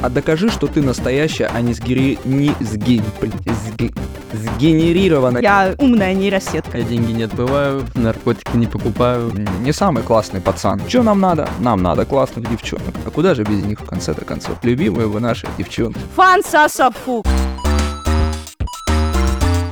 А 0.00 0.08
докажи, 0.08 0.48
что 0.48 0.68
ты 0.68 0.80
настоящая, 0.80 1.50
а 1.52 1.60
не 1.60 1.74
сгери... 1.74 2.18
не 2.24 2.54
сги... 2.60 3.02
сги... 3.20 3.92
сгенерированная. 4.32 5.42
Я 5.42 5.74
умная 5.78 6.14
нейросетка. 6.14 6.78
Я 6.78 6.84
деньги 6.84 7.10
не 7.10 7.24
отбываю, 7.24 7.84
наркотики 7.94 8.56
не 8.56 8.66
покупаю. 8.66 9.32
Не 9.60 9.72
самый 9.72 10.04
классный 10.04 10.40
пацан. 10.40 10.80
Что 10.88 11.02
нам 11.02 11.20
надо? 11.20 11.48
Нам 11.58 11.82
надо 11.82 12.04
классных 12.04 12.48
девчонок. 12.48 12.94
А 13.04 13.10
куда 13.10 13.34
же 13.34 13.42
без 13.42 13.64
них 13.64 13.80
в 13.80 13.86
конце-то 13.86 14.24
концов? 14.24 14.58
Любимые 14.62 15.08
вы 15.08 15.18
наши 15.18 15.48
девчонки. 15.58 15.98
Фан 16.14 16.44
Сасафу. 16.44 17.24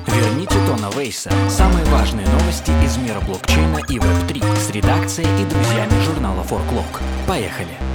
Верните 0.08 0.56
Тона 0.66 0.90
Вейса. 0.98 1.30
Самые 1.48 1.84
важные 1.86 2.26
новости 2.26 2.72
из 2.84 2.96
мира 2.96 3.20
блокчейна 3.26 3.78
и 3.88 3.98
Web3 3.98 4.42
с 4.56 4.70
редакцией 4.70 5.28
и 5.40 5.44
друзьями 5.44 6.02
журнала 6.04 6.42
Forklog. 6.42 7.00
Поехали! 7.28 7.85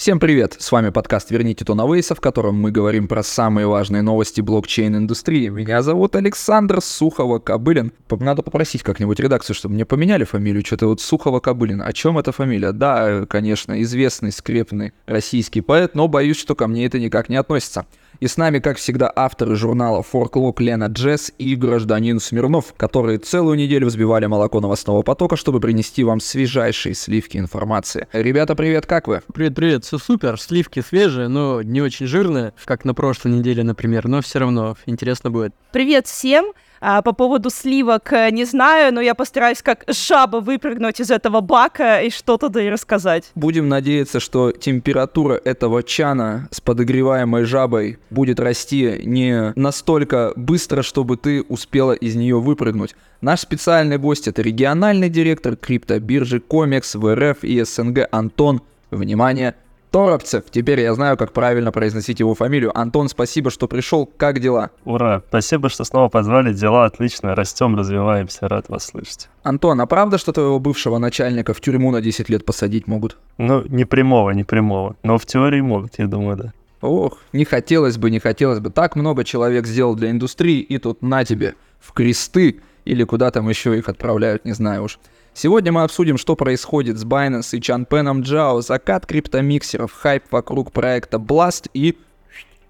Всем 0.00 0.18
привет! 0.18 0.56
С 0.58 0.72
вами 0.72 0.88
подкаст 0.88 1.30
«Верните 1.30 1.62
Тона 1.62 1.86
Вейса», 1.86 2.14
в 2.14 2.22
котором 2.22 2.54
мы 2.54 2.70
говорим 2.70 3.06
про 3.06 3.22
самые 3.22 3.66
важные 3.66 4.00
новости 4.00 4.40
блокчейн-индустрии. 4.40 5.48
Меня 5.48 5.82
зовут 5.82 6.16
Александр 6.16 6.78
Сухова-Кобылин. 6.78 7.92
Надо 8.08 8.40
попросить 8.40 8.82
как-нибудь 8.82 9.20
редакцию, 9.20 9.54
чтобы 9.54 9.74
мне 9.74 9.84
поменяли 9.84 10.24
фамилию. 10.24 10.64
Что-то 10.64 10.86
вот 10.86 11.02
Сухова-Кобылин. 11.02 11.82
О 11.82 11.92
чем 11.92 12.16
эта 12.16 12.32
фамилия? 12.32 12.72
Да, 12.72 13.26
конечно, 13.26 13.82
известный, 13.82 14.32
скрепный 14.32 14.94
российский 15.04 15.60
поэт, 15.60 15.94
но 15.94 16.08
боюсь, 16.08 16.38
что 16.38 16.54
ко 16.54 16.66
мне 16.66 16.86
это 16.86 16.98
никак 16.98 17.28
не 17.28 17.36
относится. 17.36 17.84
И 18.20 18.26
с 18.26 18.36
нами, 18.36 18.58
как 18.58 18.76
всегда, 18.76 19.10
авторы 19.16 19.56
журнала 19.56 20.02
Форклок 20.02 20.60
Лена 20.60 20.88
Джесс 20.88 21.32
и 21.38 21.56
гражданин 21.56 22.20
Смирнов, 22.20 22.74
которые 22.76 23.16
целую 23.16 23.56
неделю 23.56 23.86
взбивали 23.86 24.26
молоко 24.26 24.60
новостного 24.60 25.00
потока, 25.00 25.36
чтобы 25.36 25.58
принести 25.58 26.04
вам 26.04 26.20
свежайшие 26.20 26.94
сливки 26.94 27.38
информации. 27.38 28.08
Ребята, 28.12 28.54
привет, 28.54 28.84
как 28.84 29.08
вы? 29.08 29.22
Привет-привет, 29.32 29.86
все 29.86 29.96
супер, 29.96 30.38
сливки 30.38 30.80
свежие, 30.80 31.28
но 31.28 31.62
не 31.62 31.80
очень 31.80 32.06
жирные, 32.06 32.52
как 32.66 32.84
на 32.84 32.92
прошлой 32.92 33.32
неделе, 33.32 33.62
например, 33.62 34.06
но 34.06 34.20
все 34.20 34.38
равно 34.40 34.76
интересно 34.84 35.30
будет. 35.30 35.54
Привет 35.72 36.06
всем. 36.06 36.52
А, 36.80 37.02
по 37.02 37.12
поводу 37.12 37.50
сливок 37.50 38.12
э, 38.12 38.30
не 38.30 38.44
знаю, 38.44 38.94
но 38.94 39.02
я 39.02 39.14
постараюсь 39.14 39.60
как 39.60 39.84
жаба 39.86 40.38
выпрыгнуть 40.38 40.98
из 41.00 41.10
этого 41.10 41.42
бака 41.42 42.00
и 42.00 42.08
что-то 42.08 42.48
да 42.48 42.62
и 42.62 42.70
рассказать. 42.70 43.30
Будем 43.34 43.68
надеяться, 43.68 44.18
что 44.18 44.50
температура 44.50 45.34
этого 45.44 45.82
чана 45.82 46.48
с 46.50 46.60
подогреваемой 46.62 47.44
жабой 47.44 47.98
будет 48.08 48.40
расти 48.40 49.02
не 49.04 49.52
настолько 49.56 50.32
быстро, 50.36 50.82
чтобы 50.82 51.18
ты 51.18 51.42
успела 51.42 51.92
из 51.92 52.16
нее 52.16 52.40
выпрыгнуть. 52.40 52.96
Наш 53.20 53.40
специальный 53.40 53.98
гость 53.98 54.26
это 54.26 54.40
региональный 54.40 55.10
директор 55.10 55.56
криптобиржи 55.56 56.40
Комекс 56.40 56.94
в 56.94 57.14
РФ 57.14 57.44
и 57.44 57.62
СНГ 57.62 58.08
Антон. 58.10 58.62
Внимание, 58.90 59.54
Торопцев. 59.90 60.44
Теперь 60.50 60.80
я 60.80 60.94
знаю, 60.94 61.16
как 61.16 61.32
правильно 61.32 61.72
произносить 61.72 62.20
его 62.20 62.34
фамилию. 62.34 62.76
Антон, 62.78 63.08
спасибо, 63.08 63.50
что 63.50 63.66
пришел. 63.66 64.06
Как 64.16 64.38
дела? 64.38 64.70
Ура! 64.84 65.22
Спасибо, 65.28 65.68
что 65.68 65.84
снова 65.84 66.08
позвали. 66.08 66.52
Дела 66.52 66.84
отлично. 66.84 67.34
Растем, 67.34 67.76
развиваемся. 67.76 68.48
Рад 68.48 68.68
вас 68.68 68.86
слышать. 68.86 69.28
Антон, 69.42 69.80
а 69.80 69.86
правда, 69.86 70.18
что 70.18 70.32
твоего 70.32 70.60
бывшего 70.60 70.98
начальника 70.98 71.54
в 71.54 71.60
тюрьму 71.60 71.90
на 71.90 72.00
10 72.00 72.28
лет 72.28 72.44
посадить 72.44 72.86
могут? 72.86 73.18
Ну, 73.38 73.64
не 73.68 73.84
прямого, 73.84 74.30
не 74.30 74.44
прямого. 74.44 74.96
Но 75.02 75.18
в 75.18 75.26
теории 75.26 75.60
могут, 75.60 75.98
я 75.98 76.06
думаю, 76.06 76.36
да. 76.36 76.52
Ох, 76.80 77.18
не 77.32 77.44
хотелось 77.44 77.98
бы, 77.98 78.10
не 78.10 78.20
хотелось 78.20 78.60
бы. 78.60 78.70
Так 78.70 78.96
много 78.96 79.24
человек 79.24 79.66
сделал 79.66 79.94
для 79.94 80.10
индустрии, 80.10 80.60
и 80.60 80.78
тут 80.78 81.02
на 81.02 81.24
тебе, 81.24 81.54
в 81.78 81.92
кресты, 81.92 82.60
или 82.84 83.04
куда 83.04 83.30
там 83.30 83.48
еще 83.48 83.76
их 83.76 83.88
отправляют, 83.88 84.44
не 84.44 84.52
знаю 84.52 84.84
уж. 84.84 84.98
Сегодня 85.32 85.70
мы 85.72 85.82
обсудим, 85.84 86.18
что 86.18 86.34
происходит 86.36 86.98
с 86.98 87.04
Binance 87.04 87.56
и 87.56 87.60
Чанпеном 87.60 88.22
Джао, 88.22 88.60
закат 88.60 89.06
криптомиксеров, 89.06 89.92
хайп 89.92 90.24
вокруг 90.30 90.72
проекта 90.72 91.18
Blast 91.18 91.70
и 91.72 91.96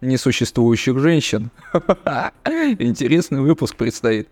несуществующих 0.01 0.99
женщин. 0.99 1.51
Интересный 2.79 3.41
выпуск 3.41 3.77
предстоит. 3.77 4.29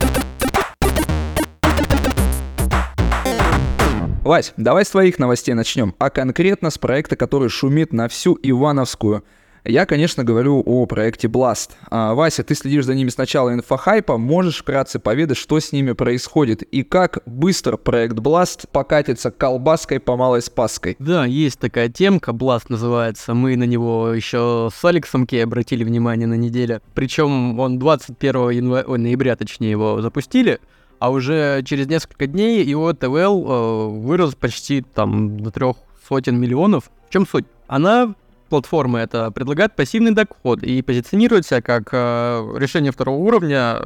Вась, 4.22 4.52
давай 4.58 4.84
с 4.84 4.90
твоих 4.90 5.18
новостей 5.18 5.54
начнем, 5.54 5.94
а 5.98 6.10
конкретно 6.10 6.70
с 6.70 6.76
проекта, 6.76 7.16
который 7.16 7.48
шумит 7.48 7.92
на 7.92 8.08
всю 8.08 8.38
Ивановскую– 8.42 9.24
я, 9.68 9.86
конечно, 9.86 10.24
говорю 10.24 10.62
о 10.64 10.86
проекте 10.86 11.28
Blast. 11.28 11.70
А, 11.90 12.14
Вася, 12.14 12.42
ты 12.42 12.54
следишь 12.54 12.86
за 12.86 12.94
ними 12.94 13.10
с 13.10 13.18
начала 13.18 13.52
инфохайпа, 13.52 14.16
можешь 14.16 14.58
вкратце 14.58 14.98
поведать, 14.98 15.36
что 15.36 15.60
с 15.60 15.72
ними 15.72 15.92
происходит 15.92 16.62
и 16.62 16.82
как 16.82 17.18
быстро 17.26 17.76
проект 17.76 18.16
Blast 18.16 18.68
покатится 18.72 19.30
колбаской 19.30 20.00
по 20.00 20.16
малой 20.16 20.40
спаской? 20.40 20.96
Да, 20.98 21.26
есть 21.26 21.60
такая 21.60 21.88
темка, 21.90 22.32
Blast 22.32 22.66
называется. 22.68 23.34
Мы 23.34 23.56
на 23.56 23.64
него 23.64 24.08
еще 24.08 24.70
с 24.74 24.84
Алексом 24.84 25.26
Кей 25.26 25.44
обратили 25.44 25.84
внимание 25.84 26.26
на 26.26 26.34
неделю. 26.34 26.80
Причем 26.94 27.60
он 27.60 27.78
21 27.78 28.50
января, 28.50 28.84
ой, 28.86 28.98
ноября, 28.98 29.36
точнее, 29.36 29.70
его 29.70 30.00
запустили 30.00 30.60
а 30.98 31.10
уже 31.10 31.62
через 31.64 31.86
несколько 31.86 32.26
дней 32.26 32.64
его 32.64 32.92
ТВЛ 32.92 33.46
э, 33.46 33.88
вырос 34.00 34.34
почти 34.34 34.82
там 34.82 35.38
до 35.38 35.52
трех 35.52 35.76
сотен 36.08 36.40
миллионов. 36.40 36.90
В 37.08 37.12
чем 37.12 37.24
суть? 37.24 37.44
Она 37.68 38.14
платформы 38.48 38.98
это 38.98 39.30
предлагает 39.30 39.76
пассивный 39.76 40.12
доход 40.12 40.62
и 40.62 40.82
позиционирует 40.82 41.46
себя 41.46 41.62
как 41.62 41.88
э, 41.92 42.54
решение 42.56 42.92
второго 42.92 43.18
уровня, 43.18 43.80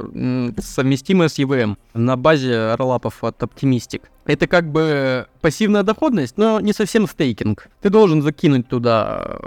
совместимое 0.59 1.29
с 1.29 1.39
EVM 1.39 1.77
на 1.95 2.17
базе 2.17 2.75
роллапов 2.75 3.23
от 3.25 3.43
Optimistic. 3.43 4.03
Это 4.25 4.47
как 4.47 4.71
бы 4.71 5.27
пассивная 5.41 5.83
доходность, 5.83 6.39
но 6.39 6.61
не 6.61 6.73
совсем 6.73 7.07
стейкинг. 7.07 7.69
Ты 7.81 7.91
должен 7.91 8.23
закинуть 8.23 8.69
туда 8.69 9.39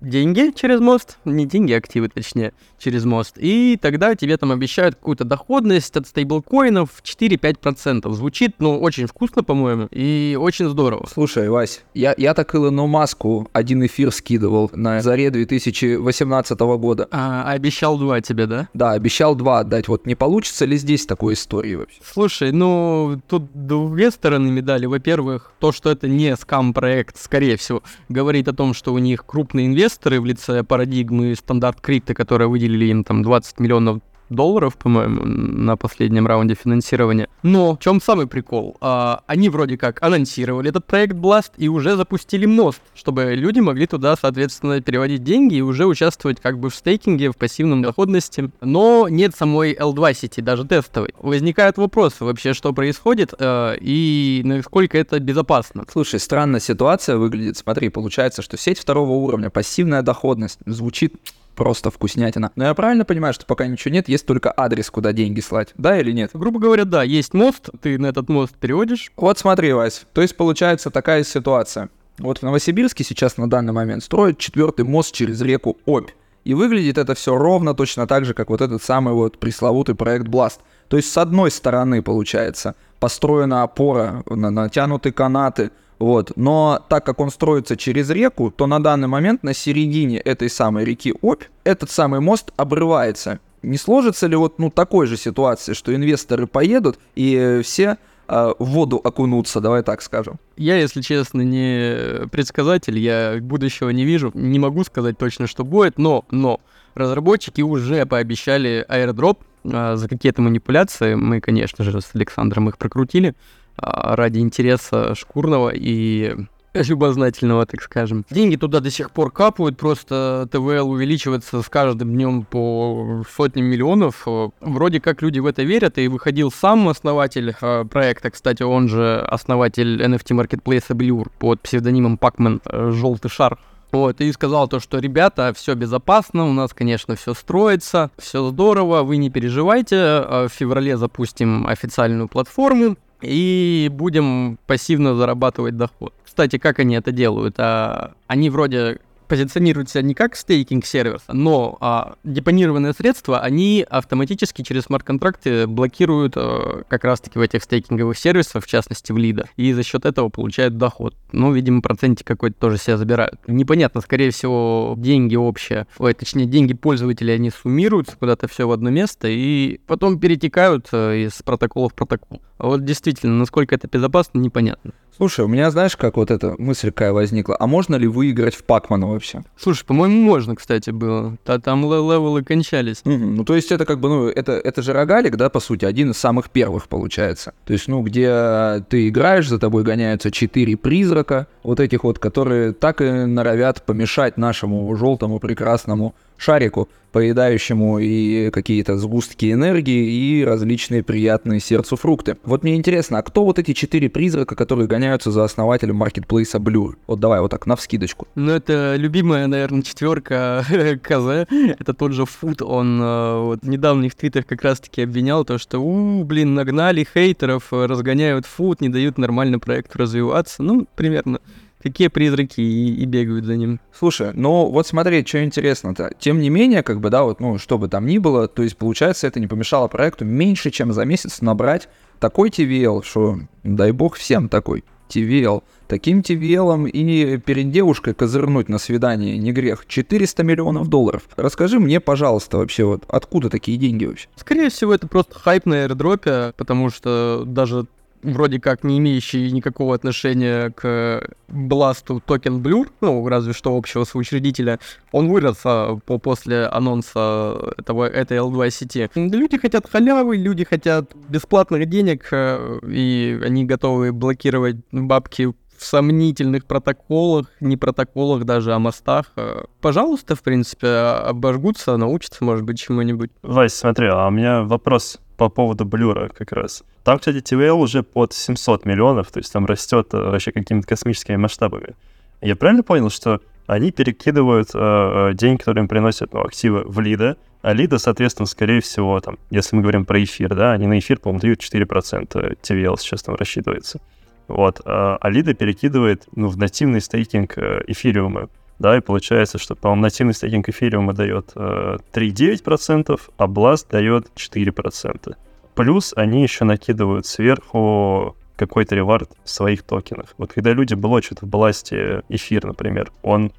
деньги 0.00 0.52
через 0.54 0.80
мост, 0.80 1.18
не 1.24 1.46
деньги, 1.46 1.72
а 1.72 1.78
активы 1.78 2.08
точнее, 2.08 2.52
через 2.80 3.04
мост, 3.04 3.36
и 3.38 3.78
тогда 3.80 4.14
тебе 4.14 4.36
там 4.36 4.52
обещают 4.52 4.96
какую-то 4.96 5.24
доходность 5.24 5.96
от 5.96 6.06
стейблкоинов 6.06 7.02
4-5%. 7.02 8.10
Звучит, 8.12 8.56
ну, 8.58 8.80
очень 8.80 9.06
вкусно, 9.06 9.42
по-моему, 9.44 9.88
и 9.90 10.36
очень 10.40 10.68
здорово. 10.68 11.06
Слушай, 11.12 11.48
Вась, 11.48 11.82
я, 11.94 12.14
я 12.16 12.34
так 12.34 12.54
Илону 12.54 12.86
Маску 12.86 13.48
один 13.52 13.84
эфир 13.86 14.12
скидывал 14.12 14.70
на 14.74 15.00
заре 15.02 15.30
2018 15.30 16.58
года. 16.60 17.08
А, 17.10 17.50
обещал 17.50 17.98
два 17.98 18.20
тебе, 18.20 18.46
да? 18.46 18.68
Да, 18.74 18.92
обещал 18.92 19.34
два 19.34 19.60
отдать. 19.60 19.88
Вот 19.88 20.06
не 20.06 20.14
получится 20.14 20.64
ли 20.64 20.76
здесь 20.76 21.06
такой 21.06 21.34
истории 21.34 21.74
вообще? 21.74 21.98
Слушай, 22.04 22.52
ну, 22.52 23.20
тут 23.28 23.44
две 23.54 24.10
стороны 24.10 24.50
медали. 24.50 24.86
Во-первых, 24.86 25.52
то, 25.58 25.72
что 25.72 25.90
это 25.90 26.08
не 26.08 26.36
скам-проект, 26.36 27.16
скорее 27.20 27.56
всего, 27.56 27.82
говорит 28.08 28.48
о 28.48 28.52
том, 28.52 28.74
что 28.74 28.92
у 28.92 28.98
них 28.98 29.24
инвестор, 29.64 29.90
инвесторы 29.90 30.20
в 30.20 30.24
лице 30.24 30.62
парадигмы 30.62 31.34
стандарт 31.34 31.80
крипто, 31.80 32.14
которые 32.14 32.48
выделили 32.70 32.90
им 32.90 33.04
там 33.04 33.22
20 33.22 33.60
миллионов 33.60 34.00
долларов, 34.28 34.76
по-моему, 34.76 35.24
на 35.24 35.76
последнем 35.76 36.24
раунде 36.24 36.54
финансирования. 36.54 37.28
Но 37.42 37.74
в 37.74 37.80
чем 37.80 38.00
самый 38.00 38.28
прикол? 38.28 38.76
А, 38.80 39.22
они 39.26 39.48
вроде 39.48 39.76
как 39.76 40.00
анонсировали 40.04 40.70
этот 40.70 40.86
проект 40.86 41.14
Blast 41.14 41.50
и 41.56 41.66
уже 41.66 41.96
запустили 41.96 42.46
мост, 42.46 42.80
чтобы 42.94 43.34
люди 43.34 43.58
могли 43.58 43.88
туда, 43.88 44.14
соответственно, 44.14 44.80
переводить 44.80 45.24
деньги 45.24 45.56
и 45.56 45.60
уже 45.62 45.84
участвовать 45.84 46.40
как 46.40 46.60
бы 46.60 46.70
в 46.70 46.76
стейкинге, 46.76 47.32
в 47.32 47.36
пассивном 47.36 47.82
доходности. 47.82 48.52
Но 48.60 49.08
нет 49.08 49.34
самой 49.34 49.74
L2 49.74 50.14
сети, 50.14 50.40
даже 50.40 50.64
тестовой. 50.64 51.12
Возникают 51.18 51.76
вопросы 51.76 52.24
вообще, 52.24 52.54
что 52.54 52.72
происходит 52.72 53.34
э, 53.36 53.78
и 53.80 54.42
насколько 54.44 54.96
это 54.96 55.18
безопасно. 55.18 55.84
Слушай, 55.90 56.20
странная 56.20 56.60
ситуация 56.60 57.16
выглядит. 57.16 57.56
Смотри, 57.56 57.88
получается, 57.88 58.42
что 58.42 58.56
сеть 58.56 58.78
второго 58.78 59.10
уровня, 59.10 59.50
пассивная 59.50 60.02
доходность, 60.02 60.60
звучит 60.66 61.14
просто 61.60 61.90
вкуснятина. 61.90 62.52
Но 62.56 62.64
я 62.64 62.72
правильно 62.72 63.04
понимаю, 63.04 63.34
что 63.34 63.44
пока 63.44 63.66
ничего 63.66 63.92
нет, 63.92 64.08
есть 64.08 64.24
только 64.24 64.50
адрес, 64.56 64.88
куда 64.88 65.12
деньги 65.12 65.40
слать, 65.40 65.74
да 65.76 66.00
или 66.00 66.10
нет? 66.10 66.30
Грубо 66.32 66.58
говоря, 66.58 66.86
да, 66.86 67.02
есть 67.02 67.34
мост, 67.34 67.68
ты 67.82 67.98
на 67.98 68.06
этот 68.06 68.30
мост 68.30 68.54
переводишь. 68.54 69.12
Вот 69.14 69.38
смотри, 69.38 69.74
Вась, 69.74 70.06
то 70.14 70.22
есть 70.22 70.38
получается 70.38 70.90
такая 70.90 71.22
ситуация. 71.22 71.90
Вот 72.18 72.38
в 72.38 72.42
Новосибирске 72.44 73.04
сейчас 73.04 73.36
на 73.36 73.50
данный 73.50 73.74
момент 73.74 74.02
строят 74.02 74.38
четвертый 74.38 74.86
мост 74.86 75.12
через 75.12 75.42
реку 75.42 75.76
Обь. 75.84 76.08
И 76.44 76.54
выглядит 76.54 76.96
это 76.96 77.14
все 77.14 77.36
ровно 77.36 77.74
точно 77.74 78.06
так 78.06 78.24
же, 78.24 78.32
как 78.32 78.48
вот 78.48 78.62
этот 78.62 78.82
самый 78.82 79.12
вот 79.12 79.36
пресловутый 79.36 79.94
проект 79.94 80.28
Blast. 80.28 80.60
То 80.88 80.96
есть 80.96 81.12
с 81.12 81.18
одной 81.18 81.50
стороны, 81.50 82.00
получается, 82.00 82.74
построена 83.00 83.64
опора, 83.64 84.22
натянуты 84.30 85.12
канаты, 85.12 85.72
вот. 86.00 86.32
Но 86.34 86.82
так 86.88 87.04
как 87.04 87.20
он 87.20 87.30
строится 87.30 87.76
через 87.76 88.08
реку, 88.08 88.50
то 88.50 88.66
на 88.66 88.82
данный 88.82 89.06
момент 89.06 89.42
на 89.42 89.52
середине 89.52 90.18
этой 90.18 90.48
самой 90.48 90.84
реки 90.84 91.14
Обь 91.20 91.44
этот 91.62 91.90
самый 91.90 92.20
мост 92.20 92.52
обрывается. 92.56 93.38
Не 93.62 93.76
сложится 93.76 94.26
ли 94.26 94.34
вот 94.34 94.58
ну, 94.58 94.70
такой 94.70 95.06
же 95.06 95.18
ситуации, 95.18 95.74
что 95.74 95.94
инвесторы 95.94 96.46
поедут 96.46 96.98
и 97.14 97.60
все 97.62 97.98
э, 98.28 98.52
в 98.58 98.64
воду 98.64 98.96
окунутся, 98.96 99.60
давай 99.60 99.82
так 99.82 100.00
скажем? 100.00 100.38
Я, 100.56 100.78
если 100.78 101.02
честно, 101.02 101.42
не 101.42 102.26
предсказатель, 102.28 102.98
я 102.98 103.36
будущего 103.38 103.90
не 103.90 104.06
вижу, 104.06 104.30
не 104.32 104.58
могу 104.58 104.84
сказать 104.84 105.18
точно, 105.18 105.46
что 105.46 105.64
будет, 105.64 105.98
но, 105.98 106.24
но 106.30 106.60
разработчики 106.94 107.60
уже 107.60 108.06
пообещали 108.06 108.86
airdrop 108.88 109.36
э, 109.64 109.96
за 109.96 110.08
какие-то 110.08 110.40
манипуляции. 110.40 111.14
Мы, 111.14 111.42
конечно 111.42 111.84
же, 111.84 112.00
с 112.00 112.08
Александром 112.14 112.70
их 112.70 112.78
прокрутили. 112.78 113.34
А, 113.76 114.16
ради 114.16 114.38
интереса 114.38 115.14
шкурного 115.14 115.70
и 115.70 116.34
любознательного, 116.74 117.66
так 117.66 117.82
скажем. 117.82 118.24
Деньги 118.30 118.56
туда 118.56 118.80
до 118.80 118.90
сих 118.90 119.10
пор 119.10 119.30
капают, 119.30 119.76
просто 119.76 120.48
ТВЛ 120.50 120.90
увеличивается 120.90 121.62
с 121.62 121.68
каждым 121.68 122.12
днем 122.12 122.44
по 122.44 123.24
сотням 123.34 123.66
миллионов. 123.66 124.26
Вроде 124.60 125.00
как 125.00 125.22
люди 125.22 125.38
в 125.40 125.46
это 125.46 125.62
верят, 125.62 125.98
и 125.98 126.08
выходил 126.08 126.50
сам 126.50 126.88
основатель 126.88 127.54
э, 127.60 127.84
проекта, 127.84 128.30
кстати, 128.30 128.62
он 128.62 128.88
же 128.88 129.20
основатель 129.20 130.02
NFT 130.02 130.34
маркетплейса 130.34 130.94
Blur 130.94 131.28
под 131.38 131.60
псевдонимом 131.60 132.18
Пакмен 132.18 132.60
э, 132.64 132.90
Желтый 132.92 133.30
шар. 133.30 133.58
Вот, 133.92 134.20
и 134.20 134.30
сказал 134.32 134.68
то, 134.68 134.78
что, 134.78 135.00
ребята, 135.00 135.52
все 135.52 135.74
безопасно, 135.74 136.48
у 136.48 136.52
нас, 136.52 136.72
конечно, 136.72 137.16
все 137.16 137.34
строится, 137.34 138.12
все 138.18 138.48
здорово, 138.48 139.02
вы 139.02 139.16
не 139.16 139.30
переживайте, 139.30 139.96
э, 139.96 140.48
в 140.48 140.52
феврале 140.52 140.96
запустим 140.96 141.66
официальную 141.66 142.28
платформу, 142.28 142.96
и 143.22 143.88
будем 143.92 144.58
пассивно 144.66 145.14
зарабатывать 145.14 145.76
доход. 145.76 146.14
Кстати, 146.24 146.58
как 146.58 146.78
они 146.78 146.94
это 146.94 147.12
делают? 147.12 147.56
А, 147.58 148.14
они 148.26 148.50
вроде 148.50 148.98
позиционируют 149.30 149.88
себя 149.88 150.02
не 150.02 150.12
как 150.12 150.34
стейкинг-сервис, 150.34 151.22
но 151.28 151.78
а, 151.80 152.16
депонированные 152.24 152.92
средства, 152.92 153.38
они 153.38 153.86
автоматически 153.88 154.62
через 154.62 154.82
смарт-контракты 154.86 155.68
блокируют 155.68 156.32
а, 156.36 156.82
как 156.88 157.04
раз-таки 157.04 157.38
в 157.38 157.42
этих 157.42 157.62
стейкинговых 157.62 158.18
сервисах, 158.18 158.64
в 158.64 158.66
частности 158.66 159.12
в 159.12 159.18
лида, 159.18 159.48
и 159.56 159.72
за 159.72 159.84
счет 159.84 160.04
этого 160.04 160.30
получают 160.30 160.78
доход. 160.78 161.14
Ну, 161.30 161.52
видимо, 161.52 161.80
процентик 161.80 162.26
какой-то 162.26 162.58
тоже 162.58 162.78
себя 162.78 162.96
забирают. 162.96 163.38
Непонятно, 163.46 164.00
скорее 164.00 164.32
всего, 164.32 164.96
деньги 164.98 165.36
общие, 165.36 165.86
ой, 165.98 166.12
точнее, 166.12 166.46
деньги 166.46 166.74
пользователей, 166.74 167.36
они 167.36 167.50
суммируются 167.50 168.16
куда-то 168.18 168.48
все 168.48 168.66
в 168.66 168.72
одно 168.72 168.90
место 168.90 169.28
и 169.28 169.78
потом 169.86 170.18
перетекают 170.18 170.88
а, 170.90 171.14
из 171.14 171.34
протокола 171.44 171.88
в 171.88 171.94
протокол. 171.94 172.42
А 172.58 172.66
вот 172.66 172.84
действительно, 172.84 173.38
насколько 173.38 173.76
это 173.76 173.86
безопасно, 173.86 174.38
непонятно. 174.38 174.92
Слушай, 175.16 175.44
у 175.44 175.48
меня, 175.48 175.70
знаешь, 175.70 175.98
как 175.98 176.16
вот 176.16 176.30
эта 176.30 176.54
мысль 176.56 176.88
какая 176.88 177.12
возникла? 177.12 177.54
А 177.60 177.66
можно 177.66 177.96
ли 177.96 178.06
выиграть 178.06 178.54
в 178.54 178.64
Пакмана 178.64 179.06
вообще? 179.20 179.42
Слушай, 179.56 179.84
по-моему, 179.84 180.22
можно, 180.22 180.56
кстати, 180.56 180.90
было. 180.90 181.36
Та 181.44 181.58
там 181.58 181.82
левелы 181.82 182.42
кончались. 182.42 183.02
Угу. 183.04 183.12
Ну, 183.12 183.44
то 183.44 183.54
есть 183.54 183.70
это 183.70 183.84
как 183.84 184.00
бы, 184.00 184.08
ну, 184.08 184.28
это, 184.28 184.52
это 184.52 184.82
же 184.82 184.92
рогалик, 184.92 185.36
да, 185.36 185.50
по 185.50 185.60
сути, 185.60 185.84
один 185.84 186.10
из 186.10 186.16
самых 186.16 186.50
первых 186.50 186.88
получается. 186.88 187.52
То 187.66 187.72
есть, 187.72 187.86
ну, 187.88 188.02
где 188.02 188.82
ты 188.88 189.08
играешь, 189.08 189.48
за 189.48 189.58
тобой 189.58 189.82
гоняются 189.82 190.30
четыре 190.30 190.76
призрака, 190.76 191.46
вот 191.62 191.80
этих 191.80 192.04
вот, 192.04 192.18
которые 192.18 192.72
так 192.72 193.00
и 193.00 193.04
норовят 193.04 193.82
помешать 193.82 194.38
нашему 194.38 194.94
желтому 194.96 195.38
прекрасному 195.38 196.14
шарику, 196.40 196.88
поедающему 197.12 197.98
и 197.98 198.50
какие-то 198.50 198.96
сгустки 198.96 199.52
энергии 199.52 200.40
и 200.40 200.44
различные 200.44 201.02
приятные 201.02 201.60
сердцу 201.60 201.96
фрукты. 201.96 202.36
Вот 202.44 202.62
мне 202.62 202.76
интересно, 202.76 203.18
а 203.18 203.22
кто 203.22 203.44
вот 203.44 203.58
эти 203.58 203.72
четыре 203.72 204.08
призрака, 204.08 204.54
которые 204.54 204.88
гоняются 204.88 205.30
за 205.30 205.44
основателем 205.44 205.96
маркетплейса 205.96 206.58
Blue? 206.58 206.94
Вот 207.06 207.20
давай 207.20 207.40
вот 207.40 207.50
так, 207.50 207.66
на 207.66 207.76
вскидочку. 207.76 208.26
Ну, 208.34 208.52
это 208.52 208.94
любимая, 208.96 209.46
наверное, 209.46 209.82
четверка 209.82 210.64
КЗ. 211.02 211.46
Это 211.78 211.94
тот 211.94 212.12
же 212.12 212.24
Фуд. 212.24 212.62
Он 212.62 213.00
э, 213.02 213.40
вот, 213.40 213.62
недавно 213.62 214.08
в 214.08 214.14
твиттерах 214.14 214.46
как 214.46 214.62
раз-таки 214.62 215.02
обвинял 215.02 215.44
то, 215.44 215.58
что, 215.58 215.78
у, 215.78 216.24
блин, 216.24 216.54
нагнали 216.54 217.06
хейтеров, 217.12 217.72
разгоняют 217.72 218.46
Фуд, 218.46 218.80
не 218.80 218.88
дают 218.88 219.18
нормально 219.18 219.58
проекту 219.58 219.98
развиваться. 219.98 220.62
Ну, 220.62 220.86
примерно 220.94 221.40
Какие 221.82 222.08
призраки 222.08 222.60
и, 222.60 222.94
и 222.94 223.04
бегают 223.06 223.44
за 223.44 223.56
ним. 223.56 223.80
Слушай, 223.92 224.32
ну 224.34 224.66
вот 224.66 224.86
смотри, 224.86 225.24
что 225.24 225.42
интересно-то. 225.42 226.12
Тем 226.18 226.40
не 226.40 226.50
менее, 226.50 226.82
как 226.82 227.00
бы, 227.00 227.10
да, 227.10 227.24
вот, 227.24 227.40
ну, 227.40 227.58
что 227.58 227.78
бы 227.78 227.88
там 227.88 228.06
ни 228.06 228.18
было, 228.18 228.48
то 228.48 228.62
есть, 228.62 228.76
получается, 228.76 229.26
это 229.26 229.40
не 229.40 229.46
помешало 229.46 229.88
проекту 229.88 230.24
меньше, 230.24 230.70
чем 230.70 230.92
за 230.92 231.04
месяц 231.04 231.40
набрать 231.40 231.88
такой 232.18 232.50
TVL, 232.50 233.02
что, 233.02 233.40
дай 233.64 233.92
бог, 233.92 234.16
всем 234.16 234.48
такой 234.48 234.84
TVL. 235.10 235.62
Таким 235.88 236.20
TVL 236.20 236.88
и 236.88 237.38
перед 237.38 237.70
девушкой 237.70 238.14
козырнуть 238.14 238.68
на 238.68 238.78
свидание 238.78 239.36
не 239.38 239.52
грех. 239.52 239.86
400 239.86 240.44
миллионов 240.44 240.88
долларов. 240.88 241.28
Расскажи 241.36 241.80
мне, 241.80 242.00
пожалуйста, 242.00 242.58
вообще 242.58 242.84
вот 242.84 243.04
откуда 243.08 243.50
такие 243.50 243.76
деньги 243.76 244.04
вообще? 244.04 244.28
Скорее 244.36 244.70
всего, 244.70 244.94
это 244.94 245.08
просто 245.08 245.38
хайп 245.38 245.66
на 245.66 245.82
аирдропе, 245.82 246.52
потому 246.56 246.90
что 246.90 247.42
даже 247.44 247.86
вроде 248.22 248.60
как 248.60 248.84
не 248.84 248.98
имеющий 248.98 249.50
никакого 249.50 249.94
отношения 249.94 250.70
к 250.70 251.22
Бласту 251.48 252.20
токен 252.24 252.62
Blur, 252.62 252.88
ну, 253.00 253.26
разве 253.28 253.52
что 253.52 253.76
общего 253.76 254.04
соучредителя, 254.04 254.78
он 255.12 255.28
вырос 255.28 255.60
а, 255.64 255.96
по, 256.06 256.18
после 256.18 256.66
анонса 256.66 257.74
этого, 257.76 258.04
этой 258.04 258.38
L2 258.38 258.70
сети. 258.70 259.10
Люди 259.14 259.58
хотят 259.58 259.88
халявы, 259.90 260.36
люди 260.36 260.64
хотят 260.64 261.14
бесплатных 261.28 261.86
денег, 261.88 262.28
а, 262.32 262.78
и 262.86 263.40
они 263.44 263.64
готовы 263.64 264.12
блокировать 264.12 264.76
бабки 264.92 265.52
в 265.80 265.84
сомнительных 265.84 266.66
протоколах, 266.66 267.46
не 267.60 267.76
протоколах 267.76 268.44
даже, 268.44 268.74
а 268.74 268.78
мостах. 268.78 269.32
А, 269.36 269.64
пожалуйста, 269.80 270.36
в 270.36 270.42
принципе, 270.42 270.88
обожгутся, 270.88 271.96
научатся, 271.96 272.44
может 272.44 272.64
быть, 272.64 272.78
чему-нибудь. 272.78 273.30
Вась, 273.42 273.74
смотри, 273.74 274.08
а 274.08 274.28
у 274.28 274.30
меня 274.30 274.62
вопрос 274.62 275.18
по 275.40 275.48
поводу 275.48 275.86
Блюра 275.86 276.28
как 276.28 276.52
раз. 276.52 276.84
Там, 277.02 277.18
кстати, 277.18 277.38
TVL 277.38 277.72
уже 277.72 278.02
под 278.02 278.34
700 278.34 278.84
миллионов, 278.84 279.32
то 279.32 279.38
есть 279.38 279.50
там 279.50 279.64
растет 279.64 280.08
э, 280.12 280.18
вообще 280.18 280.52
какими-то 280.52 280.86
космическими 280.86 281.36
масштабами. 281.36 281.94
Я 282.42 282.56
правильно 282.56 282.82
понял, 282.82 283.08
что 283.08 283.40
они 283.66 283.90
перекидывают 283.90 284.68
э, 284.74 284.78
э, 284.78 285.32
деньги, 285.32 285.60
которые 285.60 285.80
им 285.84 285.88
приносят 285.88 286.34
ну, 286.34 286.42
активы 286.42 286.82
в 286.84 287.00
лида, 287.00 287.38
а 287.62 287.72
лида, 287.72 287.96
соответственно, 287.96 288.44
скорее 288.44 288.82
всего, 288.82 289.18
там, 289.20 289.38
если 289.48 289.76
мы 289.76 289.80
говорим 289.80 290.04
про 290.04 290.22
эфир, 290.22 290.54
да, 290.54 290.72
они 290.72 290.86
на 290.86 290.98
эфир, 290.98 291.18
по-моему, 291.18 291.40
дают 291.40 291.60
4% 291.60 292.58
TVL 292.60 292.98
сейчас 292.98 293.22
там 293.22 293.34
рассчитывается. 293.34 293.98
Вот, 294.46 294.82
а, 294.84 295.16
а 295.18 295.30
лида 295.30 295.54
перекидывает 295.54 296.26
ну, 296.36 296.48
в 296.48 296.58
нативный 296.58 297.00
стейкинг 297.00 297.56
э, 297.56 297.80
эфириума 297.86 298.50
да, 298.80 298.96
и 298.96 299.00
получается, 299.00 299.58
что, 299.58 299.76
по-моему, 299.76 300.02
нативный 300.02 300.32
стейкинг 300.32 300.70
эфириума 300.70 301.12
дает 301.12 301.52
э, 301.54 301.98
3,9%, 302.14 303.20
а 303.36 303.46
Blast 303.46 303.86
дает 303.90 304.30
4%. 304.34 305.36
Плюс 305.74 306.14
они 306.16 306.42
еще 306.42 306.64
накидывают 306.64 307.26
сверху 307.26 308.36
какой-то 308.56 308.94
ревард 308.94 309.30
в 309.44 309.50
своих 309.50 309.82
токенах. 309.82 310.34
Вот 310.38 310.54
когда 310.54 310.72
люди 310.72 310.94
блочат 310.94 311.42
в 311.42 311.46
Бласте 311.46 312.22
эфир, 312.30 312.64
например, 312.64 313.12
он 313.22 313.52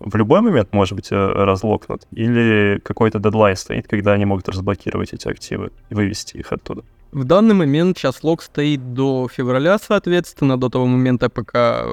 в 0.00 0.14
любой 0.16 0.42
момент 0.42 0.72
может 0.72 0.94
быть 0.94 1.10
э, 1.12 1.16
разлокнут, 1.16 2.06
или 2.12 2.78
какой-то 2.84 3.18
дедлайн 3.18 3.56
стоит, 3.56 3.88
когда 3.88 4.12
они 4.12 4.26
могут 4.26 4.50
разблокировать 4.50 5.14
эти 5.14 5.28
активы 5.28 5.72
и 5.88 5.94
вывести 5.94 6.36
их 6.36 6.52
оттуда. 6.52 6.84
В 7.10 7.24
данный 7.24 7.54
момент 7.54 7.96
сейчас 7.96 8.22
лог 8.22 8.42
стоит 8.42 8.92
до 8.92 9.28
февраля, 9.28 9.78
соответственно, 9.78 10.60
до 10.60 10.68
того 10.68 10.86
момента, 10.86 11.30
пока 11.30 11.84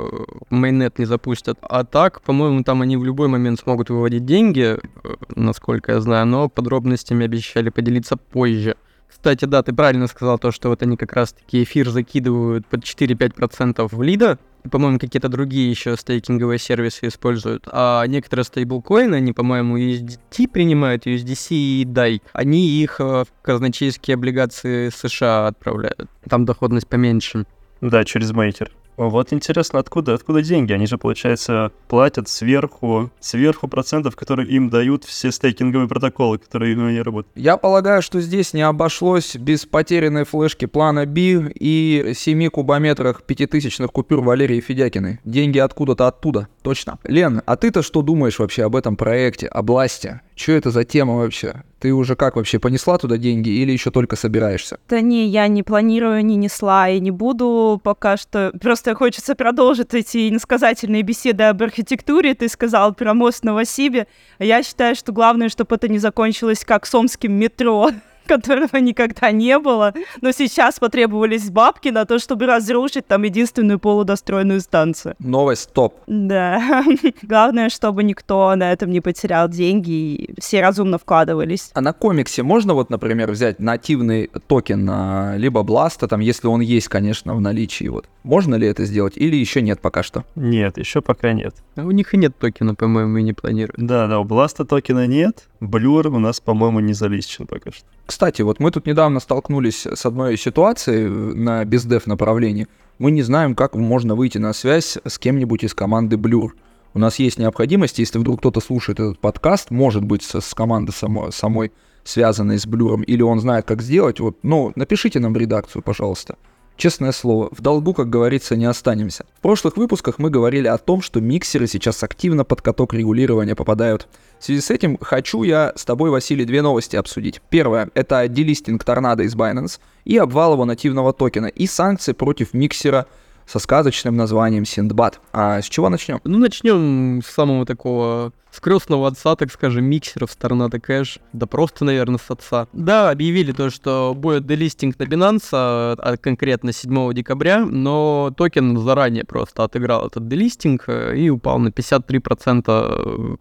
майнет 0.50 1.00
не 1.00 1.06
запустят. 1.06 1.58
А 1.62 1.86
так, 1.86 2.22
по-моему, 2.22 2.64
там 2.64 2.82
они 2.82 2.98
в 2.98 3.06
любой 3.06 3.30
момент 3.30 3.60
смогут 3.60 3.90
выводить 3.90 4.26
деньги, 4.26 4.78
э, 4.78 5.16
насколько 5.36 5.94
я 5.94 6.02
знаю, 6.02 6.26
но 6.26 6.50
подробностями 6.50 7.26
обещали 7.26 7.70
поделиться 7.70 8.18
позже. 8.18 8.76
Кстати, 9.16 9.46
да, 9.46 9.64
ты 9.64 9.74
правильно 9.74 10.08
сказал 10.08 10.38
то, 10.38 10.52
что 10.52 10.70
вот 10.70 10.84
они 10.84 10.98
как 10.98 11.14
раз-таки 11.14 11.64
эфир 11.64 11.90
закидывают 11.90 12.68
под 12.68 12.84
4-5% 12.84 13.88
в 13.90 14.02
лида, 14.04 14.38
по-моему, 14.70 15.00
какие-то 15.00 15.30
другие 15.30 15.70
еще 15.70 15.96
стейкинговые 15.96 16.60
сервисы 16.60 17.08
используют. 17.08 17.66
А 17.72 18.06
некоторые 18.08 18.44
стейблкоины, 18.44 19.16
они, 19.16 19.32
по-моему, 19.32 19.78
USDT 19.78 20.50
принимают, 20.50 21.08
USDC 21.08 21.48
и 21.52 21.86
DAI. 21.86 22.22
Они 22.34 22.68
их 22.68 23.00
в 23.00 23.26
казначейские 23.42 24.16
облигации 24.16 24.90
США 24.90 25.48
отправляют. 25.48 26.10
Там 26.30 26.46
доходность 26.46 26.88
поменьше. 26.88 27.46
Да, 27.80 28.04
через 28.04 28.32
мейкер. 28.32 28.70
Вот 28.98 29.34
интересно, 29.34 29.80
откуда, 29.80 30.14
откуда 30.14 30.42
деньги? 30.42 30.74
Они 30.74 30.88
же, 30.88 30.98
получается, 30.98 31.72
платят 31.88 32.30
сверху, 32.30 33.12
сверху 33.20 33.68
процентов, 33.68 34.16
которые 34.16 34.48
им 34.50 34.70
дают 34.70 35.04
все 35.04 35.32
стейкинговые 35.32 35.88
протоколы, 35.88 36.38
которые 36.38 36.74
они 36.74 37.02
работают. 37.02 37.36
Я 37.36 37.58
полагаю, 37.58 38.02
что 38.02 38.22
здесь 38.22 38.54
не 38.54 38.62
обошлось 38.62 39.36
без 39.36 39.66
потерянной 39.66 40.24
флешки 40.24 40.66
плана 40.66 41.06
B 41.06 41.52
и 41.54 42.14
7 42.16 42.50
кубометрах 42.50 43.24
пятитысячных 43.24 43.92
купюр 43.92 44.22
Валерии 44.22 44.62
Федякиной. 44.62 45.20
Деньги 45.26 45.60
откуда-то 45.60 46.08
оттуда, 46.08 46.48
точно. 46.62 47.00
Лен, 47.04 47.42
а 47.46 47.56
ты-то 47.58 47.82
что 47.82 48.02
думаешь 48.02 48.40
вообще 48.40 48.64
об 48.64 48.76
этом 48.76 48.96
проекте, 48.96 49.48
об 49.48 49.70
власти? 49.70 50.22
Что 50.36 50.52
это 50.52 50.70
за 50.70 50.84
тема 50.84 51.16
вообще? 51.16 51.64
Ты 51.80 51.94
уже 51.94 52.16
как 52.16 52.36
вообще 52.36 52.60
понесла 52.60 52.98
туда 52.98 53.18
деньги 53.18 53.50
или 53.50 53.72
еще 53.72 53.90
только 53.90 54.18
собираешься? 54.18 54.80
Да 54.90 55.00
не, 55.00 55.28
я 55.28 55.48
не 55.48 55.64
планирую, 55.64 56.26
не 56.26 56.36
несла 56.36 56.90
и 56.90 57.00
не 57.00 57.12
буду 57.12 57.80
пока 57.82 58.18
что. 58.18 58.52
Просто 58.62 58.96
хочется 58.96 59.36
продолжить 59.36 59.94
эти 59.94 60.30
иносказательные 60.30 61.04
беседы 61.04 61.44
об 61.44 61.64
архитектуре. 61.64 62.34
Ты 62.34 62.50
сказал 62.50 62.94
про 62.94 63.14
мост 63.14 63.42
в 63.42 63.44
Новосибе. 63.46 64.08
Я 64.40 64.62
считаю, 64.62 64.96
что 64.96 65.14
главное, 65.14 65.48
чтобы 65.48 65.76
это 65.76 65.88
не 65.88 66.00
закончилось 66.00 66.66
как 66.66 66.86
с 66.86 66.94
омским 66.94 67.32
метро. 67.32 67.92
которого 68.28 68.78
никогда 68.78 69.32
не 69.32 69.58
было, 69.60 69.94
но 70.22 70.32
сейчас 70.32 70.80
потребовались 70.80 71.50
бабки 71.50 71.90
на 71.90 72.06
то, 72.06 72.20
чтобы 72.20 72.46
разрушить 72.46 73.08
там 73.08 73.24
единственную 73.24 73.80
полудостроенную 73.80 74.62
станцию. 74.62 75.16
Новость 75.20 75.72
топ. 75.74 75.96
Да. 76.08 76.84
Главное, 77.22 77.70
чтобы 77.70 78.04
никто 78.04 78.56
на 78.56 78.72
этом 78.72 78.90
не 78.92 79.02
потерял 79.02 79.48
деньги, 79.50 79.92
и 79.92 80.36
все 80.40 80.62
разумно 80.62 80.98
вкладывались. 80.98 81.72
А 81.74 81.82
на 81.82 81.94
комиксе 81.94 82.44
можно 82.44 82.74
вот, 82.74 82.90
например, 82.90 83.32
взять 83.32 83.60
нативный 83.60 84.30
токен 84.48 85.36
либо 85.38 85.64
Blast 85.64 85.95
а, 85.95 86.08
там, 86.08 86.20
если 86.20 86.48
он 86.48 86.62
есть, 86.62 86.88
конечно, 86.88 87.36
в 87.36 87.42
наличии, 87.42 87.88
вот. 87.88 88.08
Можно 88.24 88.56
ли 88.56 88.68
это 88.68 88.86
сделать 88.86 89.14
или 89.18 89.36
еще 89.36 89.62
нет 89.62 89.80
пока 89.80 90.04
что? 90.04 90.26
Нет, 90.36 90.78
еще 90.78 91.02
пока 91.02 91.34
нет. 91.34 91.56
А 91.76 91.82
у 91.84 91.92
них 91.92 92.14
и 92.14 92.18
нет 92.18 92.36
токена, 92.38 92.76
по-моему, 92.76 93.18
и 93.18 93.24
не 93.24 93.34
планируют. 93.34 93.76
Да, 93.78 94.08
да, 94.08 94.20
у 94.20 94.24
Blast 94.24 94.59
а 94.59 94.66
токена 94.66 95.08
нет, 95.08 95.48
Blur 95.68 96.08
у 96.08 96.20
нас, 96.20 96.40
по-моему, 96.40 96.80
не 96.80 96.94
залистен 96.94 97.48
пока 97.48 97.72
что. 97.72 97.86
Кстати, 98.06 98.42
вот 98.42 98.60
мы 98.60 98.72
тут 98.72 98.86
недавно 98.86 99.20
столкнулись 99.20 99.86
с 99.86 100.06
одной 100.06 100.38
ситуацией 100.38 101.08
на 101.08 101.64
биздев 101.66 102.08
направлении. 102.08 102.68
Мы 103.00 103.12
не 103.12 103.22
знаем, 103.22 103.56
как 103.56 103.76
можно 103.76 104.16
выйти 104.16 104.38
на 104.38 104.54
связь 104.54 104.98
с 105.04 105.18
кем-нибудь 105.18 105.64
из 105.64 105.74
команды 105.74 106.16
Blur. 106.16 106.52
У 106.94 107.00
нас 107.00 107.20
есть 107.20 107.38
необходимость, 107.38 108.00
если 108.00 108.20
вдруг 108.20 108.40
кто-то 108.40 108.62
слушает 108.62 109.00
этот 109.00 109.20
подкаст, 109.20 109.70
может 109.70 110.06
быть, 110.06 110.24
с, 110.24 110.40
с 110.40 110.54
командой 110.54 110.92
само, 110.92 111.30
самой 111.32 111.74
связанной 112.06 112.58
с 112.58 112.66
Blur 112.66 112.86
ом, 112.86 113.02
или 113.02 113.22
он 113.22 113.40
знает, 113.42 113.66
как 113.66 113.82
сделать, 113.82 114.20
вот, 114.20 114.38
ну, 114.44 114.72
напишите 114.76 115.20
нам 115.20 115.34
в 115.34 115.38
редакцию, 115.38 115.82
пожалуйста. 115.82 116.38
Честное 116.78 117.14
слово, 117.14 117.48
в 117.52 117.62
долгу, 117.62 117.94
как 117.94 118.10
говорится, 118.10 118.58
не 118.58 118.66
останемся. 118.66 119.26
В 119.38 119.42
прошлых 119.42 119.78
выпусках 119.78 120.20
мы 120.20 120.30
говорили 120.30 120.68
о 120.68 120.78
том, 120.78 121.02
что 121.02 121.22
миксеры 121.22 121.68
сейчас 121.68 122.04
активно 122.04 122.44
под 122.44 122.62
каток 122.62 122.94
регулирования 122.94 123.56
попадают. 123.56 124.10
В 124.40 124.44
связи 124.44 124.60
с 124.60 124.70
этим 124.70 124.98
хочу 125.00 125.44
я 125.44 125.72
с 125.78 125.86
тобой, 125.86 126.10
Василий, 126.10 126.44
две 126.44 126.62
новости 126.62 126.98
обсудить. 126.98 127.42
Первое— 127.50 127.90
это 127.94 128.28
делистинг 128.28 128.84
торнадо 128.84 129.24
из 129.24 129.36
Binance 129.36 129.80
и 130.04 130.18
обвал 130.18 130.54
его 130.54 130.66
нативного 130.66 131.14
токена, 131.14 131.48
и 131.48 131.66
санкции 131.66 132.12
против 132.12 132.54
миксера 132.54 133.08
со 133.48 133.60
сказочным 133.60 134.16
названием 134.16 134.66
Синдбад. 134.66 135.20
А 135.32 135.62
с 135.62 135.66
чего 135.66 135.90
начнем? 135.90 136.20
Ну, 136.24 136.38
начнем 136.38 137.22
с 137.24 137.28
самого 137.28 137.66
такого 137.66 138.34
крестного 138.52 139.08
отца, 139.08 139.36
так 139.36 139.52
скажем, 139.52 139.86
миксеров 139.86 140.32
с 140.32 140.36
Tornado 140.36 140.80
Cash, 140.80 141.20
да 141.34 141.46
просто, 141.46 141.84
наверное, 141.86 142.20
с 142.20 142.32
отца. 142.32 142.68
Да, 142.74 143.10
объявили 143.10 143.52
то, 143.52 143.70
что 143.70 144.14
будет 144.16 144.48
делистинг 144.48 144.98
на 144.98 145.04
Binance, 145.04 145.50
а 145.52 146.18
конкретно 146.18 146.72
7 146.72 147.14
декабря, 147.14 147.66
но 147.66 148.34
токен 148.36 148.78
заранее 148.78 149.26
просто 149.26 149.64
отыграл 149.64 150.08
этот 150.08 150.28
делистинг 150.28 150.86
э, 150.88 151.18
и 151.18 151.30
упал 151.30 151.60
на 151.60 151.70
53% 151.70 153.38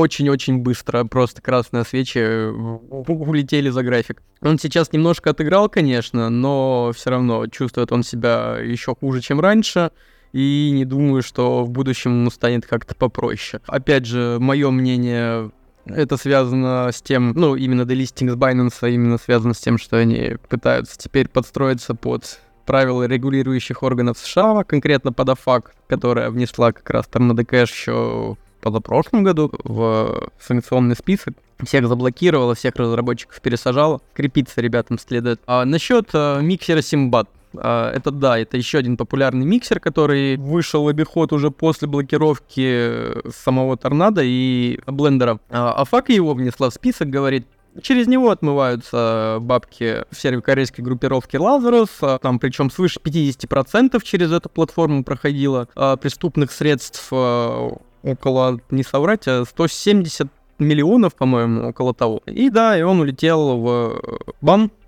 очень-очень 0.00 0.58
быстро, 0.58 1.04
просто 1.04 1.40
красные 1.40 1.84
свечи 1.84 2.18
улетели 2.48 3.68
за 3.68 3.82
график. 3.82 4.22
Он 4.40 4.58
сейчас 4.58 4.92
немножко 4.92 5.30
отыграл, 5.30 5.68
конечно, 5.68 6.30
но 6.30 6.92
все 6.94 7.10
равно 7.10 7.46
чувствует 7.46 7.92
он 7.92 8.02
себя 8.02 8.58
еще 8.58 8.94
хуже, 8.94 9.20
чем 9.20 9.40
раньше 9.40 9.90
и 10.32 10.70
не 10.72 10.84
думаю, 10.84 11.22
что 11.22 11.64
в 11.64 11.70
будущем 11.70 12.20
ему 12.20 12.30
станет 12.30 12.66
как-то 12.66 12.94
попроще. 12.94 13.62
Опять 13.66 14.06
же, 14.06 14.38
мое 14.40 14.70
мнение, 14.70 15.50
это 15.86 16.16
связано 16.16 16.90
с 16.92 17.02
тем, 17.02 17.32
ну, 17.34 17.56
именно 17.56 17.84
делистинг 17.84 18.32
с 18.32 18.36
Binance, 18.36 18.90
именно 18.90 19.18
связано 19.18 19.54
с 19.54 19.58
тем, 19.58 19.78
что 19.78 19.96
они 19.96 20.36
пытаются 20.48 20.96
теперь 20.98 21.28
подстроиться 21.28 21.94
под 21.94 22.40
правила 22.66 23.04
регулирующих 23.04 23.82
органов 23.82 24.18
США, 24.18 24.62
конкретно 24.64 25.12
под 25.12 25.30
АФАК, 25.30 25.74
которая 25.88 26.30
внесла 26.30 26.72
как 26.72 26.88
раз 26.90 27.06
там 27.08 27.26
на 27.26 27.34
еще 27.40 28.36
позапрошлом 28.60 29.24
году 29.24 29.50
в 29.64 30.30
санкционный 30.40 30.96
список. 30.96 31.34
Всех 31.62 31.88
заблокировала, 31.88 32.54
всех 32.54 32.76
разработчиков 32.76 33.40
пересажала. 33.40 34.00
Крепиться 34.14 34.60
ребятам 34.60 34.98
следует. 34.98 35.40
А 35.46 35.64
насчет 35.64 36.08
а, 36.14 36.40
миксера 36.40 36.80
Симбат. 36.80 37.28
А, 37.56 37.92
это 37.92 38.10
да, 38.10 38.38
это 38.38 38.56
еще 38.56 38.78
один 38.78 38.96
популярный 38.96 39.44
миксер, 39.44 39.80
который 39.80 40.36
вышел 40.36 40.84
в 40.84 40.88
обиход 40.88 41.32
уже 41.32 41.50
после 41.50 41.88
блокировки 41.88 43.28
самого 43.30 43.76
торнадо 43.76 44.22
и 44.24 44.80
блендера. 44.86 45.38
А, 45.50 45.72
Афак 45.72 46.08
его 46.08 46.34
внесла 46.34 46.70
в 46.70 46.74
список, 46.74 47.10
говорит, 47.10 47.46
Через 47.82 48.08
него 48.08 48.30
отмываются 48.30 49.38
бабки 49.40 50.04
в 50.10 50.20
северокорейской 50.20 50.84
группировке 50.84 51.38
Lazarus, 51.38 51.90
а, 52.00 52.18
там 52.18 52.40
причем 52.40 52.68
свыше 52.68 52.98
50% 52.98 54.02
через 54.02 54.32
эту 54.32 54.48
платформу 54.48 55.04
проходило 55.04 55.68
а, 55.76 55.96
преступных 55.96 56.50
средств 56.50 57.08
а, 57.12 57.70
около, 58.02 58.60
не 58.70 58.82
соврать, 58.82 59.26
а 59.26 59.44
170 59.44 60.28
миллионов, 60.58 61.14
по-моему, 61.14 61.68
около 61.68 61.94
того. 61.94 62.22
И 62.26 62.50
да, 62.50 62.78
и 62.78 62.82
он 62.82 63.00
улетел 63.00 63.56
в 63.56 64.00
бан, 64.40 64.70
а, 64.70 64.79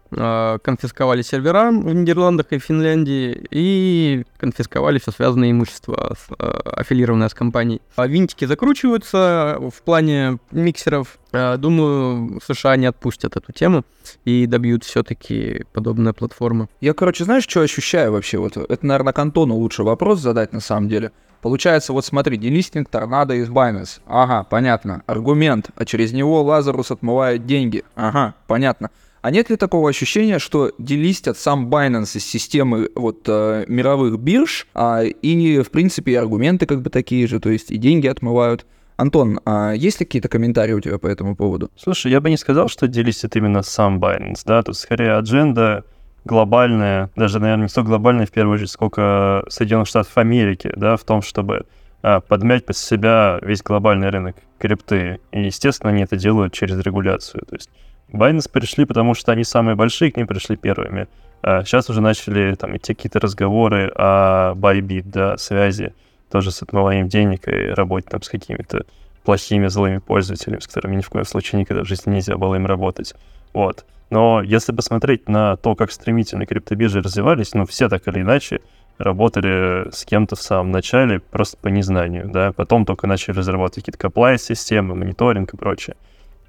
конфисковали 0.62 1.22
сервера 1.22 1.70
в 1.70 1.94
Нидерландах 1.94 2.46
и 2.50 2.58
Финляндии 2.58 3.46
и 3.50 4.24
конфисковали 4.38 4.98
все 4.98 5.10
связанное 5.10 5.50
имущество, 5.50 6.16
с, 6.18 6.32
э, 6.38 6.44
аффилированное 6.44 7.28
с 7.28 7.34
компанией. 7.34 7.80
А 7.96 8.06
винтики 8.06 8.44
закручиваются 8.44 9.58
в 9.60 9.82
плане 9.82 10.38
миксеров. 10.50 11.18
А, 11.32 11.56
думаю, 11.56 12.40
США 12.46 12.76
не 12.76 12.86
отпустят 12.86 13.36
эту 13.36 13.52
тему 13.52 13.84
и 14.24 14.46
добьют 14.46 14.84
все-таки 14.84 15.64
подобная 15.72 16.12
платформа. 16.12 16.68
Я, 16.80 16.92
короче, 16.92 17.24
знаешь, 17.24 17.44
что 17.44 17.60
ощущаю 17.60 18.12
вообще? 18.12 18.38
Вот 18.38 18.56
это, 18.56 18.86
наверное, 18.86 19.12
к 19.12 19.18
Антону 19.18 19.54
лучше 19.54 19.82
вопрос 19.82 20.20
задать 20.20 20.52
на 20.52 20.60
самом 20.60 20.88
деле. 20.88 21.12
Получается, 21.42 21.92
вот 21.92 22.04
смотри, 22.04 22.36
делистинг 22.36 22.88
торнадо 22.88 23.34
из 23.34 23.48
Binance. 23.48 24.00
Ага, 24.06 24.44
понятно. 24.44 25.02
Аргумент. 25.06 25.70
А 25.74 25.84
через 25.84 26.12
него 26.12 26.42
Лазарус 26.42 26.92
отмывает 26.92 27.46
деньги. 27.46 27.82
Ага, 27.96 28.34
понятно. 28.46 28.90
А 29.22 29.30
нет 29.30 29.50
ли 29.50 29.56
такого 29.56 29.88
ощущения, 29.88 30.40
что 30.40 30.72
делистят 30.78 31.38
сам 31.38 31.68
Binance 31.68 32.16
из 32.16 32.26
системы 32.26 32.90
вот 32.96 33.20
э, 33.28 33.64
мировых 33.68 34.18
бирж, 34.18 34.66
а, 34.74 35.02
и, 35.04 35.62
в 35.62 35.70
принципе, 35.70 36.12
и 36.12 36.14
аргументы 36.16 36.66
как 36.66 36.82
бы 36.82 36.90
такие 36.90 37.28
же, 37.28 37.38
то 37.38 37.48
есть 37.48 37.70
и 37.70 37.76
деньги 37.76 38.08
отмывают? 38.08 38.66
Антон, 38.96 39.40
а 39.44 39.72
есть 39.72 40.00
ли 40.00 40.06
какие-то 40.06 40.28
комментарии 40.28 40.72
у 40.72 40.80
тебя 40.80 40.98
по 40.98 41.06
этому 41.06 41.36
поводу? 41.36 41.70
Слушай, 41.76 42.10
я 42.10 42.20
бы 42.20 42.30
не 42.30 42.36
сказал, 42.36 42.68
что 42.68 42.88
делистит 42.88 43.36
именно 43.36 43.62
сам 43.62 44.00
Binance, 44.00 44.42
да, 44.44 44.62
тут 44.64 44.76
скорее 44.76 45.12
адженда 45.12 45.84
глобальная, 46.24 47.10
даже, 47.14 47.38
наверное, 47.38 47.64
не 47.64 47.68
столько 47.68 47.90
глобальная 47.90 48.26
в 48.26 48.32
первую 48.32 48.56
очередь, 48.56 48.70
сколько 48.70 49.44
Соединенных 49.48 49.86
Штатов 49.86 50.18
Америки, 50.18 50.72
да, 50.76 50.96
в 50.96 51.04
том, 51.04 51.22
чтобы 51.22 51.66
а, 52.02 52.20
подмять 52.20 52.66
под 52.66 52.76
себя 52.76 53.38
весь 53.42 53.62
глобальный 53.62 54.10
рынок 54.10 54.36
крипты. 54.58 55.20
И, 55.30 55.42
естественно, 55.42 55.90
они 55.90 56.02
это 56.02 56.16
делают 56.16 56.52
через 56.52 56.78
регуляцию. 56.78 57.44
То 57.48 57.54
есть 57.54 57.70
Binance 58.12 58.50
пришли, 58.50 58.84
потому 58.84 59.14
что 59.14 59.32
они 59.32 59.44
самые 59.44 59.74
большие, 59.74 60.12
к 60.12 60.16
ним 60.16 60.26
пришли 60.26 60.56
первыми. 60.56 61.08
А 61.42 61.64
сейчас 61.64 61.90
уже 61.90 62.00
начали 62.00 62.54
там 62.54 62.76
идти 62.76 62.94
какие-то 62.94 63.18
разговоры 63.20 63.90
о 63.96 64.54
Bybit, 64.54 65.04
да, 65.06 65.36
связи 65.36 65.94
тоже 66.30 66.50
с 66.50 66.62
отмыванием 66.62 67.08
денег 67.08 67.46
и 67.48 67.68
работе 67.68 68.06
там 68.08 68.22
с 68.22 68.28
какими-то 68.28 68.86
плохими, 69.24 69.66
злыми 69.66 69.98
пользователями, 69.98 70.60
с 70.60 70.66
которыми 70.66 70.96
ни 70.96 71.02
в 71.02 71.10
коем 71.10 71.24
случае 71.24 71.60
никогда 71.60 71.84
в 71.84 71.86
жизни 71.86 72.14
нельзя 72.14 72.36
было 72.36 72.54
им 72.54 72.66
работать. 72.66 73.14
Вот. 73.52 73.84
Но 74.10 74.42
если 74.42 74.72
посмотреть 74.72 75.28
на 75.28 75.56
то, 75.56 75.74
как 75.74 75.92
стремительно 75.92 76.46
криптобиржи 76.46 77.00
развивались, 77.00 77.54
ну, 77.54 77.66
все 77.66 77.88
так 77.88 78.06
или 78.08 78.20
иначе 78.20 78.60
работали 78.98 79.90
с 79.90 80.04
кем-то 80.04 80.36
в 80.36 80.42
самом 80.42 80.70
начале 80.70 81.20
просто 81.20 81.56
по 81.56 81.68
незнанию, 81.68 82.28
да, 82.28 82.52
потом 82.52 82.84
только 82.84 83.06
начали 83.06 83.36
разрабатывать 83.36 83.84
какие-то 83.86 83.98
комплайс-системы, 83.98 84.94
мониторинг 84.94 85.54
и 85.54 85.56
прочее. 85.56 85.96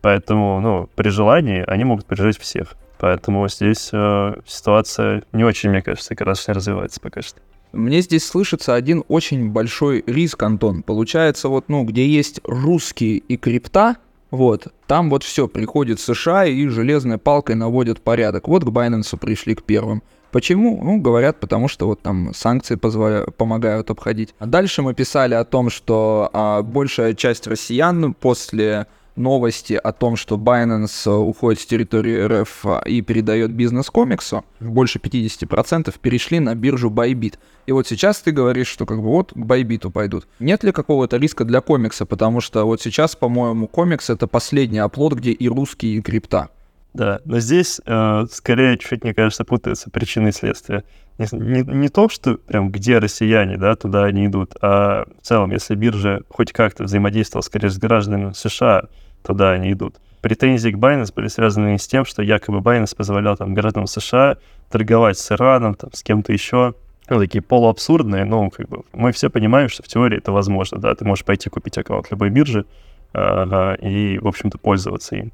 Поэтому, 0.03 0.59
ну, 0.59 0.89
при 0.95 1.07
желании 1.07 1.63
они 1.65 1.85
могут 1.85 2.05
пережить 2.05 2.37
всех. 2.37 2.75
Поэтому 2.99 3.47
здесь 3.47 3.89
э, 3.93 4.35
ситуация 4.45 5.23
не 5.31 5.45
очень, 5.45 5.69
мне 5.69 5.81
кажется, 5.81 6.13
красочно 6.13 6.53
развивается 6.53 6.99
пока 6.99 7.21
что. 7.21 7.39
Мне 7.71 8.01
здесь 8.01 8.25
слышится 8.25 8.75
один 8.75 9.05
очень 9.07 9.49
большой 9.49 10.03
риск, 10.05 10.43
Антон. 10.43 10.83
Получается, 10.83 11.47
вот, 11.47 11.69
ну, 11.69 11.85
где 11.85 12.05
есть 12.05 12.41
русские 12.43 13.17
и 13.17 13.37
крипта, 13.37 13.95
вот, 14.29 14.67
там 14.87 15.09
вот 15.09 15.23
все, 15.23 15.47
приходит 15.47 16.01
США 16.01 16.45
и 16.45 16.67
железной 16.67 17.17
палкой 17.17 17.55
наводят 17.55 18.01
порядок. 18.01 18.49
Вот 18.49 18.65
к 18.65 18.69
Байненсу 18.71 19.15
пришли 19.17 19.55
к 19.55 19.63
первым. 19.63 20.03
Почему? 20.31 20.83
Ну, 20.83 20.99
говорят, 20.99 21.39
потому 21.39 21.69
что 21.69 21.87
вот 21.87 22.01
там 22.01 22.33
санкции 22.33 22.75
позволяют, 22.75 23.37
помогают 23.37 23.89
обходить. 23.89 24.35
А 24.39 24.47
дальше 24.47 24.81
мы 24.81 24.93
писали 24.93 25.33
о 25.33 25.45
том, 25.45 25.69
что 25.69 26.29
а, 26.33 26.61
большая 26.61 27.13
часть 27.13 27.47
россиян 27.47 28.13
после 28.13 28.87
новости 29.15 29.73
о 29.73 29.91
том, 29.91 30.15
что 30.15 30.35
Binance 30.35 31.09
э, 31.09 31.11
уходит 31.11 31.61
с 31.61 31.65
территории 31.65 32.21
РФ 32.25 32.65
э, 32.65 32.81
и 32.87 33.01
передает 33.01 33.51
бизнес 33.51 33.89
комиксу, 33.89 34.43
больше 34.59 34.99
50% 34.99 35.93
перешли 36.01 36.39
на 36.39 36.55
биржу 36.55 36.89
Bybit. 36.89 37.35
И 37.65 37.71
вот 37.71 37.87
сейчас 37.87 38.19
ты 38.21 38.31
говоришь, 38.31 38.67
что 38.67 38.85
как 38.85 38.97
бы 38.97 39.09
вот 39.09 39.33
к 39.33 39.37
Bybit 39.37 39.91
пойдут. 39.91 40.27
Нет 40.39 40.63
ли 40.63 40.71
какого-то 40.71 41.17
риска 41.17 41.45
для 41.45 41.61
комикса? 41.61 42.05
Потому 42.05 42.41
что 42.41 42.65
вот 42.65 42.81
сейчас, 42.81 43.15
по-моему, 43.15 43.67
комикс 43.67 44.09
это 44.09 44.27
последний 44.27 44.79
оплот, 44.79 45.13
где 45.13 45.31
и 45.31 45.47
русские, 45.47 45.97
и 45.97 46.01
крипта. 46.01 46.49
Да, 46.93 47.21
но 47.25 47.39
здесь 47.39 47.81
э, 47.85 48.25
скорее 48.31 48.77
чуть, 48.77 49.03
мне 49.03 49.15
кажется, 49.15 49.43
путаются 49.43 49.89
причины 49.89 50.29
и 50.29 50.31
следствия. 50.31 50.83
Не, 51.17 51.27
не, 51.31 51.61
не 51.61 51.89
то, 51.89 52.07
что 52.07 52.35
прям 52.35 52.71
где 52.71 52.99
россияне, 52.99 53.57
да, 53.57 53.75
туда 53.75 54.03
они 54.03 54.27
идут, 54.27 54.55
а 54.61 55.05
в 55.21 55.25
целом, 55.25 55.51
если 55.51 55.75
биржа 55.75 56.21
хоть 56.29 56.51
как-то 56.51 56.83
взаимодействовала 56.83 57.41
скорее 57.43 57.69
с 57.69 57.77
гражданами 57.79 58.33
США, 58.33 58.83
туда 59.23 59.51
они 59.51 59.71
идут. 59.71 59.95
претензии 60.21 60.69
к 60.69 60.77
Binance 60.77 61.13
были 61.13 61.27
связаны 61.27 61.79
с 61.79 61.87
тем, 61.87 62.05
что 62.05 62.21
якобы 62.21 62.59
Binance 62.59 62.95
позволял 62.95 63.37
там 63.37 63.55
гражданам 63.55 63.87
США 63.87 64.37
торговать 64.69 65.17
с 65.17 65.31
Ираном, 65.31 65.75
там, 65.75 65.91
с 65.93 66.03
кем-то 66.03 66.31
еще. 66.31 66.75
Ну, 67.09 67.19
такие 67.19 67.41
полуабсурдные, 67.41 68.23
но 68.23 68.49
как 68.49 68.69
бы 68.69 68.83
мы 68.93 69.11
все 69.11 69.29
понимаем, 69.29 69.67
что 69.67 69.83
в 69.83 69.87
теории 69.87 70.19
это 70.19 70.31
возможно, 70.31 70.79
да, 70.79 70.95
ты 70.95 71.05
можешь 71.05 71.25
пойти 71.25 71.49
купить 71.49 71.77
аккаунт 71.77 72.09
любой 72.11 72.29
биржи 72.29 72.65
э, 73.13 73.75
и, 73.81 74.19
в 74.19 74.27
общем-то, 74.27 74.57
пользоваться 74.57 75.15
им. 75.17 75.33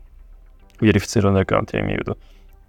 Верифицированный 0.81 1.41
аккаунт, 1.41 1.73
я 1.73 1.81
имею 1.81 1.97
в 1.97 2.01
виду. 2.01 2.17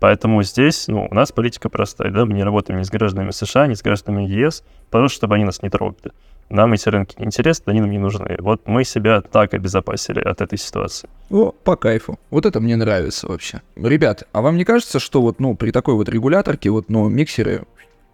Поэтому 0.00 0.43
здесь, 0.43 0.88
ну, 0.88 1.07
у 1.11 1.14
нас 1.14 1.31
политика 1.31 1.69
простая, 1.69 2.11
да, 2.11 2.25
мы 2.25 2.33
не 2.33 2.43
работаем 2.43 2.81
ни 2.81 2.85
с 2.85 2.90
гражданами 2.90 3.33
США, 3.33 3.67
ни 3.67 3.75
с 3.75 3.83
гражданами 3.83 4.25
ЕС, 4.25 4.64
просто 4.90 5.17
чтобы 5.17 5.35
они 5.35 5.45
нас 5.45 5.62
не 5.62 5.69
трогали. 5.69 6.12
Нам 6.49 6.73
эти 6.73 6.88
рынки 6.88 7.14
не 7.19 7.26
интересны, 7.26 7.71
они 7.71 7.81
нам 7.81 7.90
не 7.90 7.99
нужны. 7.99 8.37
Вот 8.40 8.67
мы 8.67 8.85
себя 8.85 9.21
так 9.21 9.55
обезопасили 9.55 10.21
от 10.21 10.40
этой 10.40 10.59
ситуации. 10.59 11.09
О, 11.31 11.52
по 11.52 11.76
кайфу. 11.76 12.19
Вот 12.31 12.45
это 12.45 12.61
мне 12.61 12.76
нравится 12.76 13.29
вообще. 13.29 13.62
Ребят, 13.76 14.25
а 14.33 14.40
вам 14.40 14.57
не 14.57 14.64
кажется, 14.64 14.99
что 14.99 15.21
вот, 15.21 15.38
ну, 15.38 15.55
при 15.55 15.71
такой 15.71 15.95
вот 15.95 16.09
регуляторке, 16.09 16.71
вот, 16.71 16.88
ну, 16.88 17.09
миксеры, 17.09 17.64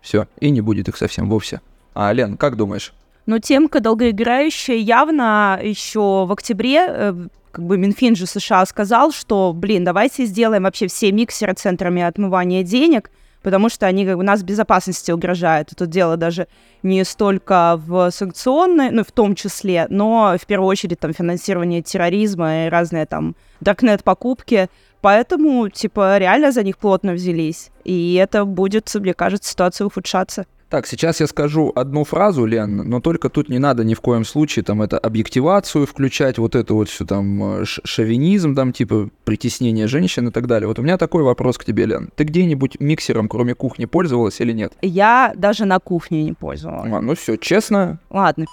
все, 0.03 0.26
и 0.41 0.50
не 0.50 0.61
будет 0.61 0.88
их 0.88 0.97
совсем 0.97 1.31
вовсе? 1.31 1.61
А, 1.95 2.12
Лен, 2.12 2.37
как 2.37 2.57
думаешь? 2.57 2.93
Но 3.25 3.38
темка 3.38 3.81
долгоиграющая 3.81 4.76
явно 4.76 5.59
еще 5.62 6.26
в 6.26 6.33
октябре 6.33 6.87
э, 6.88 7.15
как 7.57 7.65
бы 7.65 7.79
Минфин 7.79 8.15
же 8.15 8.27
США 8.27 8.67
сказал, 8.67 9.13
что, 9.13 9.55
блин, 9.55 9.83
давайте 9.83 10.27
сделаем 10.27 10.65
вообще 10.65 10.89
все 10.89 11.11
миксеры 11.11 11.55
центрами 11.55 12.03
отмывания 12.03 12.63
денег, 12.63 13.11
потому 13.43 13.71
что 13.71 13.87
они 13.87 14.05
как 14.05 14.19
бы 14.19 14.23
нас 14.23 14.43
безопасности 14.43 15.11
угрожают. 15.11 15.73
Это 15.73 15.87
дело 15.87 16.19
даже 16.19 16.49
не 16.83 17.03
столько 17.05 17.81
в 17.87 18.11
санкционной, 18.11 18.91
ну, 18.91 19.05
в 19.05 19.11
том 19.11 19.35
числе, 19.35 19.87
но 19.89 20.37
в 20.39 20.45
первую 20.45 20.69
очередь 20.69 21.01
там 21.01 21.15
финансирование 21.15 21.81
терроризма 21.81 22.67
и 22.67 22.69
разные 22.69 23.07
там 23.07 23.37
даркнет-покупки. 23.61 24.69
Поэтому, 25.01 25.71
типа, 25.71 26.19
реально 26.19 26.53
за 26.53 26.63
них 26.63 26.77
плотно 26.77 27.15
взялись. 27.15 27.71
И 27.85 28.17
это 28.17 28.45
будет, 28.45 28.95
мне 28.97 29.15
кажется, 29.15 29.51
ситуация 29.51 29.87
ухудшаться. 29.87 30.45
Так, 30.69 30.87
сейчас 30.87 31.21
я 31.21 31.29
скажу 31.29 31.71
одну 31.77 32.03
фразу, 32.03 32.45
Лен, 32.45 32.89
но 32.89 33.01
только 33.01 33.29
тут 33.29 33.49
не 33.49 33.61
надо 33.61 33.85
ни 33.85 33.95
в 33.95 34.01
коем 34.01 34.25
случае 34.25 34.65
там 34.65 34.83
это 34.83 34.99
объективацию 34.99 35.87
включать, 35.87 36.39
вот 36.39 36.57
это 36.57 36.75
вот 36.75 36.89
все 36.89 37.05
там 37.05 37.61
э, 37.61 37.65
шовинизм, 37.65 38.57
там 38.57 38.73
типа 38.73 39.09
притеснение 39.25 39.87
женщин 39.87 40.29
и 40.29 40.31
так 40.33 40.49
далее. 40.49 40.67
Вот 40.67 40.81
у 40.81 40.83
меня 40.83 40.99
такой 40.99 41.23
вопрос 41.23 41.57
к 41.57 41.65
тебе, 41.65 41.87
Лен. 41.87 42.11
Ты 42.17 42.25
где-нибудь 42.25 42.81
миксером, 42.81 43.29
кроме 43.29 43.55
кухни, 43.55 43.85
пользовалась 43.85 44.41
или 44.41 44.53
нет? 44.53 44.73
Я 44.83 45.33
даже 45.37 45.67
на 45.67 45.79
кухне 45.79 46.25
не 46.25 46.33
пользовалась. 46.33 46.93
А, 46.93 47.01
ну 47.01 47.15
все, 47.15 47.37
честно. 47.37 48.01
Ладно, 48.11 48.47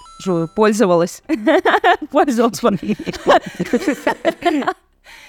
пользовалась. 0.56 1.24
Пользовалась. 2.12 2.62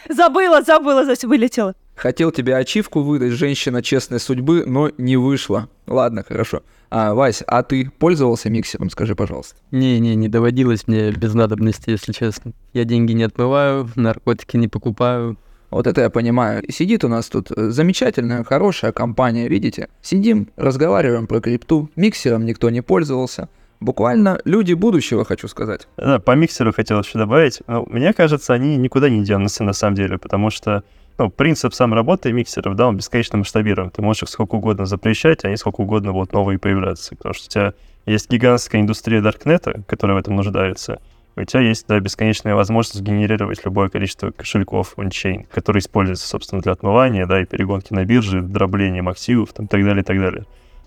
Забыла, 0.08 0.62
забыла, 0.62 1.04
вылетела. 1.22 1.74
Хотел 1.94 2.32
тебе 2.32 2.56
ачивку 2.56 3.02
выдать, 3.02 3.32
женщина 3.32 3.82
честной 3.82 4.20
судьбы, 4.20 4.64
но 4.66 4.90
не 4.98 5.16
вышло. 5.16 5.68
Ладно, 5.86 6.24
хорошо. 6.26 6.62
А, 6.90 7.14
Вась, 7.14 7.42
а 7.46 7.62
ты 7.62 7.90
пользовался 7.98 8.50
миксером, 8.50 8.90
скажи, 8.90 9.14
пожалуйста? 9.14 9.56
Не-не, 9.70 10.14
не 10.14 10.28
доводилось 10.28 10.86
мне 10.86 11.10
без 11.12 11.34
надобности, 11.34 11.90
если 11.90 12.12
честно. 12.12 12.52
Я 12.72 12.84
деньги 12.84 13.12
не 13.12 13.24
отмываю, 13.24 13.88
наркотики 13.94 14.56
не 14.56 14.68
покупаю. 14.68 15.36
Вот 15.70 15.86
это 15.86 16.02
я 16.02 16.10
понимаю. 16.10 16.62
Сидит 16.70 17.04
у 17.04 17.08
нас 17.08 17.28
тут 17.28 17.48
замечательная, 17.50 18.44
хорошая 18.44 18.92
компания, 18.92 19.48
видите? 19.48 19.88
Сидим, 20.02 20.48
разговариваем 20.56 21.26
про 21.26 21.40
крипту, 21.40 21.90
миксером 21.96 22.44
никто 22.44 22.70
не 22.70 22.80
пользовался. 22.80 23.48
Буквально 23.80 24.40
люди 24.44 24.72
будущего, 24.72 25.24
хочу 25.24 25.48
сказать. 25.48 25.88
Да, 25.96 26.18
по 26.18 26.36
миксеру 26.36 26.72
хотел 26.72 27.00
еще 27.00 27.18
добавить. 27.18 27.60
Ну, 27.66 27.86
мне 27.90 28.12
кажется, 28.12 28.54
они 28.54 28.76
никуда 28.76 29.08
не 29.08 29.24
денутся 29.24 29.64
на 29.64 29.72
самом 29.72 29.96
деле, 29.96 30.16
потому 30.16 30.50
что 30.50 30.84
ну, 31.18 31.30
принцип 31.30 31.74
сам 31.74 31.94
работы 31.94 32.32
миксеров, 32.32 32.74
да, 32.74 32.88
он 32.88 32.96
бесконечно 32.96 33.38
масштабирован. 33.38 33.90
Ты 33.90 34.02
можешь 34.02 34.24
их 34.24 34.28
сколько 34.28 34.56
угодно 34.56 34.86
запрещать, 34.86 35.44
а 35.44 35.48
они 35.48 35.56
сколько 35.56 35.80
угодно 35.80 36.12
будут 36.12 36.32
новые 36.32 36.58
появляться. 36.58 37.14
Потому 37.16 37.34
что 37.34 37.46
у 37.46 37.50
тебя 37.50 37.74
есть 38.06 38.30
гигантская 38.30 38.80
индустрия 38.80 39.20
Даркнета, 39.20 39.82
которая 39.86 40.16
в 40.16 40.20
этом 40.20 40.36
нуждается. 40.36 41.00
У 41.36 41.44
тебя 41.44 41.62
есть, 41.62 41.86
да, 41.88 41.98
бесконечная 41.98 42.54
возможность 42.54 43.00
генерировать 43.00 43.64
любое 43.64 43.88
количество 43.88 44.30
кошельков 44.30 44.96
ончейн, 44.98 45.44
которые 45.44 45.80
используются, 45.80 46.28
собственно, 46.28 46.62
для 46.62 46.72
отмывания, 46.72 47.26
да, 47.26 47.40
и 47.40 47.44
перегонки 47.44 47.92
на 47.92 48.04
бирже, 48.04 48.40
дроблением 48.40 49.08
активов, 49.08 49.52
там, 49.52 49.66
так 49.66 49.84
далее, 49.84 50.04
так 50.04 50.18
далее. 50.18 50.44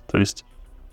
То 0.09 0.17
есть 0.17 0.45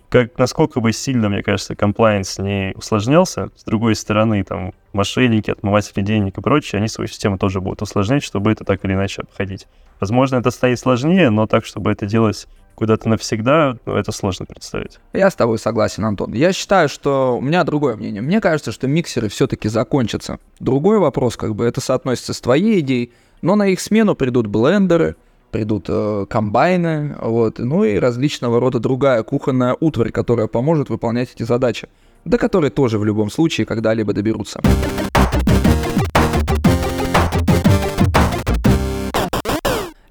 как, 0.09 0.37
насколько 0.37 0.79
бы 0.79 0.91
сильно, 0.93 1.29
мне 1.29 1.43
кажется, 1.43 1.75
комплайенс 1.75 2.37
не 2.39 2.73
усложнялся, 2.75 3.49
с 3.55 3.63
другой 3.63 3.95
стороны, 3.95 4.43
там, 4.43 4.73
мошенники, 4.93 5.51
отмыватели 5.51 6.03
денег 6.03 6.37
и 6.37 6.41
прочее, 6.41 6.79
они 6.79 6.87
свою 6.87 7.07
систему 7.07 7.37
тоже 7.37 7.61
будут 7.61 7.81
усложнять, 7.81 8.23
чтобы 8.23 8.51
это 8.51 8.63
так 8.63 8.83
или 8.85 8.93
иначе 8.93 9.23
обходить. 9.23 9.67
Возможно, 9.99 10.37
это 10.37 10.51
станет 10.51 10.79
сложнее, 10.79 11.29
но 11.29 11.47
так, 11.47 11.65
чтобы 11.65 11.91
это 11.91 12.05
делать 12.05 12.47
куда-то 12.75 13.07
навсегда, 13.07 13.77
ну, 13.85 13.95
это 13.95 14.11
сложно 14.11 14.45
представить. 14.45 14.99
Я 15.13 15.29
с 15.29 15.35
тобой 15.35 15.57
согласен, 15.57 16.03
Антон. 16.03 16.33
Я 16.33 16.51
считаю, 16.53 16.89
что 16.89 17.37
у 17.37 17.41
меня 17.41 17.63
другое 17.63 17.95
мнение. 17.95 18.21
Мне 18.21 18.41
кажется, 18.41 18.71
что 18.71 18.87
миксеры 18.87 19.29
все-таки 19.29 19.69
закончатся. 19.69 20.39
Другой 20.59 20.99
вопрос, 20.99 21.37
как 21.37 21.55
бы 21.55 21.65
это 21.65 21.79
соотносится 21.79 22.33
с 22.33 22.41
твоей 22.41 22.81
идеей, 22.81 23.13
но 23.41 23.55
на 23.55 23.67
их 23.67 23.79
смену 23.79 24.15
придут 24.15 24.47
блендеры, 24.47 25.15
придут 25.55 25.85
э, 25.87 26.25
комбайны, 26.29 27.15
вот, 27.21 27.59
ну 27.59 27.85
и 27.85 27.95
различного 27.97 28.59
рода 28.59 28.79
другая 28.79 29.23
кухонная 29.23 29.77
утварь, 29.79 30.11
которая 30.11 30.47
поможет 30.47 30.89
выполнять 30.89 31.31
эти 31.33 31.43
задачи, 31.43 31.87
до 32.25 32.37
которой 32.37 32.71
тоже 32.71 32.99
в 32.99 33.05
любом 33.05 33.31
случае 33.31 33.65
когда-либо 33.65 34.11
доберутся. 34.11 34.59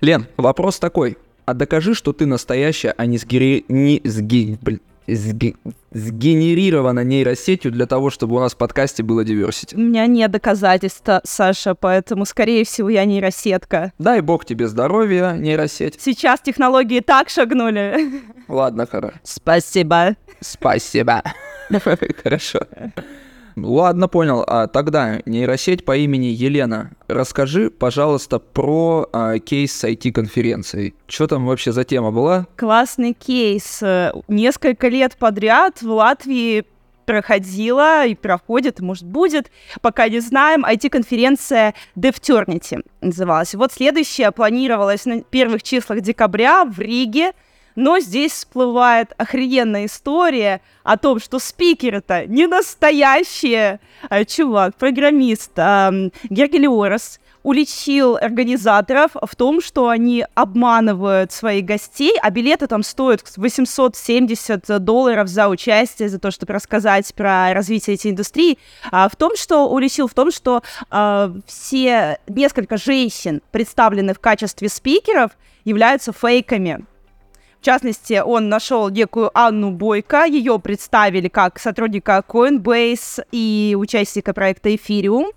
Лен, 0.00 0.26
вопрос 0.38 0.78
такой. 0.78 1.18
А 1.44 1.52
докажи, 1.52 1.94
что 1.94 2.14
ты 2.14 2.24
настоящая, 2.24 2.94
а 2.96 3.04
не 3.04 3.18
сгери... 3.18 3.66
не 3.68 4.00
сги... 4.02 4.56
Блин, 4.62 4.80
сги... 5.06 5.56
сгенерирована 5.92 7.04
нейросетью 7.04 7.72
для 7.72 7.86
того, 7.86 8.10
чтобы 8.10 8.36
у 8.36 8.40
нас 8.40 8.54
в 8.54 8.56
подкасте 8.56 9.02
было 9.02 9.24
диверсити. 9.24 9.74
У 9.74 9.78
меня 9.78 10.06
нет 10.06 10.30
доказательств, 10.30 11.08
Саша, 11.24 11.74
поэтому, 11.74 12.24
скорее 12.24 12.64
всего, 12.64 12.88
я 12.88 13.04
нейросетка. 13.04 13.92
Дай 13.98 14.20
бог 14.20 14.44
тебе 14.44 14.68
здоровья, 14.68 15.32
нейросеть. 15.32 16.00
Сейчас 16.00 16.40
технологии 16.40 17.00
так 17.00 17.28
шагнули. 17.28 18.22
Ладно, 18.48 18.86
хорошо. 18.86 19.16
Спасибо. 19.22 20.16
Спасибо. 20.40 21.22
Хорошо. 22.22 22.60
Ладно, 23.56 24.08
понял. 24.08 24.44
А 24.46 24.66
тогда 24.66 25.20
нейросеть 25.26 25.84
по 25.84 25.96
имени 25.96 26.26
Елена. 26.26 26.90
Расскажи, 27.08 27.70
пожалуйста, 27.70 28.38
про 28.38 29.08
а, 29.12 29.38
кейс 29.38 29.72
с 29.72 29.84
IT-конференцией. 29.84 30.94
Что 31.06 31.26
там 31.26 31.46
вообще 31.46 31.72
за 31.72 31.84
тема 31.84 32.10
была? 32.10 32.46
Классный 32.56 33.12
кейс. 33.12 33.82
Несколько 34.28 34.88
лет 34.88 35.16
подряд 35.16 35.82
в 35.82 35.90
Латвии 35.90 36.64
проходила 37.04 38.06
и 38.06 38.14
проходит, 38.14 38.80
может, 38.80 39.04
будет, 39.04 39.50
пока 39.80 40.08
не 40.08 40.20
знаем, 40.20 40.64
IT-конференция 40.64 41.74
DevTernity 41.96 42.84
называлась. 43.00 43.54
Вот 43.54 43.72
следующая 43.72 44.30
планировалась 44.30 45.04
на 45.04 45.22
первых 45.22 45.62
числах 45.62 46.00
декабря 46.00 46.64
в 46.64 46.78
Риге, 46.78 47.32
но 47.76 47.98
здесь 47.98 48.32
всплывает 48.32 49.12
охрененная 49.16 49.86
история 49.86 50.60
о 50.82 50.96
том, 50.96 51.18
что 51.18 51.38
спикеры-то 51.38 52.26
не 52.26 52.46
настоящие. 52.46 53.80
А, 54.08 54.24
чувак, 54.24 54.76
программист 54.76 55.52
а, 55.56 55.92
Гергелиорос 56.30 57.20
уличил 57.42 58.16
организаторов 58.16 59.12
в 59.20 59.36
том, 59.36 59.60
что 59.60 59.88
они 59.88 60.24
обманывают 60.34 61.30
своих 61.30 61.66
гостей, 61.66 62.16
а 62.20 62.30
билеты 62.30 62.66
там 62.66 62.82
стоят 62.82 63.22
870 63.36 64.82
долларов 64.82 65.28
за 65.28 65.48
участие, 65.48 66.08
за 66.08 66.18
то, 66.18 66.30
чтобы 66.30 66.54
рассказать 66.54 67.14
про 67.14 67.52
развитие 67.52 67.96
этой 67.96 68.10
индустрии, 68.12 68.58
а 68.90 69.08
в 69.08 69.16
том, 69.16 69.36
что 69.36 69.68
уличил 69.68 70.08
в 70.08 70.14
том, 70.14 70.32
что 70.32 70.62
а, 70.90 71.32
все 71.46 72.18
несколько 72.26 72.78
женщин, 72.78 73.42
представленных 73.52 74.16
в 74.16 74.20
качестве 74.20 74.68
спикеров, 74.68 75.32
являются 75.64 76.12
фейками. 76.12 76.86
В 77.64 77.66
частности, 77.66 78.20
он 78.22 78.50
нашел 78.50 78.90
некую 78.90 79.30
Анну 79.32 79.70
Бойко, 79.70 80.26
ее 80.26 80.58
представили 80.58 81.28
как 81.28 81.58
сотрудника 81.58 82.22
Coinbase 82.28 83.24
и 83.32 83.74
участника 83.78 84.34
проекта 84.34 84.68
Ethereum. 84.68 85.30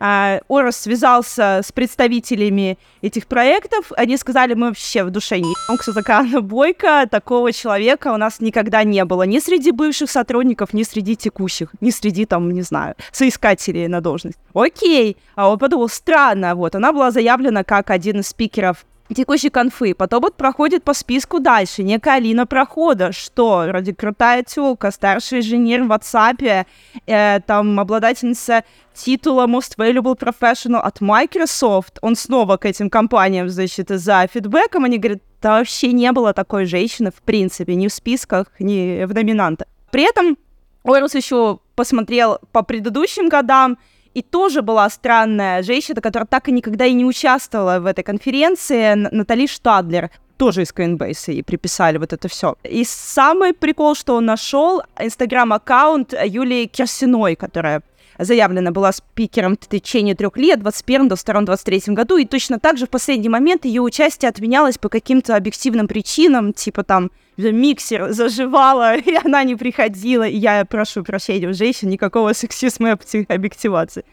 Uh, 0.00 0.42
Орос 0.48 0.76
связался 0.76 1.60
с 1.64 1.70
представителями 1.70 2.78
этих 3.00 3.28
проектов. 3.28 3.92
Они 3.96 4.16
сказали, 4.16 4.54
мы 4.54 4.68
вообще 4.68 5.04
в 5.04 5.10
душе 5.10 5.38
не 5.38 5.54
кто 5.78 5.92
такая 5.92 6.18
Анна 6.18 6.40
Бойко. 6.40 7.06
Такого 7.08 7.52
человека 7.52 8.12
у 8.12 8.16
нас 8.16 8.40
никогда 8.40 8.82
не 8.82 9.04
было. 9.04 9.22
Ни 9.22 9.38
среди 9.38 9.70
бывших 9.70 10.10
сотрудников, 10.10 10.72
ни 10.72 10.82
среди 10.82 11.14
текущих, 11.14 11.70
ни 11.80 11.90
среди, 11.90 12.26
там, 12.26 12.50
не 12.50 12.62
знаю, 12.62 12.96
соискателей 13.12 13.86
на 13.86 14.00
должность. 14.00 14.38
Окей. 14.52 15.16
А 15.36 15.48
он 15.48 15.60
подумал, 15.60 15.88
странно, 15.88 16.56
вот. 16.56 16.74
Она 16.74 16.92
была 16.92 17.12
заявлена 17.12 17.62
как 17.62 17.90
один 17.90 18.18
из 18.18 18.26
спикеров 18.26 18.84
текущей 19.14 19.50
конфы. 19.50 19.94
Потом 19.94 20.22
вот 20.22 20.36
проходит 20.36 20.84
по 20.84 20.94
списку 20.94 21.40
дальше. 21.40 21.82
Некая 21.82 22.16
Алина 22.16 22.46
Прохода, 22.46 23.12
что 23.12 23.66
ради 23.66 23.92
крутая 23.92 24.42
тёлка, 24.42 24.90
старший 24.90 25.40
инженер 25.40 25.84
в 25.84 25.92
WhatsApp, 25.92 26.66
э, 27.06 27.40
там 27.46 27.80
обладательница 27.80 28.64
титула 28.94 29.46
Most 29.46 29.76
Valuable 29.78 30.18
Professional 30.18 30.80
от 30.80 31.00
Microsoft. 31.00 31.98
Он 32.02 32.16
снова 32.16 32.56
к 32.56 32.66
этим 32.66 32.90
компаниям, 32.90 33.48
значит, 33.48 33.88
за 33.88 34.26
фидбэком. 34.32 34.84
Они 34.84 34.98
говорят, 34.98 35.22
да 35.40 35.58
вообще 35.58 35.92
не 35.92 36.10
было 36.12 36.32
такой 36.32 36.66
женщины, 36.66 37.10
в 37.10 37.22
принципе, 37.22 37.74
ни 37.74 37.86
в 37.86 37.92
списках, 37.92 38.46
ни 38.58 39.04
в 39.04 39.14
номинантах. 39.14 39.68
При 39.90 40.02
этом 40.08 40.36
Орус 40.84 41.14
еще 41.14 41.60
посмотрел 41.74 42.38
по 42.52 42.62
предыдущим 42.62 43.28
годам, 43.28 43.78
и 44.18 44.22
тоже 44.22 44.62
была 44.62 44.90
странная 44.90 45.62
женщина, 45.62 46.00
которая 46.00 46.26
так 46.26 46.48
и 46.48 46.52
никогда 46.52 46.84
и 46.86 46.92
не 46.92 47.04
участвовала 47.04 47.78
в 47.78 47.86
этой 47.86 48.02
конференции, 48.02 48.94
Натали 48.94 49.46
Штадлер 49.46 50.10
тоже 50.36 50.62
из 50.62 50.72
Coinbase, 50.72 51.34
и 51.34 51.42
приписали 51.42 51.98
вот 51.98 52.12
это 52.12 52.28
все. 52.28 52.56
И 52.64 52.84
самый 52.84 53.52
прикол, 53.52 53.94
что 53.94 54.16
он 54.16 54.26
нашел, 54.26 54.82
инстаграм-аккаунт 54.98 56.14
Юлии 56.24 56.66
Керсиной, 56.66 57.36
которая 57.36 57.82
заявлена 58.18 58.72
была 58.72 58.90
спикером 58.92 59.56
в 59.56 59.68
течение 59.68 60.16
трех 60.16 60.36
лет, 60.36 60.60
21 60.60 61.08
22 61.08 61.40
23 61.42 61.82
году, 61.94 62.16
и 62.16 62.24
точно 62.24 62.58
так 62.58 62.76
же 62.76 62.86
в 62.86 62.90
последний 62.90 63.28
момент 63.28 63.64
ее 63.64 63.82
участие 63.82 64.28
отменялось 64.28 64.78
по 64.78 64.88
каким-то 64.88 65.36
объективным 65.36 65.86
причинам, 65.86 66.52
типа 66.52 66.82
там 66.82 67.12
миксер 67.38 68.12
заживала, 68.12 68.96
и 68.96 69.16
она 69.24 69.44
не 69.44 69.56
приходила, 69.56 70.26
и 70.26 70.36
я 70.36 70.64
прошу 70.64 71.04
прощения 71.04 71.48
у 71.48 71.54
женщин, 71.54 71.88
никакого 71.88 72.32
сексизма 72.32 72.98
и 73.12 73.26
объективации. 73.28 74.04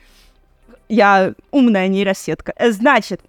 Я 0.87 1.33
умная 1.49 1.87
нейросетка. 1.87 2.53
Э, 2.57 2.71
значит, 2.71 3.21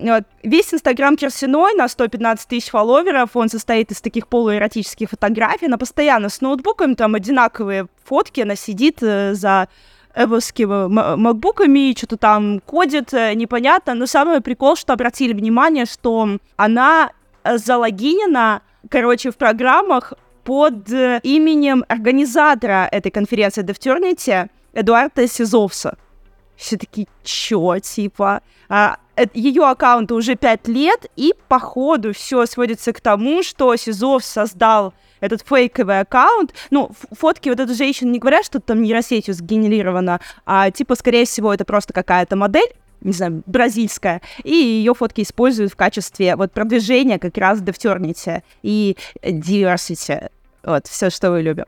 весь 0.43 0.75
Инстаграм 0.75 1.17
Керсиной 1.17 1.75
на 1.75 1.89
115 1.89 2.47
тысяч 2.47 2.69
фолловеров, 2.69 3.31
он 3.35 3.49
состоит 3.49 3.91
из 3.91 4.03
таких 4.03 4.29
полуэротических 4.29 5.09
фотографий, 5.09 5.67
она 5.67 5.79
постоянно 5.79 6.29
с 6.29 6.43
ноутбуком, 6.43 6.95
там 6.95 7.15
одинаковые 7.15 7.87
фотки, 8.05 8.43
она 8.43 8.57
сидит 8.57 8.99
э, 9.03 9.33
за 9.33 9.69
эвовскими 10.15 10.89
макбуками, 11.17 11.97
что-то 11.97 12.19
там 12.19 12.61
кодит, 12.61 13.15
э, 13.15 13.33
непонятно. 13.35 13.95
Но 13.95 14.07
самый 14.07 14.43
прикол, 14.43 14.77
что 14.77 14.93
обратили 14.93 15.33
внимание, 15.33 15.87
что 15.87 16.39
она 16.57 17.11
залогинена, 17.45 18.61
короче, 18.91 19.31
в 19.31 19.37
программах 19.37 20.15
под 20.45 20.91
э, 20.93 21.21
именем 21.23 21.85
организатора 21.89 22.89
этой 22.91 23.11
конференции 23.11 23.63
Девтернити 23.63 24.49
Эдуарда 24.73 25.27
Сизовса. 25.27 25.97
Все 26.57 26.77
таки 26.79 27.09
чё, 27.23 27.79
типа? 27.79 28.43
А, 28.69 28.97
ее 29.35 29.65
аккаунту 29.65 30.15
уже 30.15 30.37
пять 30.37 30.69
лет, 30.69 31.07
и 31.17 31.35
по 31.49 31.59
ходу 31.59 32.13
все 32.13 32.47
сводится 32.47 32.93
к 32.93 33.01
тому, 33.01 33.43
что 33.43 33.75
Сизов 33.77 34.25
создал 34.25 34.95
этот 35.21 35.43
фейковый 35.47 36.01
аккаунт. 36.01 36.55
Ну, 36.71 36.91
фотки 37.13 37.49
вот 37.49 37.61
этой 37.61 37.75
женщины 37.75 38.11
не 38.11 38.19
говорят, 38.19 38.45
что 38.45 38.61
там 38.61 38.83
нейросетью 38.83 39.35
сгенерировано, 39.35 40.21
а 40.45 40.71
типа, 40.71 40.95
скорее 40.95 41.25
всего, 41.25 41.53
это 41.53 41.65
просто 41.65 41.93
какая-то 41.93 42.37
модель, 42.37 42.73
не 43.01 43.13
знаю, 43.13 43.43
бразильская, 43.47 44.23
и 44.43 44.55
ее 44.55 44.95
фотки 44.95 45.23
используют 45.23 45.73
в 45.73 45.77
качестве 45.77 46.37
вот 46.37 46.53
продвижения 46.53 47.19
как 47.19 47.37
раз 47.39 47.61
Девтернити 47.61 48.43
и 48.63 48.97
diversity. 49.23 50.31
Вот, 50.63 50.87
все, 50.87 51.11
что 51.11 51.31
вы 51.31 51.43
любим. 51.43 51.67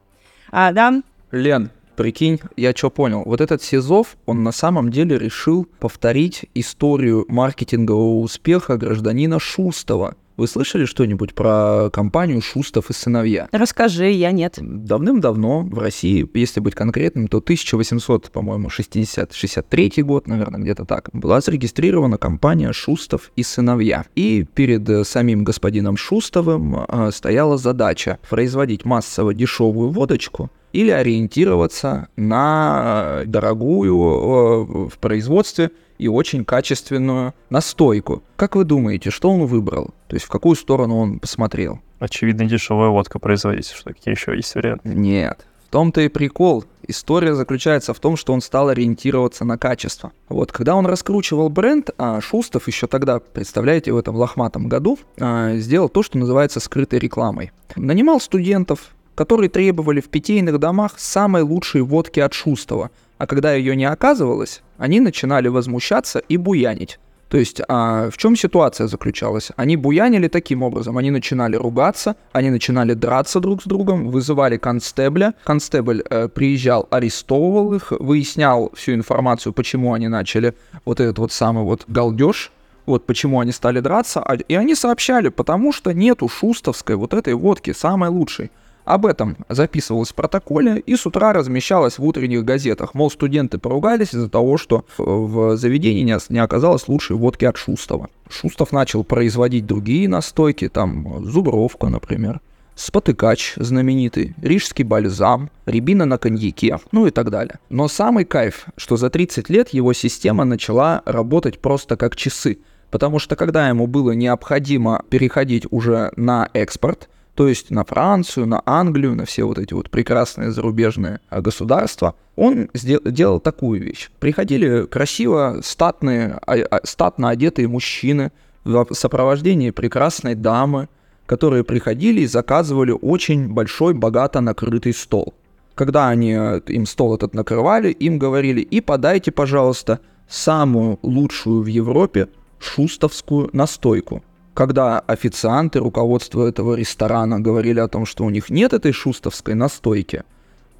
А, 0.50 0.72
да? 0.72 1.02
Лен, 1.30 1.70
прикинь, 1.96 2.40
я 2.56 2.72
что 2.74 2.90
понял, 2.90 3.22
вот 3.24 3.40
этот 3.40 3.62
Сизов, 3.62 4.16
он 4.26 4.42
на 4.42 4.52
самом 4.52 4.90
деле 4.90 5.18
решил 5.18 5.66
повторить 5.78 6.46
историю 6.54 7.24
маркетингового 7.28 8.20
успеха 8.20 8.76
гражданина 8.76 9.38
Шустова. 9.38 10.16
Вы 10.38 10.46
слышали 10.46 10.84
что-нибудь 10.84 11.34
про 11.34 11.90
компанию 11.92 12.40
Шустов 12.40 12.90
и 12.90 12.92
сыновья? 12.92 13.48
Расскажи, 13.50 14.10
я 14.10 14.30
нет. 14.30 14.54
Давным-давно 14.60 15.62
в 15.62 15.76
России, 15.80 16.30
если 16.32 16.60
быть 16.60 16.76
конкретным, 16.76 17.26
то 17.26 17.38
1800, 17.38 18.30
по-моему, 18.30 18.70
60, 18.70 19.32
63 19.32 20.02
год, 20.04 20.28
наверное, 20.28 20.60
где-то 20.60 20.84
так, 20.84 21.10
была 21.12 21.40
зарегистрирована 21.40 22.18
компания 22.18 22.72
Шустов 22.72 23.32
и 23.34 23.42
сыновья. 23.42 24.04
И 24.14 24.46
перед 24.54 24.88
э, 24.88 25.02
самим 25.02 25.42
господином 25.42 25.96
Шустовым 25.96 26.84
э, 26.86 27.10
стояла 27.12 27.58
задача 27.58 28.20
производить 28.30 28.84
массово 28.84 29.34
дешевую 29.34 29.90
водочку, 29.90 30.52
или 30.72 30.90
ориентироваться 30.90 32.08
на 32.14 33.22
э, 33.22 33.24
дорогую 33.26 34.88
в 34.88 34.98
производстве 35.00 35.70
и 35.98 36.08
очень 36.08 36.44
качественную 36.44 37.34
настойку. 37.50 38.22
Как 38.36 38.56
вы 38.56 38.64
думаете, 38.64 39.10
что 39.10 39.30
он 39.30 39.46
выбрал? 39.46 39.94
То 40.06 40.16
есть 40.16 40.26
в 40.26 40.30
какую 40.30 40.56
сторону 40.56 40.98
он 40.98 41.18
посмотрел? 41.18 41.80
Очевидно, 41.98 42.44
дешевая 42.44 42.90
водка 42.90 43.18
производить. 43.18 43.68
Что 43.68 43.92
какие 43.92 44.14
еще 44.14 44.34
есть 44.36 44.54
варианты? 44.54 44.88
Нет. 44.88 45.46
В 45.68 45.70
том-то 45.70 46.00
и 46.00 46.08
прикол. 46.08 46.64
История 46.86 47.34
заключается 47.34 47.92
в 47.92 48.00
том, 48.00 48.16
что 48.16 48.32
он 48.32 48.40
стал 48.40 48.70
ориентироваться 48.70 49.44
на 49.44 49.58
качество. 49.58 50.12
Вот, 50.30 50.50
когда 50.50 50.74
он 50.74 50.86
раскручивал 50.86 51.50
бренд, 51.50 51.90
а 51.98 52.22
Шустов 52.22 52.68
еще 52.68 52.86
тогда, 52.86 53.18
представляете, 53.18 53.92
в 53.92 53.98
этом 53.98 54.16
лохматом 54.16 54.68
году, 54.68 54.98
а, 55.20 55.56
сделал 55.56 55.90
то, 55.90 56.02
что 56.02 56.16
называется 56.16 56.60
скрытой 56.60 56.98
рекламой. 56.98 57.52
Нанимал 57.76 58.18
студентов, 58.18 58.94
которые 59.18 59.48
требовали 59.48 60.00
в 60.00 60.08
питейных 60.08 60.60
домах 60.60 60.92
самой 60.96 61.42
лучшей 61.42 61.80
водки 61.80 62.20
от 62.20 62.34
Шустова, 62.34 62.92
а 63.18 63.26
когда 63.26 63.52
ее 63.52 63.74
не 63.74 63.84
оказывалось, 63.84 64.62
они 64.76 65.00
начинали 65.00 65.48
возмущаться 65.48 66.20
и 66.20 66.36
буянить. 66.36 67.00
То 67.28 67.36
есть 67.36 67.60
а, 67.68 68.10
в 68.10 68.16
чем 68.16 68.36
ситуация 68.36 68.86
заключалась? 68.86 69.50
Они 69.56 69.76
буянили 69.76 70.28
таким 70.28 70.62
образом, 70.62 70.96
они 70.98 71.10
начинали 71.10 71.56
ругаться, 71.56 72.14
они 72.30 72.50
начинали 72.50 72.94
драться 72.94 73.40
друг 73.40 73.60
с 73.62 73.66
другом, 73.66 74.08
вызывали 74.08 74.56
констебля, 74.56 75.34
констебль 75.42 76.04
э, 76.08 76.28
приезжал, 76.28 76.86
арестовывал 76.88 77.74
их, 77.74 77.90
выяснял 77.90 78.70
всю 78.76 78.92
информацию, 78.92 79.52
почему 79.52 79.94
они 79.94 80.06
начали 80.06 80.54
вот 80.84 81.00
этот 81.00 81.18
вот 81.18 81.32
самый 81.32 81.64
вот 81.64 81.86
галдеж, 81.88 82.52
вот 82.86 83.04
почему 83.04 83.40
они 83.40 83.50
стали 83.50 83.80
драться, 83.80 84.20
а, 84.20 84.36
и 84.36 84.54
они 84.54 84.76
сообщали, 84.76 85.28
потому 85.28 85.72
что 85.72 85.92
нету 85.92 86.28
шустовской 86.28 86.94
вот 86.94 87.14
этой 87.14 87.34
водки, 87.34 87.72
самой 87.72 88.10
лучшей. 88.10 88.52
Об 88.88 89.04
этом 89.04 89.36
записывалось 89.50 90.12
в 90.12 90.14
протоколе 90.14 90.78
и 90.78 90.96
с 90.96 91.04
утра 91.04 91.34
размещалось 91.34 91.98
в 91.98 92.04
утренних 92.06 92.42
газетах. 92.46 92.94
Мол, 92.94 93.10
студенты 93.10 93.58
поругались 93.58 94.14
из-за 94.14 94.30
того, 94.30 94.56
что 94.56 94.86
в 94.96 95.58
заведении 95.58 96.16
не, 96.30 96.38
оказалось 96.38 96.88
лучшей 96.88 97.16
водки 97.16 97.44
от 97.44 97.58
Шустова. 97.58 98.08
Шустов 98.30 98.72
начал 98.72 99.04
производить 99.04 99.66
другие 99.66 100.08
настойки, 100.08 100.70
там 100.70 101.22
зубровка, 101.22 101.88
например 101.88 102.40
спотыкач 102.76 103.54
знаменитый, 103.56 104.34
рижский 104.40 104.84
бальзам, 104.84 105.50
рябина 105.66 106.06
на 106.06 106.16
коньяке, 106.16 106.78
ну 106.92 107.08
и 107.08 107.10
так 107.10 107.28
далее. 107.28 107.58
Но 107.68 107.88
самый 107.88 108.24
кайф, 108.24 108.66
что 108.76 108.96
за 108.96 109.10
30 109.10 109.50
лет 109.50 109.70
его 109.70 109.92
система 109.92 110.44
начала 110.44 111.02
работать 111.04 111.58
просто 111.58 111.96
как 111.96 112.14
часы, 112.14 112.58
потому 112.92 113.18
что 113.18 113.34
когда 113.34 113.68
ему 113.68 113.88
было 113.88 114.12
необходимо 114.12 115.02
переходить 115.10 115.66
уже 115.70 116.12
на 116.14 116.48
экспорт, 116.54 117.08
то 117.38 117.46
есть 117.46 117.70
на 117.70 117.84
Францию, 117.84 118.46
на 118.46 118.62
Англию, 118.66 119.14
на 119.14 119.24
все 119.24 119.44
вот 119.44 119.58
эти 119.58 119.72
вот 119.72 119.90
прекрасные 119.90 120.50
зарубежные 120.50 121.20
а, 121.28 121.40
государства, 121.40 122.16
он 122.34 122.68
делал 122.74 123.38
такую 123.38 123.80
вещь. 123.80 124.10
Приходили 124.18 124.86
красиво 124.86 125.60
статные, 125.62 126.40
а, 126.44 126.56
а, 126.56 126.80
статно 126.82 127.28
одетые 127.28 127.68
мужчины 127.68 128.32
в 128.64 128.88
сопровождении 128.90 129.70
прекрасной 129.70 130.34
дамы, 130.34 130.88
которые 131.26 131.62
приходили 131.62 132.22
и 132.22 132.26
заказывали 132.26 132.90
очень 132.90 133.48
большой, 133.48 133.94
богато 133.94 134.40
накрытый 134.40 134.92
стол. 134.92 135.32
Когда 135.76 136.08
они 136.08 136.32
э, 136.32 136.60
им 136.66 136.86
стол 136.86 137.14
этот 137.14 137.34
накрывали, 137.34 137.92
им 137.92 138.18
говорили, 138.18 138.62
и 138.62 138.80
подайте, 138.80 139.30
пожалуйста, 139.30 140.00
самую 140.28 140.98
лучшую 141.02 141.62
в 141.62 141.66
Европе 141.66 142.30
шустовскую 142.58 143.50
настойку 143.52 144.24
когда 144.58 144.98
официанты, 144.98 145.78
руководство 145.78 146.48
этого 146.48 146.74
ресторана 146.74 147.38
говорили 147.38 147.78
о 147.78 147.86
том, 147.86 148.04
что 148.04 148.24
у 148.24 148.30
них 148.30 148.50
нет 148.50 148.72
этой 148.72 148.90
шустовской 148.90 149.54
настойки, 149.54 150.24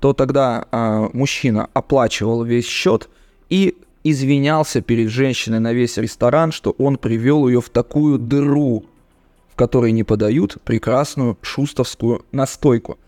то 0.01 0.13
тогда 0.13 0.67
э, 0.73 1.09
мужчина 1.13 1.69
оплачивал 1.75 2.43
весь 2.43 2.67
счет 2.67 3.09
и 3.49 3.77
извинялся 4.03 4.81
перед 4.81 5.11
женщиной 5.11 5.61
на 5.61 5.73
весь 5.73 5.97
ресторан, 5.97 6.51
что 6.51 6.75
он 6.77 6.97
привел 6.97 7.47
ее 7.47 7.61
в 7.61 7.69
такую 7.69 8.19
дыру, 8.19 8.85
в 9.49 9.55
которой 9.55 9.93
не 9.93 10.03
подают 10.03 10.57
прекрасную 10.65 11.39
шустовскую 11.41 12.25
настойку. 12.33 12.99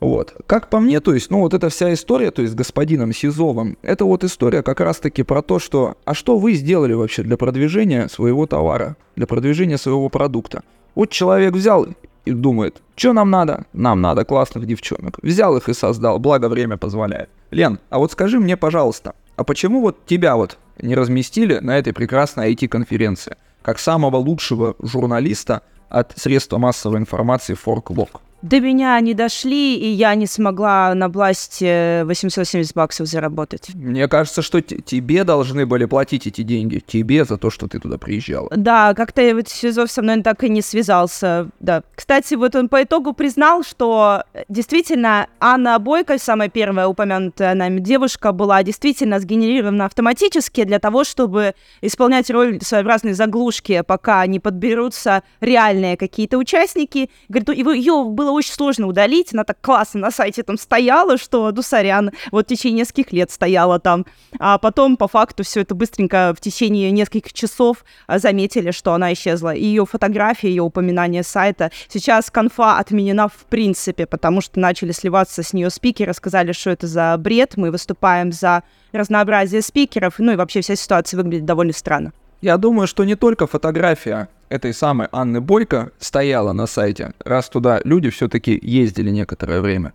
Вот. 0.00 0.34
Как 0.46 0.70
по 0.70 0.80
мне, 0.80 1.00
то 1.00 1.14
есть, 1.14 1.30
ну 1.30 1.40
вот 1.40 1.54
эта 1.54 1.68
вся 1.68 1.92
история, 1.92 2.30
то 2.30 2.42
есть 2.42 2.54
с 2.54 2.56
господином 2.56 3.12
Сизовым, 3.12 3.76
это 3.82 4.04
вот 4.04 4.24
история 4.24 4.62
как 4.62 4.80
раз-таки 4.80 5.22
про 5.22 5.42
то, 5.42 5.58
что, 5.58 5.96
а 6.04 6.14
что 6.14 6.38
вы 6.38 6.54
сделали 6.54 6.94
вообще 6.94 7.22
для 7.22 7.36
продвижения 7.36 8.08
своего 8.08 8.46
товара, 8.46 8.96
для 9.16 9.26
продвижения 9.26 9.76
своего 9.76 10.08
продукта? 10.08 10.62
Вот 10.94 11.10
человек 11.10 11.54
взял 11.54 11.86
и 12.24 12.32
думает, 12.32 12.82
что 12.96 13.12
нам 13.12 13.30
надо? 13.30 13.66
Нам 13.72 14.00
надо 14.00 14.24
классных 14.24 14.66
девчонок. 14.66 15.18
Взял 15.22 15.56
их 15.56 15.68
и 15.68 15.74
создал, 15.74 16.18
благо 16.18 16.48
время 16.48 16.76
позволяет. 16.76 17.28
Лен, 17.50 17.78
а 17.90 17.98
вот 17.98 18.12
скажи 18.12 18.40
мне, 18.40 18.56
пожалуйста, 18.56 19.14
а 19.36 19.44
почему 19.44 19.80
вот 19.80 20.06
тебя 20.06 20.36
вот 20.36 20.58
не 20.80 20.94
разместили 20.94 21.58
на 21.58 21.78
этой 21.78 21.92
прекрасной 21.92 22.54
IT-конференции? 22.54 23.36
как 23.62 23.78
самого 23.78 24.16
лучшего 24.16 24.74
журналиста 24.80 25.62
от 25.88 26.12
средства 26.16 26.58
массовой 26.58 26.98
информации 26.98 27.56
Forklog? 27.56 28.20
До 28.42 28.58
меня 28.58 28.94
они 28.94 29.12
дошли, 29.12 29.76
и 29.76 29.86
я 29.88 30.14
не 30.14 30.26
смогла 30.26 30.94
на 30.94 31.08
бласте 31.10 32.04
870 32.06 32.74
баксов 32.74 33.06
заработать. 33.06 33.70
Мне 33.74 34.08
кажется, 34.08 34.40
что 34.40 34.62
тебе 34.62 35.24
должны 35.24 35.66
были 35.66 35.84
платить 35.84 36.26
эти 36.26 36.42
деньги. 36.42 36.82
Тебе 36.84 37.24
за 37.24 37.36
то, 37.36 37.50
что 37.50 37.68
ты 37.68 37.78
туда 37.78 37.98
приезжала. 37.98 38.48
Да, 38.56 38.94
как-то 38.94 39.34
вот 39.34 39.48
Сизов 39.48 39.90
со 39.90 40.00
мной 40.00 40.22
так 40.22 40.42
и 40.42 40.48
не 40.48 40.62
связался, 40.62 41.48
да. 41.60 41.82
Кстати, 41.94 42.34
вот 42.34 42.56
он 42.56 42.68
по 42.70 42.82
итогу 42.82 43.12
признал, 43.12 43.62
что 43.62 44.24
э, 44.32 44.44
действительно 44.48 45.26
Анна 45.38 45.78
Бойко, 45.78 46.18
самая 46.18 46.48
первая 46.48 46.86
упомянутая 46.86 47.54
нами 47.54 47.80
девушка, 47.80 48.32
была 48.32 48.62
действительно 48.62 49.20
сгенерирована 49.20 49.84
автоматически 49.84 50.64
для 50.64 50.78
того, 50.78 51.04
чтобы 51.04 51.54
исполнять 51.82 52.30
роль 52.30 52.58
своеобразной 52.62 53.12
заглушки, 53.12 53.82
пока 53.86 54.26
не 54.26 54.40
подберутся 54.40 55.22
реальные 55.40 55.98
какие-то 55.98 56.38
участники. 56.38 57.10
Говорит, 57.28 57.50
его- 57.50 57.72
ее 57.72 58.04
было 58.08 58.29
очень 58.30 58.52
сложно 58.52 58.86
удалить, 58.86 59.32
она 59.32 59.44
так 59.44 59.60
классно 59.60 60.00
на 60.00 60.10
сайте 60.10 60.42
там 60.42 60.58
стояла, 60.58 61.18
что, 61.18 61.50
ну, 61.52 61.62
сорян, 61.62 62.10
вот 62.30 62.46
в 62.46 62.48
течение 62.48 62.80
нескольких 62.80 63.12
лет 63.12 63.30
стояла 63.30 63.78
там. 63.78 64.06
А 64.38 64.58
потом, 64.58 64.96
по 64.96 65.08
факту, 65.08 65.44
все 65.44 65.60
это 65.60 65.74
быстренько 65.74 66.34
в 66.36 66.40
течение 66.40 66.90
нескольких 66.90 67.32
часов 67.32 67.84
а, 68.06 68.18
заметили, 68.18 68.70
что 68.70 68.92
она 68.92 69.12
исчезла. 69.12 69.54
И 69.54 69.64
ее 69.64 69.86
фотография, 69.86 70.48
ее 70.48 70.62
упоминание 70.62 71.22
сайта. 71.22 71.70
Сейчас 71.88 72.30
конфа 72.30 72.78
отменена 72.78 73.28
в 73.28 73.44
принципе, 73.48 74.06
потому 74.06 74.40
что 74.40 74.60
начали 74.60 74.92
сливаться 74.92 75.42
с 75.42 75.52
нее 75.52 75.70
спикеры, 75.70 76.14
сказали, 76.14 76.52
что 76.52 76.70
это 76.70 76.86
за 76.86 77.16
бред, 77.18 77.56
мы 77.56 77.70
выступаем 77.70 78.32
за 78.32 78.62
разнообразие 78.92 79.62
спикеров, 79.62 80.14
ну 80.18 80.32
и 80.32 80.36
вообще 80.36 80.60
вся 80.60 80.76
ситуация 80.76 81.18
выглядит 81.18 81.44
довольно 81.44 81.72
странно. 81.72 82.12
Я 82.40 82.56
думаю, 82.56 82.86
что 82.86 83.04
не 83.04 83.16
только 83.16 83.46
фотография 83.46 84.28
этой 84.50 84.74
самой 84.74 85.08
Анны 85.12 85.40
Бойко 85.40 85.92
стояла 85.98 86.52
на 86.52 86.66
сайте, 86.66 87.14
раз 87.24 87.48
туда 87.48 87.80
люди 87.84 88.10
все-таки 88.10 88.58
ездили 88.60 89.10
некоторое 89.10 89.60
время. 89.60 89.94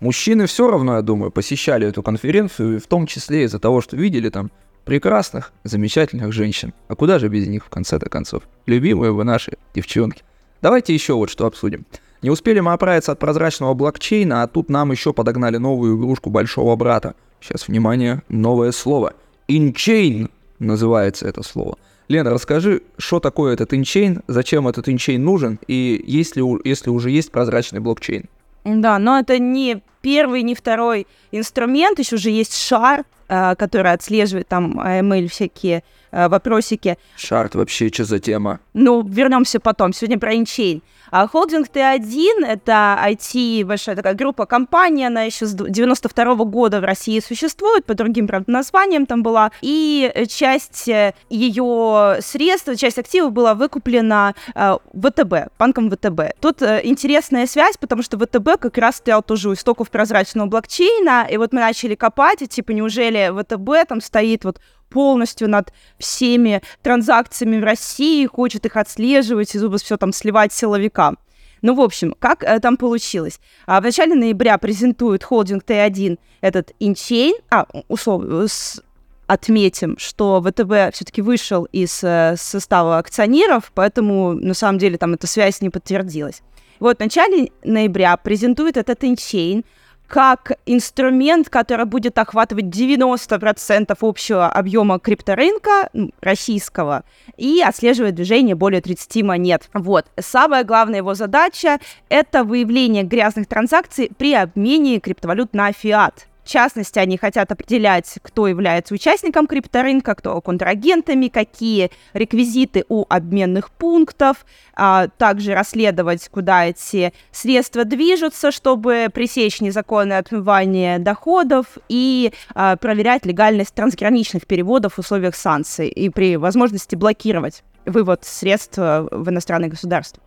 Мужчины 0.00 0.46
все 0.46 0.68
равно, 0.70 0.96
я 0.96 1.02
думаю, 1.02 1.30
посещали 1.30 1.86
эту 1.86 2.02
конференцию, 2.02 2.80
в 2.80 2.86
том 2.86 3.06
числе 3.06 3.44
из-за 3.44 3.58
того, 3.58 3.82
что 3.82 3.96
видели 3.96 4.30
там 4.30 4.50
прекрасных, 4.86 5.52
замечательных 5.62 6.32
женщин. 6.32 6.72
А 6.88 6.96
куда 6.96 7.18
же 7.18 7.28
без 7.28 7.46
них 7.46 7.66
в 7.66 7.68
конце-то 7.68 8.08
концов? 8.08 8.44
Любимые 8.66 9.12
вы 9.12 9.24
наши 9.24 9.52
девчонки. 9.74 10.22
Давайте 10.62 10.94
еще 10.94 11.12
вот 11.12 11.30
что 11.30 11.46
обсудим. 11.46 11.84
Не 12.22 12.30
успели 12.30 12.60
мы 12.60 12.72
оправиться 12.72 13.12
от 13.12 13.18
прозрачного 13.18 13.74
блокчейна, 13.74 14.42
а 14.42 14.46
тут 14.46 14.70
нам 14.70 14.90
еще 14.90 15.12
подогнали 15.12 15.58
новую 15.58 15.98
игрушку 15.98 16.30
большого 16.30 16.74
брата. 16.76 17.14
Сейчас, 17.40 17.68
внимание, 17.68 18.22
новое 18.28 18.72
слово. 18.72 19.14
Инчейн 19.48 20.30
называется 20.58 21.26
это 21.26 21.42
слово. 21.42 21.76
Лена, 22.10 22.30
расскажи, 22.30 22.82
что 22.98 23.20
такое 23.20 23.52
этот 23.52 23.72
инчейн, 23.72 24.22
зачем 24.26 24.66
этот 24.66 24.88
инчейн 24.88 25.22
нужен, 25.22 25.60
и 25.68 26.02
есть 26.04 26.34
ли, 26.34 26.42
если 26.64 26.90
уже 26.90 27.08
есть 27.08 27.30
прозрачный 27.30 27.78
блокчейн? 27.78 28.24
Да, 28.64 28.98
но 28.98 29.20
это 29.20 29.38
не 29.38 29.80
первый, 30.02 30.42
не 30.42 30.56
второй 30.56 31.06
инструмент, 31.30 32.00
еще 32.00 32.16
же 32.16 32.30
есть 32.30 32.58
шар, 32.58 33.04
э, 33.28 33.54
который 33.54 33.92
отслеживает 33.92 34.48
там 34.48 34.80
AML 34.80 35.28
всякие 35.28 35.76
э, 35.78 35.82
вопросики. 36.12 36.98
Шарт 37.16 37.54
вообще, 37.54 37.88
что 37.88 38.04
за 38.04 38.18
тема? 38.18 38.60
Ну, 38.74 39.02
вернемся 39.06 39.60
потом. 39.60 39.92
Сегодня 39.92 40.18
про 40.18 40.34
инчейн. 40.34 40.82
А 41.10 41.26
холдинг 41.26 41.68
Т1— 41.68 42.44
это 42.46 42.98
IT, 43.04 43.64
большая 43.64 43.96
такая 43.96 44.14
группа, 44.14 44.46
компания, 44.46 45.08
она 45.08 45.22
еще 45.22 45.46
с 45.46 45.54
92 45.54 46.34
года 46.44 46.80
в 46.80 46.84
России 46.84 47.18
существует, 47.20 47.84
по 47.84 47.94
другим, 47.94 48.28
правда, 48.28 48.50
названиям 48.52 49.06
там 49.06 49.22
была, 49.22 49.50
и 49.60 50.10
э, 50.14 50.26
часть 50.26 50.88
э, 50.88 51.14
ее 51.28 52.18
средств, 52.20 52.76
часть 52.76 52.98
активов 52.98 53.32
была 53.32 53.54
выкуплена 53.54 54.34
э, 54.54 54.76
ВТБ, 54.94 55.52
банком 55.58 55.90
ВТБ. 55.90 56.20
Тут 56.40 56.62
э, 56.62 56.80
интересная 56.84 57.46
связь, 57.46 57.76
потому 57.76 58.02
что 58.02 58.16
ВТБ 58.16 58.60
как 58.60 58.78
раз 58.78 58.96
стоял 58.96 59.22
тоже 59.22 59.48
у 59.48 59.54
истоков 59.54 59.90
прозрачного 59.90 60.46
блокчейна, 60.46 61.26
и 61.28 61.36
вот 61.36 61.52
мы 61.52 61.60
начали 61.60 61.96
копать, 61.96 62.42
и 62.42 62.46
типа, 62.46 62.70
неужели 62.70 63.32
ВТБ 63.36 63.88
там 63.88 64.00
стоит 64.00 64.44
вот 64.44 64.60
полностью 64.90 65.48
над 65.48 65.72
всеми 65.98 66.60
транзакциями 66.82 67.58
в 67.60 67.64
России, 67.64 68.26
хочет 68.26 68.66
их 68.66 68.76
отслеживать 68.76 69.54
и 69.54 69.58
зубы 69.58 69.78
все 69.78 69.96
там 69.96 70.12
сливать 70.12 70.52
силовикам. 70.52 71.18
Ну, 71.62 71.74
в 71.74 71.80
общем, 71.80 72.14
как 72.18 72.42
э, 72.42 72.58
там 72.60 72.76
получилось? 72.76 73.38
А, 73.66 73.80
в 73.80 73.84
начале 73.84 74.14
ноября 74.14 74.58
презентует 74.58 75.22
холдинг 75.24 75.64
Т1 75.64 76.18
этот 76.40 76.72
инчейн, 76.80 77.34
а, 77.50 77.66
условно, 77.88 78.48
с- 78.48 78.82
отметим, 79.26 79.96
что 79.98 80.40
ВТБ 80.42 80.94
все-таки 80.94 81.22
вышел 81.22 81.64
из 81.64 82.02
э, 82.02 82.34
состава 82.36 82.98
акционеров, 82.98 83.72
поэтому 83.74 84.32
на 84.32 84.54
самом 84.54 84.78
деле 84.78 84.96
там 84.98 85.14
эта 85.14 85.26
связь 85.26 85.60
не 85.60 85.70
подтвердилась. 85.70 86.42
Вот 86.80 86.96
в 86.96 87.00
начале 87.00 87.50
ноября 87.62 88.16
презентует 88.16 88.78
этот 88.78 89.04
инчейн 89.04 89.64
как 90.10 90.52
инструмент, 90.66 91.48
который 91.48 91.84
будет 91.84 92.18
охватывать 92.18 92.64
90% 92.64 93.96
общего 94.00 94.48
объема 94.48 94.98
крипторынка 94.98 95.88
ну, 95.92 96.10
российского 96.20 97.04
и 97.36 97.62
отслеживать 97.64 98.16
движение 98.16 98.56
более 98.56 98.80
30 98.80 99.22
монет. 99.22 99.70
Вот. 99.72 100.06
Самая 100.18 100.64
главная 100.64 100.98
его 100.98 101.14
задача— 101.14 101.78
это 102.08 102.42
выявление 102.42 103.04
грязных 103.04 103.46
транзакций 103.46 104.10
при 104.18 104.34
обмене 104.34 104.98
криптовалют 104.98 105.54
на 105.54 105.72
фиат. 105.72 106.26
Частности, 106.50 106.98
они 106.98 107.16
хотят 107.16 107.52
определять, 107.52 108.18
кто 108.22 108.48
является 108.48 108.92
участником 108.92 109.46
крипторынка, 109.46 110.16
кто 110.16 110.40
контрагентами, 110.40 111.28
какие 111.28 111.92
реквизиты 112.12 112.84
у 112.88 113.06
обменных 113.08 113.70
пунктов, 113.70 114.44
а 114.74 115.06
также 115.16 115.54
расследовать, 115.54 116.28
куда 116.28 116.66
эти 116.66 117.12
средства 117.30 117.84
движутся, 117.84 118.50
чтобы 118.50 119.10
пресечь 119.14 119.60
незаконное 119.60 120.18
отмывание 120.18 120.98
доходов 120.98 121.78
и 121.88 122.32
а, 122.52 122.74
проверять 122.74 123.24
легальность 123.26 123.72
трансграничных 123.72 124.44
переводов 124.44 124.94
в 124.94 124.98
условиях 124.98 125.36
санкций 125.36 125.86
и 125.86 126.08
при 126.08 126.36
возможности 126.36 126.96
блокировать 126.96 127.62
вывод 127.86 128.24
средств 128.24 128.76
в 128.76 129.30
иностранные 129.30 129.70
государства. 129.70 130.20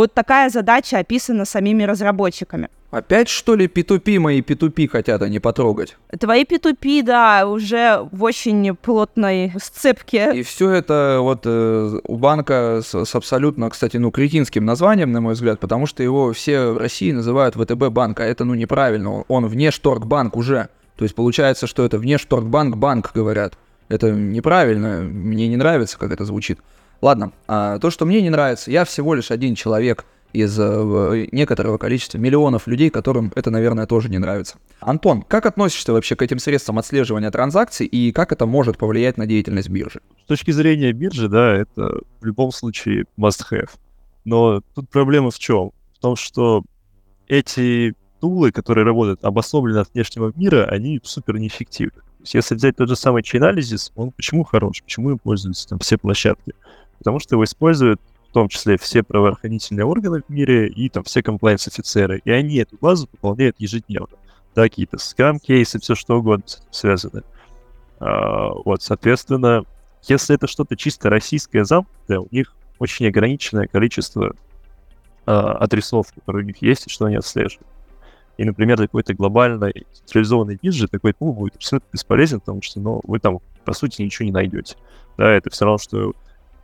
Вот 0.00 0.14
такая 0.14 0.48
задача 0.48 0.96
описана 0.96 1.44
самими 1.44 1.82
разработчиками. 1.82 2.70
Опять 2.90 3.28
что 3.28 3.54
ли 3.54 3.66
P2P 3.66 4.18
мои 4.18 4.40
P2P 4.40 4.88
хотят 4.88 5.20
они 5.20 5.40
потрогать? 5.40 5.98
Твои 6.18 6.44
P2P, 6.44 7.02
да, 7.02 7.46
уже 7.46 8.08
в 8.10 8.22
очень 8.22 8.74
плотной 8.76 9.52
сцепке. 9.62 10.32
И 10.34 10.42
все 10.42 10.70
это 10.70 11.18
вот 11.20 11.42
э, 11.44 12.00
у 12.02 12.16
банка 12.16 12.80
с, 12.82 13.04
с 13.04 13.14
абсолютно, 13.14 13.68
кстати, 13.68 13.98
ну, 13.98 14.10
кретинским 14.10 14.64
названием, 14.64 15.12
на 15.12 15.20
мой 15.20 15.34
взгляд, 15.34 15.60
потому 15.60 15.84
что 15.84 16.02
его 16.02 16.32
все 16.32 16.70
в 16.70 16.78
России 16.78 17.12
называют 17.12 17.56
ВТБ 17.56 17.90
банк, 17.90 18.20
а 18.20 18.24
это, 18.24 18.46
ну, 18.46 18.54
неправильно, 18.54 19.12
он, 19.12 19.24
он 19.28 19.46
внешторгбанк 19.48 20.34
уже. 20.34 20.70
То 20.96 21.04
есть 21.04 21.14
получается, 21.14 21.66
что 21.66 21.84
это 21.84 21.98
внешторгбанк 21.98 22.78
банк, 22.78 23.10
говорят. 23.12 23.58
Это 23.90 24.10
неправильно, 24.12 25.02
мне 25.02 25.46
не 25.46 25.58
нравится, 25.58 25.98
как 25.98 26.10
это 26.10 26.24
звучит. 26.24 26.58
Ладно, 27.00 27.32
а 27.48 27.78
то, 27.78 27.90
что 27.90 28.04
мне 28.04 28.20
не 28.20 28.30
нравится, 28.30 28.70
я 28.70 28.84
всего 28.84 29.14
лишь 29.14 29.30
один 29.30 29.54
человек 29.54 30.04
из 30.32 30.56
э, 30.58 31.26
некоторого 31.32 31.78
количества 31.78 32.18
миллионов 32.18 32.66
людей, 32.66 32.90
которым 32.90 33.32
это, 33.34 33.50
наверное, 33.50 33.86
тоже 33.86 34.08
не 34.08 34.18
нравится. 34.18 34.58
Антон, 34.80 35.22
как 35.22 35.46
относишься 35.46 35.92
вообще 35.92 36.14
к 36.14 36.22
этим 36.22 36.38
средствам 36.38 36.78
отслеживания 36.78 37.30
транзакций 37.30 37.86
и 37.86 38.12
как 38.12 38.32
это 38.32 38.46
может 38.46 38.78
повлиять 38.78 39.16
на 39.16 39.26
деятельность 39.26 39.68
биржи? 39.68 40.00
С 40.24 40.28
точки 40.28 40.50
зрения 40.52 40.92
биржи, 40.92 41.28
да, 41.28 41.54
это 41.54 42.00
в 42.20 42.24
любом 42.24 42.52
случае 42.52 43.06
must-have. 43.18 43.70
Но 44.24 44.60
тут 44.74 44.88
проблема 44.90 45.30
в 45.30 45.38
чем? 45.38 45.72
В 45.96 45.98
том, 46.00 46.16
что 46.16 46.62
эти 47.26 47.94
тулы, 48.20 48.52
которые 48.52 48.84
работают 48.84 49.24
обособленно 49.24 49.80
от 49.80 49.92
внешнего 49.94 50.32
мира, 50.36 50.66
они 50.66 51.00
супер 51.02 51.38
неэффективны. 51.38 52.02
То 52.02 52.22
есть 52.24 52.34
если 52.34 52.54
взять 52.54 52.76
тот 52.76 52.88
же 52.88 52.96
самый 52.96 53.22
Chainalysis, 53.22 53.92
он 53.96 54.12
почему 54.12 54.44
хорош? 54.44 54.82
Почему 54.82 55.10
им 55.10 55.18
пользуются 55.18 55.68
там 55.68 55.78
все 55.78 55.96
площадки? 55.96 56.52
Потому 57.00 57.18
что 57.18 57.34
его 57.34 57.44
используют 57.44 58.00
в 58.30 58.32
том 58.32 58.48
числе 58.48 58.78
все 58.78 59.02
правоохранительные 59.02 59.84
органы 59.84 60.22
в 60.22 60.30
мире 60.30 60.68
и 60.68 60.88
там 60.88 61.02
все 61.02 61.20
комплайнс-офицеры. 61.20 62.22
И 62.24 62.30
они 62.30 62.58
эту 62.58 62.76
базу 62.80 63.08
пополняют 63.08 63.56
ежедневно. 63.58 64.16
Да, 64.54 64.62
какие-то 64.62 64.98
скам-кейсы, 64.98 65.80
все 65.80 65.96
что 65.96 66.18
угодно 66.18 66.44
связано. 66.70 67.24
А, 67.98 68.50
вот, 68.64 68.82
соответственно, 68.82 69.64
если 70.06 70.36
это 70.36 70.46
что-то 70.46 70.76
чисто 70.76 71.10
российское 71.10 71.64
замкнутое, 71.64 72.20
у 72.20 72.28
них 72.30 72.54
очень 72.78 73.08
ограниченное 73.08 73.66
количество 73.66 74.32
а, 75.26 75.52
адресов, 75.54 76.12
которые 76.14 76.44
у 76.44 76.46
них 76.46 76.62
есть, 76.62 76.86
и 76.86 76.90
что 76.90 77.06
они 77.06 77.16
отслеживают. 77.16 77.66
И, 78.38 78.44
например, 78.44 78.78
какой-то 78.78 79.12
глобальной 79.12 79.86
централизованной 79.92 80.58
биржи 80.62 80.86
такой 80.86 81.14
пул 81.14 81.32
будет 81.34 81.56
абсолютно 81.56 81.88
бесполезен, 81.92 82.40
потому 82.40 82.62
что 82.62 82.80
ну, 82.80 83.00
вы 83.04 83.18
там, 83.18 83.40
по 83.64 83.72
сути, 83.72 84.02
ничего 84.02 84.26
не 84.26 84.32
найдете. 84.32 84.76
Да, 85.18 85.30
это 85.30 85.50
все 85.50 85.64
равно, 85.64 85.78
что 85.78 86.14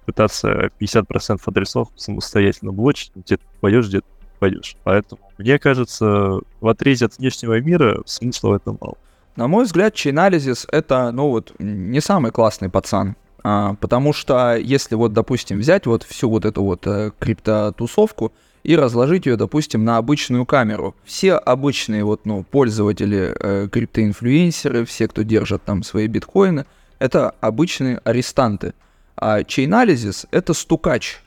пытаться 0.07 0.71
50% 0.81 1.40
адресов 1.45 1.88
самостоятельно 1.97 2.73
блочить, 2.73 3.12
где-то 3.14 3.42
пойдешь, 3.61 3.88
где-то 3.88 4.07
пойдешь. 4.38 4.77
Поэтому, 4.85 5.21
мне 5.38 5.59
кажется, 5.59 6.40
в 6.61 6.69
отрезе 6.69 7.07
от 7.07 7.19
внешнего 7.19 7.61
мира 7.61 8.03
смысла 8.07 8.51
в 8.51 8.53
этом 8.55 8.79
мало. 8.81 8.97
На 9.35 9.49
мой 9.49 9.64
взгляд, 9.64 9.95
Chainalysis— 9.95 10.66
это, 10.73 11.11
ну 11.12 11.29
вот, 11.29 11.53
не 11.59 12.01
самый 12.01 12.31
классный 12.31 12.71
пацан. 12.71 13.16
А, 13.42 13.75
потому 13.75 14.12
что 14.12 14.57
если 14.57 14.95
вот, 14.95 15.12
допустим, 15.12 15.59
взять 15.59 15.87
вот 15.87 16.03
всю 16.03 16.31
вот 16.31 16.45
эту 16.45 16.64
вот 16.64 16.87
э, 16.87 17.12
криптотусовку 17.19 18.33
и 18.64 18.75
разложить 18.75 19.27
ее, 19.27 19.37
допустим, 19.37 19.85
на 19.85 19.99
обычную 19.99 20.45
камеру. 20.47 20.97
Все 21.05 21.35
обычные 21.35 22.03
вот, 22.03 22.27
ну, 22.27 22.42
пользователи, 22.42 23.33
э, 23.38 23.69
криптоинфлюенсеры, 23.71 24.85
все, 24.85 25.07
кто 25.07 25.23
держат 25.23 25.62
там 25.62 25.85
свои 25.85 26.09
биткоины, 26.09 26.66
это 26.99 27.31
обычные 27.40 27.99
арестанты. 28.03 28.75
А 29.16 29.44
чейнализис— 29.44 30.26
это 30.31 30.52
стукач. 30.52 31.20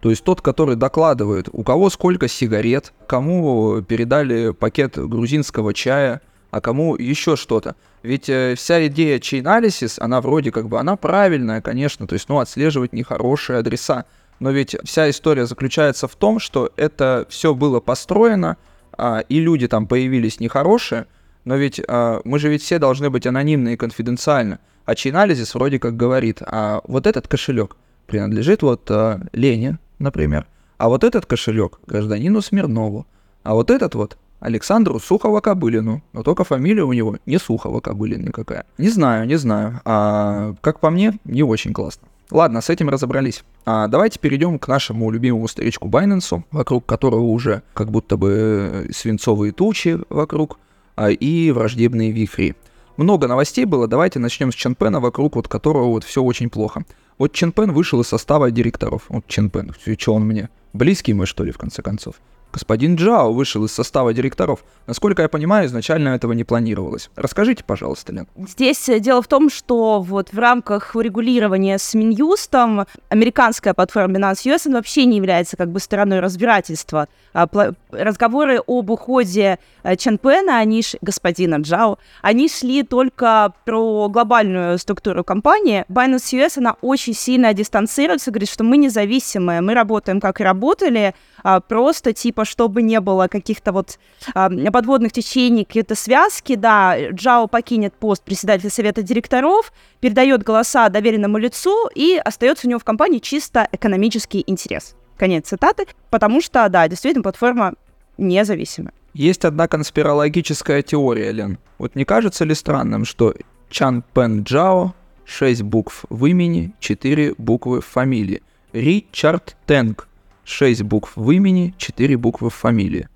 То 0.00 0.10
есть 0.10 0.24
тот, 0.24 0.40
который 0.40 0.76
докладывает, 0.76 1.48
у 1.52 1.62
кого 1.62 1.90
сколько 1.90 2.28
сигарет, 2.28 2.92
кому 3.06 3.82
передали 3.82 4.50
пакет 4.50 4.96
грузинского 4.96 5.74
чая, 5.74 6.20
а 6.50 6.60
кому 6.60 6.96
еще 6.96 7.36
что-то. 7.36 7.76
Ведь 8.02 8.28
э, 8.28 8.54
вся 8.56 8.86
идея 8.86 9.18
чейнализис, 9.18 9.98
она 9.98 10.20
вроде 10.20 10.50
как 10.52 10.68
бы, 10.68 10.78
она 10.78 10.96
правильная, 10.96 11.60
конечно, 11.60 12.06
то 12.06 12.14
есть, 12.14 12.28
ну, 12.28 12.38
отслеживать 12.38 12.92
нехорошие 12.92 13.58
адреса. 13.58 14.04
Но 14.40 14.50
ведь 14.50 14.76
вся 14.84 15.10
история 15.10 15.46
заключается 15.46 16.06
в 16.06 16.14
том, 16.14 16.38
что 16.38 16.72
это 16.76 17.26
все 17.28 17.54
было 17.54 17.80
построено, 17.80 18.56
а, 18.96 19.20
и 19.20 19.40
люди 19.40 19.66
там 19.68 19.86
появились 19.86 20.40
нехорошие, 20.40 21.06
но 21.44 21.56
ведь 21.56 21.80
а, 21.86 22.20
мы 22.24 22.38
же 22.38 22.48
ведь 22.48 22.62
все 22.62 22.78
должны 22.78 23.10
быть 23.10 23.26
анонимны 23.26 23.74
и 23.74 23.76
конфиденциальны. 23.76 24.58
А 24.88 24.94
чейнализис 24.94 25.54
вроде 25.54 25.78
как 25.78 25.98
говорит, 25.98 26.40
а 26.40 26.80
вот 26.86 27.06
этот 27.06 27.28
кошелек 27.28 27.76
принадлежит 28.06 28.62
вот 28.62 28.90
а, 28.90 29.20
Лене, 29.34 29.78
например, 29.98 30.46
а 30.78 30.88
вот 30.88 31.04
этот 31.04 31.26
кошелек 31.26 31.78
гражданину 31.86 32.40
Смирнову, 32.40 33.06
а 33.42 33.52
вот 33.52 33.70
этот 33.70 33.94
вот 33.94 34.16
Александру 34.40 34.96
Сухова-Кобылину, 34.96 36.00
но 36.14 36.22
только 36.22 36.42
фамилия 36.44 36.84
у 36.84 36.94
него 36.94 37.18
не 37.26 37.36
Сухова-Кобылин 37.36 38.24
никакая. 38.24 38.64
Не 38.78 38.88
знаю, 38.88 39.26
не 39.26 39.36
знаю. 39.36 39.82
А 39.84 40.54
как 40.62 40.80
по 40.80 40.88
мне, 40.88 41.18
не 41.26 41.42
очень 41.42 41.74
классно. 41.74 42.08
Ладно, 42.30 42.62
с 42.62 42.70
этим 42.70 42.88
разобрались. 42.88 43.44
А 43.66 43.88
давайте 43.88 44.18
перейдем 44.18 44.58
к 44.58 44.68
нашему 44.68 45.10
любимому 45.10 45.48
старичку 45.48 45.88
Байненсу, 45.88 46.44
вокруг 46.50 46.86
которого 46.86 47.24
уже 47.24 47.60
как 47.74 47.90
будто 47.90 48.16
бы 48.16 48.86
э, 48.88 48.92
свинцовые 48.94 49.52
тучи 49.52 49.98
вокруг 50.08 50.58
а, 50.96 51.10
и 51.10 51.50
враждебные 51.50 52.10
вихри. 52.10 52.56
Много 52.98 53.28
новостей 53.28 53.64
было, 53.64 53.86
давайте 53.86 54.18
начнем 54.18 54.50
с 54.50 54.56
Ченпена, 54.56 54.98
вокруг 54.98 55.36
вот 55.36 55.46
которого 55.46 55.84
вот 55.84 56.02
все 56.02 56.20
очень 56.20 56.50
плохо. 56.50 56.82
Вот 57.16 57.32
Ченпен 57.32 57.70
вышел 57.70 58.00
из 58.00 58.08
состава 58.08 58.50
директоров. 58.50 59.04
Вот 59.08 59.24
Ченпен, 59.28 59.72
что 59.96 60.14
он 60.14 60.24
мне? 60.24 60.48
Близкий 60.72 61.14
мы, 61.14 61.24
что 61.26 61.44
ли, 61.44 61.52
в 61.52 61.58
конце 61.58 61.80
концов? 61.80 62.16
Господин 62.52 62.96
Джао 62.96 63.32
вышел 63.32 63.64
из 63.64 63.72
состава 63.72 64.12
директоров. 64.12 64.64
Насколько 64.86 65.22
я 65.22 65.28
понимаю, 65.28 65.66
изначально 65.66 66.10
этого 66.10 66.32
не 66.32 66.44
планировалось. 66.44 67.10
Расскажите, 67.16 67.64
пожалуйста, 67.64 68.12
Лен. 68.12 68.26
Здесь 68.36 68.88
э, 68.88 69.00
дело 69.00 69.22
в 69.22 69.28
том, 69.28 69.50
что 69.50 70.00
вот 70.00 70.32
в 70.32 70.38
рамках 70.38 70.94
урегулирования 70.94 71.78
с 71.78 71.94
Минюстом 71.94 72.86
американская 73.08 73.74
платформа 73.74 74.18
Binance 74.18 74.44
US 74.46 74.70
вообще 74.72 75.04
не 75.04 75.16
является 75.16 75.56
как 75.56 75.70
бы 75.70 75.80
стороной 75.80 76.20
разбирательства. 76.20 77.08
А, 77.32 77.48
разговоры 77.90 78.60
об 78.66 78.90
уходе 78.90 79.58
э, 79.82 79.96
Чанпена, 79.96 80.58
они 80.58 80.82
ш... 80.82 80.98
господина 81.00 81.56
Джао, 81.56 81.98
они 82.22 82.48
шли 82.48 82.82
только 82.82 83.52
про 83.64 84.08
глобальную 84.08 84.78
структуру 84.78 85.24
компании. 85.24 85.84
Binance 85.88 86.34
US, 86.34 86.58
она 86.58 86.76
очень 86.80 87.14
сильно 87.14 87.54
дистанцируется, 87.54 88.30
говорит, 88.30 88.50
что 88.50 88.64
мы 88.64 88.76
независимые, 88.76 89.60
мы 89.60 89.74
работаем 89.74 90.20
как 90.20 90.40
и 90.40 90.44
работали, 90.44 91.14
а, 91.42 91.60
просто 91.60 92.12
типа, 92.12 92.37
чтобы 92.44 92.82
не 92.82 93.00
было 93.00 93.28
каких-то 93.28 93.72
вот 93.72 93.98
а, 94.34 94.50
подводных 94.70 95.12
течений, 95.12 95.64
какие-то 95.64 95.94
связки, 95.94 96.54
да, 96.54 97.10
Джао 97.10 97.46
покинет 97.46 97.94
пост 97.94 98.22
председателя 98.22 98.70
совета 98.70 99.02
директоров, 99.02 99.72
передает 100.00 100.42
голоса 100.42 100.88
доверенному 100.88 101.38
лицу 101.38 101.88
и 101.94 102.20
остается 102.22 102.66
у 102.66 102.70
него 102.70 102.80
в 102.80 102.84
компании 102.84 103.18
чисто 103.18 103.68
экономический 103.72 104.44
интерес. 104.46 104.94
Конец 105.16 105.48
цитаты. 105.48 105.86
Потому 106.10 106.40
что, 106.40 106.68
да, 106.68 106.88
действительно, 106.88 107.22
платформа 107.22 107.74
независимая. 108.16 108.92
Есть 109.14 109.44
одна 109.44 109.68
конспирологическая 109.68 110.82
теория, 110.82 111.32
Лен. 111.32 111.58
Вот 111.78 111.94
не 111.96 112.04
кажется 112.04 112.44
ли 112.44 112.54
странным, 112.54 113.04
что 113.04 113.34
Чан 113.70 114.02
Пен 114.14 114.42
Джао, 114.42 114.94
6 115.24 115.62
букв 115.62 116.04
в 116.08 116.26
имени, 116.26 116.72
4 116.80 117.34
буквы 117.36 117.80
в 117.80 117.86
фамилии. 117.86 118.42
Ричард 118.72 119.56
Тенг, 119.66 120.07
6 120.48 120.82
букв 120.82 121.12
в 121.16 121.30
имени, 121.30 121.74
4 121.78 122.16
буквы 122.16 122.50
в 122.50 122.54
фамилии. 122.54 123.08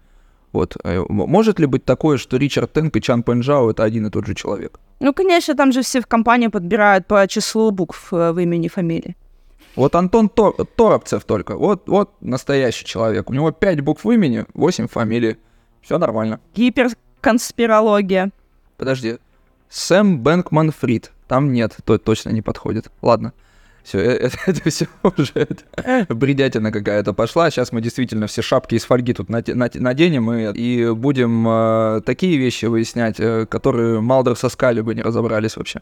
Вот. 0.52 0.76
Э, 0.84 1.02
может 1.08 1.58
ли 1.58 1.66
быть 1.66 1.84
такое, 1.84 2.18
что 2.18 2.36
Ричард 2.36 2.72
Тенк 2.72 2.96
и 2.96 3.00
Чан 3.00 3.22
Пенжао 3.22 3.70
это 3.70 3.84
один 3.84 4.06
и 4.06 4.10
тот 4.10 4.26
же 4.26 4.34
человек? 4.34 4.78
Ну, 5.00 5.12
конечно, 5.14 5.54
там 5.54 5.72
же 5.72 5.80
все 5.82 6.00
в 6.00 6.06
компании 6.06 6.48
подбирают 6.48 7.06
по 7.06 7.26
числу 7.26 7.70
букв 7.70 8.12
э, 8.12 8.32
в 8.32 8.38
имени 8.38 8.66
и 8.66 8.68
фамилии. 8.68 9.16
Вот 9.74 9.94
Антон 9.94 10.28
Тор, 10.28 10.54
Торопцев 10.76 11.24
только. 11.24 11.56
Вот, 11.56 11.88
вот 11.88 12.10
настоящий 12.20 12.84
человек. 12.84 13.30
У 13.30 13.32
него 13.32 13.50
5 13.50 13.80
букв 13.80 14.04
в 14.04 14.10
имени, 14.10 14.44
8 14.54 14.86
фамилий. 14.86 15.38
Все 15.80 15.98
нормально. 15.98 16.38
Гиперконспирология. 16.54 18.30
Подожди. 18.76 19.16
Сэм 19.70 20.18
Бэнкман 20.18 20.70
Фрид. 20.70 21.12
Там 21.28 21.52
нет, 21.52 21.78
то 21.84 21.96
точно 21.96 22.28
не 22.28 22.42
подходит. 22.42 22.92
Ладно. 23.00 23.32
Все, 23.84 23.98
это, 23.98 24.36
это 24.46 24.70
все 24.70 24.86
уже 25.02 25.32
это, 25.34 26.14
бредятина 26.14 26.70
какая-то 26.70 27.12
пошла. 27.12 27.50
Сейчас 27.50 27.72
мы 27.72 27.80
действительно 27.80 28.26
все 28.26 28.42
шапки 28.42 28.74
из 28.74 28.84
фольги 28.84 29.12
тут 29.12 29.28
наденем 29.28 30.32
и, 30.32 30.52
и 30.52 30.90
будем 30.92 31.46
э, 31.48 32.00
такие 32.04 32.36
вещи 32.36 32.66
выяснять, 32.66 33.16
э, 33.18 33.46
которые 33.46 34.00
Малдер 34.00 34.36
со 34.36 34.48
Скали 34.48 34.80
бы 34.80 34.94
не 34.94 35.02
разобрались 35.02 35.56
вообще. 35.56 35.80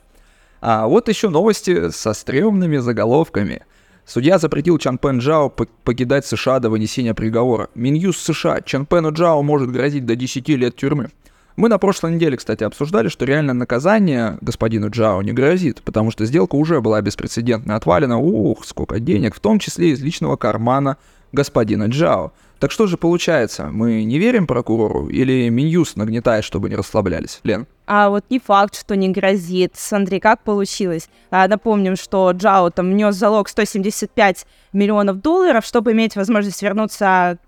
А 0.61 0.87
вот 0.87 1.09
еще 1.09 1.29
новости 1.29 1.91
со 1.91 2.13
стрёмными 2.13 2.79
заголовками. 2.79 3.63
Судья 4.05 4.39
запретил 4.39 4.79
Чан 4.79 4.99
Пен 4.99 5.19
Джао 5.19 5.51
покидать 5.51 6.27
США 6.27 6.59
до 6.59 6.69
вынесения 6.69 7.15
приговора. 7.15 7.69
Минюс 7.75 8.19
США. 8.19 8.61
Чан 8.63 8.85
Пену 8.87 9.13
Джао 9.13 9.43
может 9.43 9.71
грозить 9.71 10.05
до 10.05 10.17
10 10.17 10.49
лет 10.49 10.77
тюрьмы. 10.77 11.11
Мы 11.57 11.69
на 11.69 11.79
прошлой 11.79 12.13
неделе, 12.15 12.37
кстати, 12.37 12.65
обсуждали, 12.65 13.09
что 13.09 13.25
реально 13.25 13.55
наказание 13.55 14.39
господину 14.41 14.91
Джао 14.91 15.23
не 15.23 15.33
грозит, 15.33 15.83
потому 15.83 16.11
что 16.11 16.25
сделка 16.25 16.55
уже 16.55 16.81
была 16.81 17.01
беспрецедентно 17.03 17.77
отвалена. 17.77 18.19
Ух, 18.19 18.65
сколько 18.65 19.01
денег, 19.01 19.35
в 19.35 19.41
том 19.41 19.59
числе 19.59 19.91
из 19.91 20.01
личного 20.01 20.37
кармана 20.37 20.97
господина 21.33 21.85
Джао. 21.85 22.33
Так 22.59 22.73
что 22.73 22.87
же 22.87 22.99
получается, 22.99 23.71
мы 23.73 24.05
не 24.05 24.19
верим 24.19 24.47
прокурору 24.47 25.09
или 25.09 25.49
Минюс 25.49 25.97
нагнетает, 25.97 26.45
чтобы 26.45 26.69
не 26.69 26.77
расслаблялись? 26.77 27.41
Лен? 27.43 27.67
А 27.87 28.11
вот 28.11 28.25
не 28.29 28.39
факт, 28.39 28.79
что 28.79 28.97
не 28.97 29.09
грозит. 29.09 29.73
Смотри, 29.77 30.21
как 30.21 30.43
получилось. 30.43 31.09
А, 31.31 31.49
напомним, 31.49 31.97
что 31.97 32.31
Джао 32.33 32.69
там 32.71 32.91
внес 32.91 33.15
залог 33.15 33.49
175 33.49 34.47
миллионов 34.75 35.23
долларов, 35.23 35.65
чтобы 35.65 35.93
иметь 35.93 36.17
возможность 36.17 36.63
вернуться 36.63 37.39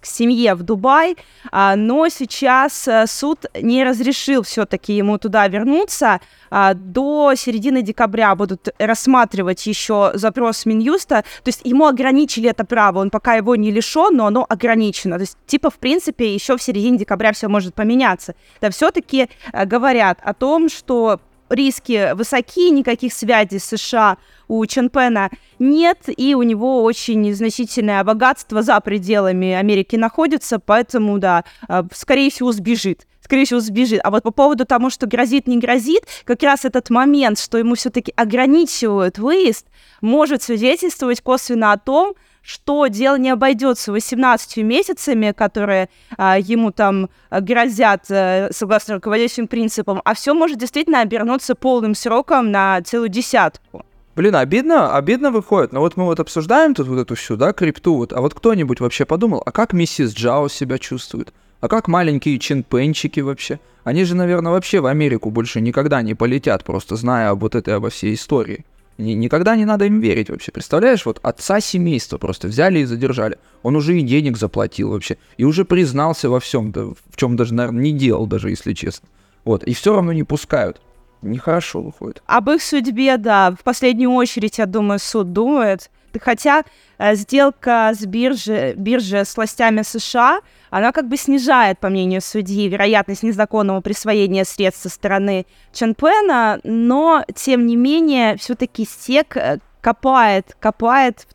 к 0.00 0.06
семье 0.06 0.54
в 0.54 0.62
Дубай, 0.62 1.16
а, 1.50 1.76
но 1.76 2.08
сейчас 2.08 2.86
э, 2.88 3.06
суд 3.06 3.46
не 3.54 3.84
разрешил 3.84 4.42
все-таки 4.42 4.94
ему 4.94 5.18
туда 5.18 5.48
вернуться. 5.48 6.20
А, 6.50 6.74
до 6.74 7.34
середины 7.36 7.82
декабря 7.82 8.34
будут 8.34 8.68
рассматривать 8.78 9.66
еще 9.66 10.10
запрос 10.14 10.66
Минюста, 10.66 11.22
то 11.22 11.48
есть 11.48 11.60
ему 11.64 11.86
ограничили 11.86 12.50
это 12.50 12.64
право, 12.64 12.98
он 12.98 13.10
пока 13.10 13.34
его 13.34 13.56
не 13.56 13.70
лишен, 13.70 14.16
но 14.16 14.26
оно 14.26 14.46
ограничено. 14.48 15.16
То 15.16 15.22
есть, 15.22 15.38
типа, 15.46 15.70
в 15.70 15.78
принципе, 15.78 16.34
еще 16.34 16.56
в 16.56 16.62
середине 16.62 16.98
декабря 16.98 17.32
все 17.32 17.48
может 17.48 17.74
поменяться. 17.74 18.34
Да, 18.60 18.70
все-таки 18.70 19.28
э, 19.52 19.64
говорят 19.64 20.18
о 20.22 20.34
том, 20.34 20.68
что 20.68 21.20
риски 21.50 22.14
высоки, 22.14 22.70
никаких 22.70 23.12
связей 23.12 23.58
с 23.58 23.64
США 23.64 24.16
у 24.48 24.64
Ченпена 24.64 25.30
нет, 25.58 25.98
и 26.06 26.34
у 26.34 26.42
него 26.42 26.82
очень 26.82 27.20
незначительное 27.20 28.02
богатство 28.04 28.62
за 28.62 28.80
пределами 28.80 29.52
Америки 29.52 29.96
находится, 29.96 30.58
поэтому, 30.58 31.18
да, 31.18 31.44
а, 31.68 31.84
скорее 31.92 32.30
всего, 32.30 32.52
сбежит 32.52 33.06
скорее 33.22 33.44
всего, 33.44 33.60
сбежит. 33.60 34.00
А 34.02 34.10
вот 34.10 34.24
по 34.24 34.32
поводу 34.32 34.64
того, 34.66 34.90
что 34.90 35.06
грозит, 35.06 35.46
не 35.46 35.58
грозит, 35.58 36.02
как 36.24 36.42
раз 36.42 36.64
этот 36.64 36.90
момент, 36.90 37.38
что 37.38 37.58
ему 37.58 37.76
все-таки 37.76 38.12
ограничивают 38.16 39.18
выезд, 39.18 39.68
может 40.00 40.42
свидетельствовать 40.42 41.20
косвенно 41.20 41.70
о 41.70 41.78
том, 41.78 42.14
что 42.42 42.86
дело 42.86 43.16
не 43.16 43.30
обойдется 43.30 43.92
18 43.92 44.58
месяцами, 44.58 45.32
которые 45.32 45.88
а, 46.16 46.38
ему 46.38 46.72
там 46.72 47.10
грозят 47.30 48.06
а, 48.10 48.48
согласно 48.52 48.94
руководящим 48.94 49.46
принципам, 49.46 50.00
а 50.04 50.14
все 50.14 50.34
может 50.34 50.58
действительно 50.58 51.00
обернуться 51.00 51.54
полным 51.54 51.94
сроком 51.94 52.50
на 52.50 52.80
целую 52.82 53.08
десятку. 53.08 53.84
Блин, 54.16 54.34
обидно, 54.34 54.94
обидно 54.96 55.30
выходит. 55.30 55.72
Но 55.72 55.80
вот 55.80 55.96
мы 55.96 56.04
вот 56.04 56.20
обсуждаем 56.20 56.74
тут 56.74 56.88
вот 56.88 56.98
эту 56.98 57.14
всю, 57.14 57.36
да, 57.36 57.52
крипту, 57.52 57.94
вот, 57.94 58.12
а 58.12 58.20
вот 58.20 58.34
кто-нибудь 58.34 58.80
вообще 58.80 59.04
подумал, 59.04 59.42
а 59.46 59.52
как 59.52 59.72
миссис 59.72 60.12
Джао 60.12 60.48
себя 60.48 60.78
чувствует? 60.78 61.32
А 61.60 61.68
как 61.68 61.88
маленькие 61.88 62.38
чинпенчики 62.38 63.20
вообще? 63.20 63.60
Они 63.84 64.04
же, 64.04 64.14
наверное, 64.14 64.52
вообще 64.52 64.80
в 64.80 64.86
Америку 64.86 65.30
больше 65.30 65.60
никогда 65.60 66.02
не 66.02 66.14
полетят, 66.14 66.64
просто 66.64 66.96
зная 66.96 67.30
об 67.30 67.40
вот 67.40 67.54
этой, 67.54 67.74
обо 67.74 67.90
всей 67.90 68.14
истории. 68.14 68.64
Ни, 69.00 69.12
никогда 69.12 69.56
не 69.56 69.64
надо 69.64 69.86
им 69.86 70.00
верить 70.00 70.30
вообще. 70.30 70.52
Представляешь, 70.52 71.06
вот 71.06 71.18
отца 71.22 71.60
семейства 71.60 72.18
просто 72.18 72.48
взяли 72.48 72.80
и 72.80 72.84
задержали. 72.84 73.38
Он 73.62 73.76
уже 73.76 73.98
и 73.98 74.02
денег 74.02 74.36
заплатил 74.36 74.90
вообще. 74.90 75.16
И 75.36 75.44
уже 75.44 75.64
признался 75.64 76.28
во 76.28 76.38
всем, 76.38 76.70
да, 76.70 76.84
в 76.84 77.16
чем 77.16 77.36
даже, 77.36 77.54
наверное, 77.54 77.82
не 77.82 77.92
делал 77.92 78.26
даже, 78.26 78.50
если 78.50 78.72
честно. 78.74 79.08
Вот. 79.44 79.64
И 79.64 79.74
все 79.74 79.94
равно 79.94 80.12
не 80.12 80.22
пускают. 80.24 80.80
нехорошо 81.22 81.82
выходит. 81.82 82.22
Об 82.26 82.50
их 82.50 82.62
судьбе, 82.62 83.16
да, 83.16 83.50
в 83.52 83.64
последнюю 83.64 84.12
очередь, 84.12 84.58
я 84.58 84.66
думаю, 84.66 84.98
суд 84.98 85.32
думает. 85.32 85.90
Хотя 86.18 86.64
э, 86.98 87.14
сделка 87.14 87.92
с 87.94 88.04
биржи, 88.04 88.74
биржи 88.76 89.24
с 89.24 89.36
властями 89.36 89.82
США, 89.82 90.40
она 90.70 90.92
как 90.92 91.08
бы 91.08 91.16
снижает, 91.16 91.78
по 91.78 91.88
мнению 91.88 92.20
судьи, 92.20 92.68
вероятность 92.68 93.22
незаконного 93.22 93.80
присвоения 93.80 94.44
средств 94.44 94.82
со 94.82 94.88
стороны 94.88 95.46
Чанпена, 95.72 96.60
но, 96.64 97.24
тем 97.34 97.66
не 97.66 97.76
менее, 97.76 98.36
все-таки 98.36 98.86
СЕК 98.86 99.36
э, 99.36 99.58
копает, 99.80 100.56
копает, 100.60 101.26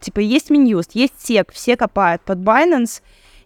типа, 0.00 0.20
есть 0.20 0.50
Минюст, 0.50 0.92
есть 0.94 1.14
СЕК, 1.18 1.52
все 1.52 1.76
копают 1.76 2.22
под 2.22 2.38
Binance, 2.38 3.02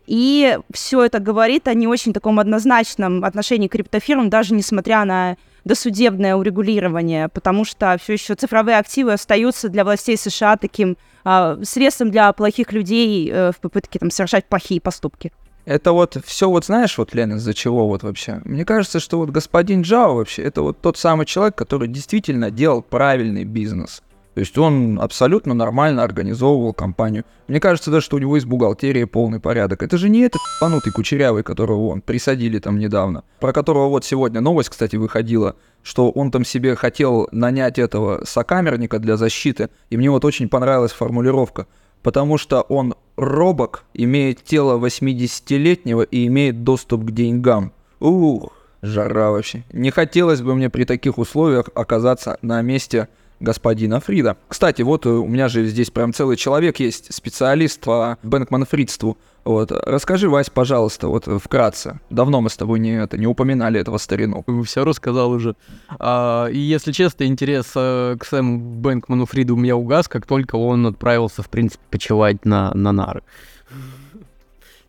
и 0.06 0.58
все 0.72 1.04
это 1.04 1.18
говорит 1.18 1.68
о 1.68 1.74
не 1.74 1.86
очень 1.86 2.14
таком 2.14 2.40
однозначном 2.40 3.24
отношении 3.24 3.68
к 3.68 3.72
криптофирмам, 3.72 4.30
даже 4.30 4.54
несмотря 4.54 5.04
на 5.04 5.36
досудебное 5.68 6.34
урегулирование, 6.34 7.28
потому 7.28 7.64
что 7.64 7.96
все 8.02 8.14
еще 8.14 8.34
цифровые 8.34 8.78
активы 8.78 9.12
остаются 9.12 9.68
для 9.68 9.84
властей 9.84 10.16
США 10.16 10.56
таким 10.56 10.96
а, 11.24 11.58
средством 11.62 12.10
для 12.10 12.32
плохих 12.32 12.72
людей 12.72 13.30
э, 13.30 13.52
в 13.52 13.60
попытке 13.60 13.98
там, 13.98 14.10
совершать 14.10 14.46
плохие 14.46 14.80
поступки. 14.80 15.30
Это 15.66 15.92
вот 15.92 16.16
все 16.24 16.48
вот 16.48 16.64
знаешь, 16.64 16.96
вот, 16.96 17.14
Лена, 17.14 17.34
из-за 17.34 17.52
чего 17.52 17.86
вот 17.86 18.02
вообще? 18.02 18.40
Мне 18.44 18.64
кажется, 18.64 18.98
что 18.98 19.18
вот 19.18 19.28
господин 19.28 19.82
Джао 19.82 20.14
вообще, 20.14 20.42
это 20.42 20.62
вот 20.62 20.80
тот 20.80 20.96
самый 20.96 21.26
человек, 21.26 21.56
который 21.56 21.88
действительно 21.88 22.50
делал 22.50 22.80
правильный 22.80 23.44
бизнес. 23.44 24.02
То 24.38 24.40
есть 24.40 24.56
он 24.56 25.00
абсолютно 25.00 25.52
нормально 25.52 26.04
организовывал 26.04 26.72
компанию. 26.72 27.24
Мне 27.48 27.58
кажется 27.58 27.90
даже, 27.90 28.04
что 28.06 28.14
у 28.14 28.20
него 28.20 28.36
из 28.36 28.44
бухгалтерии 28.44 29.02
полный 29.02 29.40
порядок. 29.40 29.82
Это 29.82 29.98
же 29.98 30.08
не 30.08 30.20
этот 30.20 30.40
панутый 30.60 30.92
кучерявый, 30.92 31.42
которого 31.42 31.88
он 31.88 32.02
присадили 32.02 32.60
там 32.60 32.78
недавно. 32.78 33.24
Про 33.40 33.52
которого 33.52 33.88
вот 33.88 34.04
сегодня 34.04 34.40
новость, 34.40 34.68
кстати, 34.68 34.94
выходила, 34.94 35.56
что 35.82 36.12
он 36.12 36.30
там 36.30 36.44
себе 36.44 36.76
хотел 36.76 37.26
нанять 37.32 37.80
этого 37.80 38.24
сокамерника 38.24 39.00
для 39.00 39.16
защиты. 39.16 39.70
И 39.90 39.96
мне 39.96 40.08
вот 40.08 40.24
очень 40.24 40.48
понравилась 40.48 40.92
формулировка. 40.92 41.66
Потому 42.04 42.38
что 42.38 42.60
он 42.60 42.94
робок, 43.16 43.82
имеет 43.92 44.44
тело 44.44 44.78
80-летнего 44.78 46.02
и 46.02 46.28
имеет 46.28 46.62
доступ 46.62 47.06
к 47.06 47.10
деньгам. 47.10 47.72
Ух, 47.98 48.52
жара 48.82 49.32
вообще. 49.32 49.64
Не 49.72 49.90
хотелось 49.90 50.42
бы 50.42 50.54
мне 50.54 50.70
при 50.70 50.84
таких 50.84 51.18
условиях 51.18 51.70
оказаться 51.74 52.38
на 52.40 52.62
месте 52.62 53.08
господина 53.40 54.00
Фрида. 54.00 54.36
Кстати, 54.48 54.82
вот 54.82 55.06
э, 55.06 55.10
у 55.10 55.26
меня 55.26 55.48
же 55.48 55.66
здесь 55.66 55.90
прям 55.90 56.12
целый 56.12 56.36
человек 56.36 56.80
есть, 56.80 57.12
специалист 57.14 57.80
по 57.80 58.18
бэнкман-фридству. 58.22 59.16
Вот, 59.44 59.70
расскажи, 59.70 60.28
Вась, 60.28 60.50
пожалуйста, 60.50 61.08
вот 61.08 61.26
вкратце. 61.26 62.00
Давно 62.10 62.40
мы 62.40 62.50
с 62.50 62.56
тобой 62.56 62.80
не, 62.80 63.02
это, 63.02 63.16
не 63.16 63.26
упоминали 63.26 63.80
этого 63.80 63.98
старину. 63.98 64.44
Все 64.64 64.84
рассказал 64.84 65.30
уже. 65.30 65.54
А, 65.98 66.48
и 66.48 66.58
если 66.58 66.92
честно, 66.92 67.24
интерес 67.24 67.72
а, 67.74 68.16
к 68.16 68.26
Сэму 68.26 68.58
Бэнкману 68.58 69.24
Фриду 69.24 69.54
у 69.54 69.58
меня 69.58 69.76
угас, 69.76 70.08
как 70.08 70.26
только 70.26 70.56
он 70.56 70.86
отправился, 70.86 71.42
в 71.42 71.48
принципе, 71.48 71.82
почевать 71.90 72.44
на, 72.44 72.72
на 72.74 72.92
нары. 72.92 73.22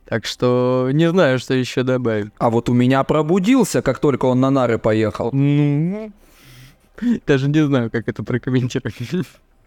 Так 0.05 0.25
что 0.25 0.89
не 0.91 1.07
знаю, 1.09 1.37
что 1.37 1.53
еще 1.53 1.83
добавить. 1.83 2.31
А 2.39 2.49
вот 2.49 2.67
у 2.67 2.73
меня 2.73 3.03
пробудился, 3.03 3.83
как 3.83 3.99
только 3.99 4.25
он 4.25 4.39
на 4.39 4.49
нары 4.49 4.79
поехал. 4.79 5.29
Ну, 5.31 6.11
даже 7.27 7.47
не 7.49 7.65
знаю, 7.65 7.89
как 7.91 8.07
это 8.07 8.23
прокомментировать. 8.23 8.95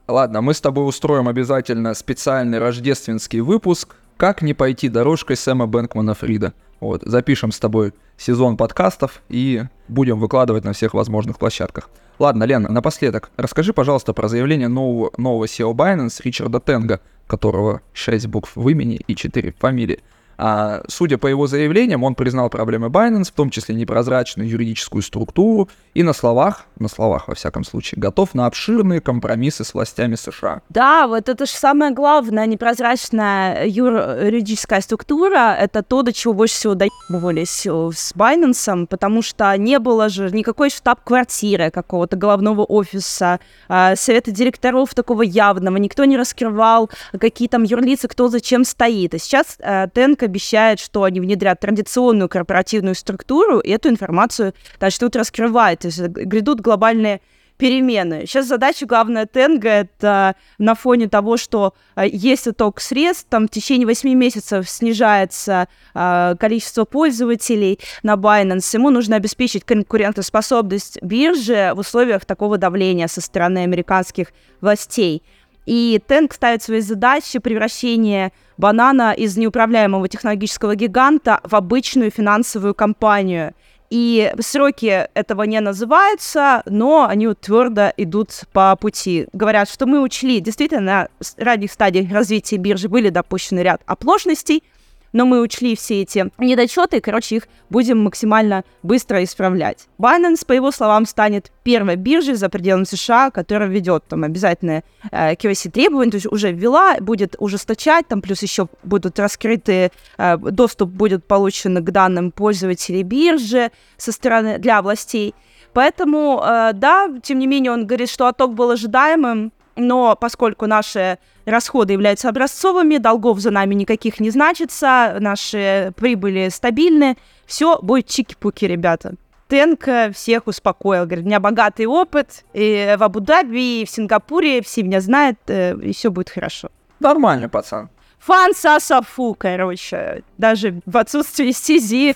Ладно, 0.09 0.41
мы 0.41 0.55
с 0.55 0.61
тобой 0.61 0.89
устроим 0.89 1.29
обязательно 1.29 1.95
специальный 1.95 2.59
рождественский 2.59 3.41
выпуск 3.41 3.97
«Как 4.17 4.43
не 4.43 4.55
пойти 4.55 4.89
дорожкой 4.89 5.37
Сэма 5.37 5.67
Бэнкмана 5.67 6.15
Фрида». 6.15 6.53
Вот, 6.81 7.03
запишем 7.05 7.53
с 7.53 7.61
тобой 7.61 7.93
сезон 8.17 8.57
подкастов 8.57 9.23
и 9.29 9.63
будем 9.87 10.19
выкладывать 10.19 10.65
на 10.65 10.73
всех 10.73 10.95
возможных 10.95 11.39
площадках. 11.39 11.89
Ладно, 12.19 12.43
Лена, 12.43 12.71
напоследок, 12.71 13.31
расскажи, 13.37 13.73
пожалуйста, 13.73 14.13
про 14.13 14.29
заявление 14.29 14.69
нового, 14.69 15.13
нового 15.17 15.45
SEO 15.45 15.73
Binance 15.75 16.21
Ричарда 16.25 16.59
Тенга, 16.59 17.01
которого 17.29 17.83
6 17.93 18.27
букв 18.27 18.57
в 18.57 18.69
имени 18.69 18.97
и 19.07 19.15
4 19.15 19.53
в 19.53 19.59
фамилии. 19.59 20.03
А, 20.45 20.83
судя 20.89 21.19
по 21.19 21.29
его 21.29 21.47
заявлениям, 21.47 22.03
он 22.03 22.17
признал 22.17 22.51
проблемы 22.51 22.89
Binance, 22.89 23.27
в 23.27 23.31
том 23.31 23.49
числе 23.49 23.77
непрозрачную 23.77 24.49
юридическую 24.49 25.01
структуру, 25.01 25.69
и 25.95 26.03
на 26.03 26.13
словах, 26.13 26.65
на 26.81 26.89
словах 26.89 27.29
во 27.29 27.37
всяком 27.37 27.63
случае, 27.63 28.01
готов 28.01 28.35
на 28.35 28.47
обширные 28.47 29.01
компромиссы 29.01 29.63
с 29.63 29.73
властями 29.73 30.17
США. 30.17 30.63
Да, 30.69 31.07
вот 31.07 31.29
это 31.29 31.47
же 31.47 31.53
самое 31.53 31.93
главное, 31.93 32.45
непрозрачная 32.47 33.69
юридическая 33.69 34.81
структура, 34.81 35.55
это 35.57 35.85
то, 35.85 36.03
до 36.03 36.13
чего 36.13 36.33
больше 36.33 36.57
всего 36.57 36.75
доебывались 36.75 37.65
э, 37.65 37.91
с 37.95 38.13
Binance, 38.13 38.89
потому 38.89 39.23
что 39.23 39.57
не 39.57 39.79
было 39.79 40.09
же 40.09 40.29
никакой 40.33 40.71
штаб-квартиры 40.71 41.71
какого-то 41.71 42.17
головного 42.17 42.65
офиса, 42.65 43.39
а, 43.69 43.95
совета 43.95 44.33
директоров 44.33 44.93
такого 44.93 45.23
явного, 45.23 45.77
никто 45.77 46.05
не 46.05 46.17
раскрывал, 46.17 46.91
какие 47.21 47.47
там 47.47 47.63
юрлицы, 47.63 48.09
кто 48.09 48.27
зачем 48.27 48.65
стоит. 48.65 49.15
А 49.15 49.21
сейчас 49.21 49.57
э, 49.61 49.87
Тенк 49.95 50.32
обещает, 50.33 50.81
что 50.81 51.05
они 51.05 51.21
внедрят 51.21 51.61
традиционную 51.61 52.29
корпоративную 52.29 52.95
структуру, 52.95 53.61
и 53.61 53.71
эту 53.71 53.91
информацию 53.91 54.55
начнут 54.81 55.15
раскрывать. 55.15 55.81
То 55.81 55.89
есть 55.89 56.01
грядут 56.01 56.61
глобальные 56.61 57.21
перемены. 57.59 58.25
Сейчас 58.27 58.47
задача 58.47 58.87
главная 58.87 59.27
Тенга— 59.27 59.69
это 59.71 60.35
на 60.59 60.75
фоне 60.75 61.09
того, 61.09 61.37
что 61.37 61.75
э, 61.95 62.09
есть 62.09 62.49
отток 62.49 62.81
средств, 62.81 63.27
там 63.29 63.47
в 63.47 63.51
течение 63.51 63.87
8 63.87 64.13
месяцев 64.15 64.69
снижается 64.69 65.69
э, 65.95 66.35
количество 66.41 66.85
пользователей 66.85 67.79
на 68.03 68.15
Binance, 68.15 68.75
ему 68.75 68.91
нужно 68.91 69.15
обеспечить 69.15 69.65
конкурентоспособность 69.65 71.01
биржи 71.03 71.73
в 71.77 71.79
условиях 71.79 72.25
такого 72.25 72.59
давления 72.59 73.07
со 73.07 73.21
стороны 73.21 73.59
американских 73.59 74.33
властей. 74.61 75.23
И 75.67 76.01
Тенг 76.07 76.33
ставит 76.35 76.63
свои 76.63 76.81
задачи 76.81 77.39
превращения 77.39 78.33
банана 78.57 79.13
из 79.13 79.37
неуправляемого 79.37 80.09
технологического 80.09 80.75
гиганта 80.75 81.41
в 81.45 81.55
обычную 81.55 82.11
финансовую 82.11 82.75
компанию. 82.75 83.55
И 83.91 84.33
сроки 84.41 85.07
этого 85.13 85.43
не 85.43 85.61
называются, 85.61 86.63
но 86.65 87.07
они 87.07 87.27
вот 87.27 87.41
твердо 87.41 87.93
идут 87.99 88.31
по 88.53 88.75
пути. 88.75 89.27
Говорят, 89.35 89.69
что 89.69 89.85
мы 89.87 90.01
учли, 90.01 90.41
действительно, 90.41 90.81
на 90.81 91.09
ранних 91.37 91.71
стадиях 91.71 92.11
развития 92.11 92.57
биржи 92.57 92.89
были 92.89 93.11
допущены 93.11 93.61
ряд 93.61 93.83
оплошностей, 93.85 94.65
но 95.13 95.27
мы 95.27 95.41
учли 95.41 95.77
все 95.77 96.03
эти 96.03 96.31
недочеты, 96.39 96.99
и, 96.99 97.01
короче, 97.01 97.37
их 97.37 97.49
будем 97.71 98.03
максимально 98.03 98.65
быстро 98.83 99.23
исправлять. 99.23 99.89
Binance, 99.99 100.45
по 100.47 100.53
его 100.53 100.71
словам, 100.71 101.07
станет 101.07 101.53
первой 101.63 101.97
биржей 101.97 102.35
за 102.35 102.49
пределами 102.49 102.85
США, 102.85 103.31
которая 103.31 103.69
ведет 103.69 104.05
там 104.09 104.25
обязательные 104.25 104.85
э, 105.11 105.35
KYC-требования, 105.35 106.11
то 106.11 106.17
есть 106.17 106.27
уже 106.27 106.53
ввела, 106.53 106.97
будет 107.01 107.37
ужесточать, 107.39 108.09
там 108.09 108.23
плюс 108.23 108.43
еще 108.43 108.69
будут 108.83 109.19
раскрыты, 109.19 109.91
э, 110.19 110.37
доступ 110.37 110.91
будет 110.91 111.27
получен 111.27 111.77
к 111.85 111.91
данным 111.91 112.33
пользователей 112.33 113.03
биржи 113.03 113.71
со 113.97 114.13
стороны 114.13 114.59
для 114.59 114.83
властей. 114.83 115.35
Поэтому, 115.73 116.43
э, 116.45 116.73
да, 116.75 117.09
тем 117.23 117.39
не 117.39 117.47
менее, 117.47 117.73
он 117.73 117.87
говорит, 117.87 118.11
что 118.11 118.27
отток 118.27 118.55
был 118.55 118.71
ожидаемым, 118.71 119.53
но 119.77 120.17
поскольку 120.21 120.67
наши 120.67 121.19
расходы 121.45 121.95
являются 121.95 122.29
образцовыми, 122.29 122.99
долгов 122.99 123.41
за 123.41 123.51
нами 123.51 123.75
никаких 123.75 124.21
не 124.21 124.31
значится, 124.31 125.17
наши 125.21 125.93
прибыли 125.97 126.49
стабильны, 126.51 127.17
все 127.47 127.79
будет 127.81 128.07
чики-пуки, 128.07 128.65
ребята. 128.65 129.15
Тенк 129.49 129.87
всех 130.15 130.47
успокоил, 130.47 131.05
говорит, 131.05 131.25
у 131.25 131.29
меня 131.29 131.41
богатый 131.41 131.85
опыт 131.85 132.45
и 132.55 132.95
в 132.99 133.03
Абу-Даби, 133.03 133.83
и 133.83 133.85
в 133.85 133.91
Сингапуре, 133.91 134.63
все 134.63 134.83
меня 134.83 135.03
знают, 135.03 135.39
э, 135.49 135.77
и 135.83 135.93
все 135.93 136.11
будет 136.11 136.31
хорошо. 136.31 136.71
Нормально, 137.01 137.51
пацан. 137.51 137.91
Фан 138.25 138.55
Сасафу, 138.55 139.35
короче. 139.37 140.23
Даже 140.39 140.81
в 140.87 140.97
отсутствии 140.97 141.51
стези 141.51 142.15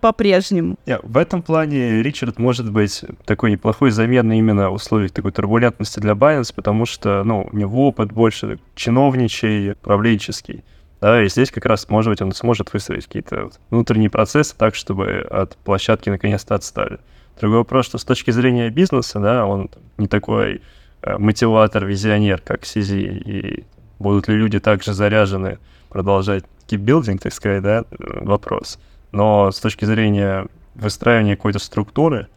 по-прежнему. 0.00 0.76
Yeah, 0.86 1.00
в 1.02 1.18
этом 1.18 1.42
плане 1.42 2.02
Ричард 2.02 2.38
может 2.38 2.72
быть 2.72 3.04
такой 3.26 3.50
неплохой 3.50 3.90
заменой 3.90 4.38
именно 4.38 4.70
в 4.70 4.74
условиях 4.74 5.12
такой 5.12 5.32
турбулентности 5.32 6.00
для 6.00 6.12
Binance, 6.12 6.52
потому 6.54 6.86
что, 6.86 7.22
ну, 7.24 7.46
у 7.52 7.56
него 7.56 7.88
опыт 7.88 8.10
больше 8.10 8.58
чиновничий, 8.74 9.74
правленческий. 9.74 10.64
Да, 11.02 11.22
и 11.22 11.28
здесь 11.28 11.50
как 11.50 11.66
раз, 11.66 11.90
может 11.90 12.10
быть, 12.10 12.22
он 12.22 12.32
сможет 12.32 12.72
выстроить 12.72 13.04
какие-то 13.04 13.50
внутренние 13.68 14.08
процессы 14.08 14.56
так, 14.56 14.74
чтобы 14.74 15.26
от 15.30 15.58
площадки 15.58 16.08
наконец-то 16.08 16.54
отстали. 16.54 17.00
Другой 17.38 17.58
вопрос, 17.58 17.84
что 17.84 17.98
с 17.98 18.04
точки 18.04 18.30
зрения 18.30 18.70
бизнеса, 18.70 19.20
да, 19.20 19.44
он 19.44 19.68
не 19.98 20.06
такой 20.06 20.62
э, 21.02 21.18
мотиватор, 21.18 21.84
визионер, 21.84 22.40
как 22.40 22.64
Сизи, 22.64 23.22
и 23.26 23.64
Будут 24.04 24.28
ли 24.28 24.36
люди 24.36 24.60
также 24.60 24.92
заряжены 24.92 25.58
продолжать 25.88 26.44
кипбилдинг, 26.66 27.22
так 27.22 27.32
сказать, 27.32 27.62
да, 27.62 27.86
вопрос. 28.20 28.78
Но 29.12 29.50
с 29.50 29.58
точки 29.58 29.86
зрения 29.86 30.46
выстраивания 30.74 31.36
какой-то 31.36 31.58
структуры, 31.58 32.28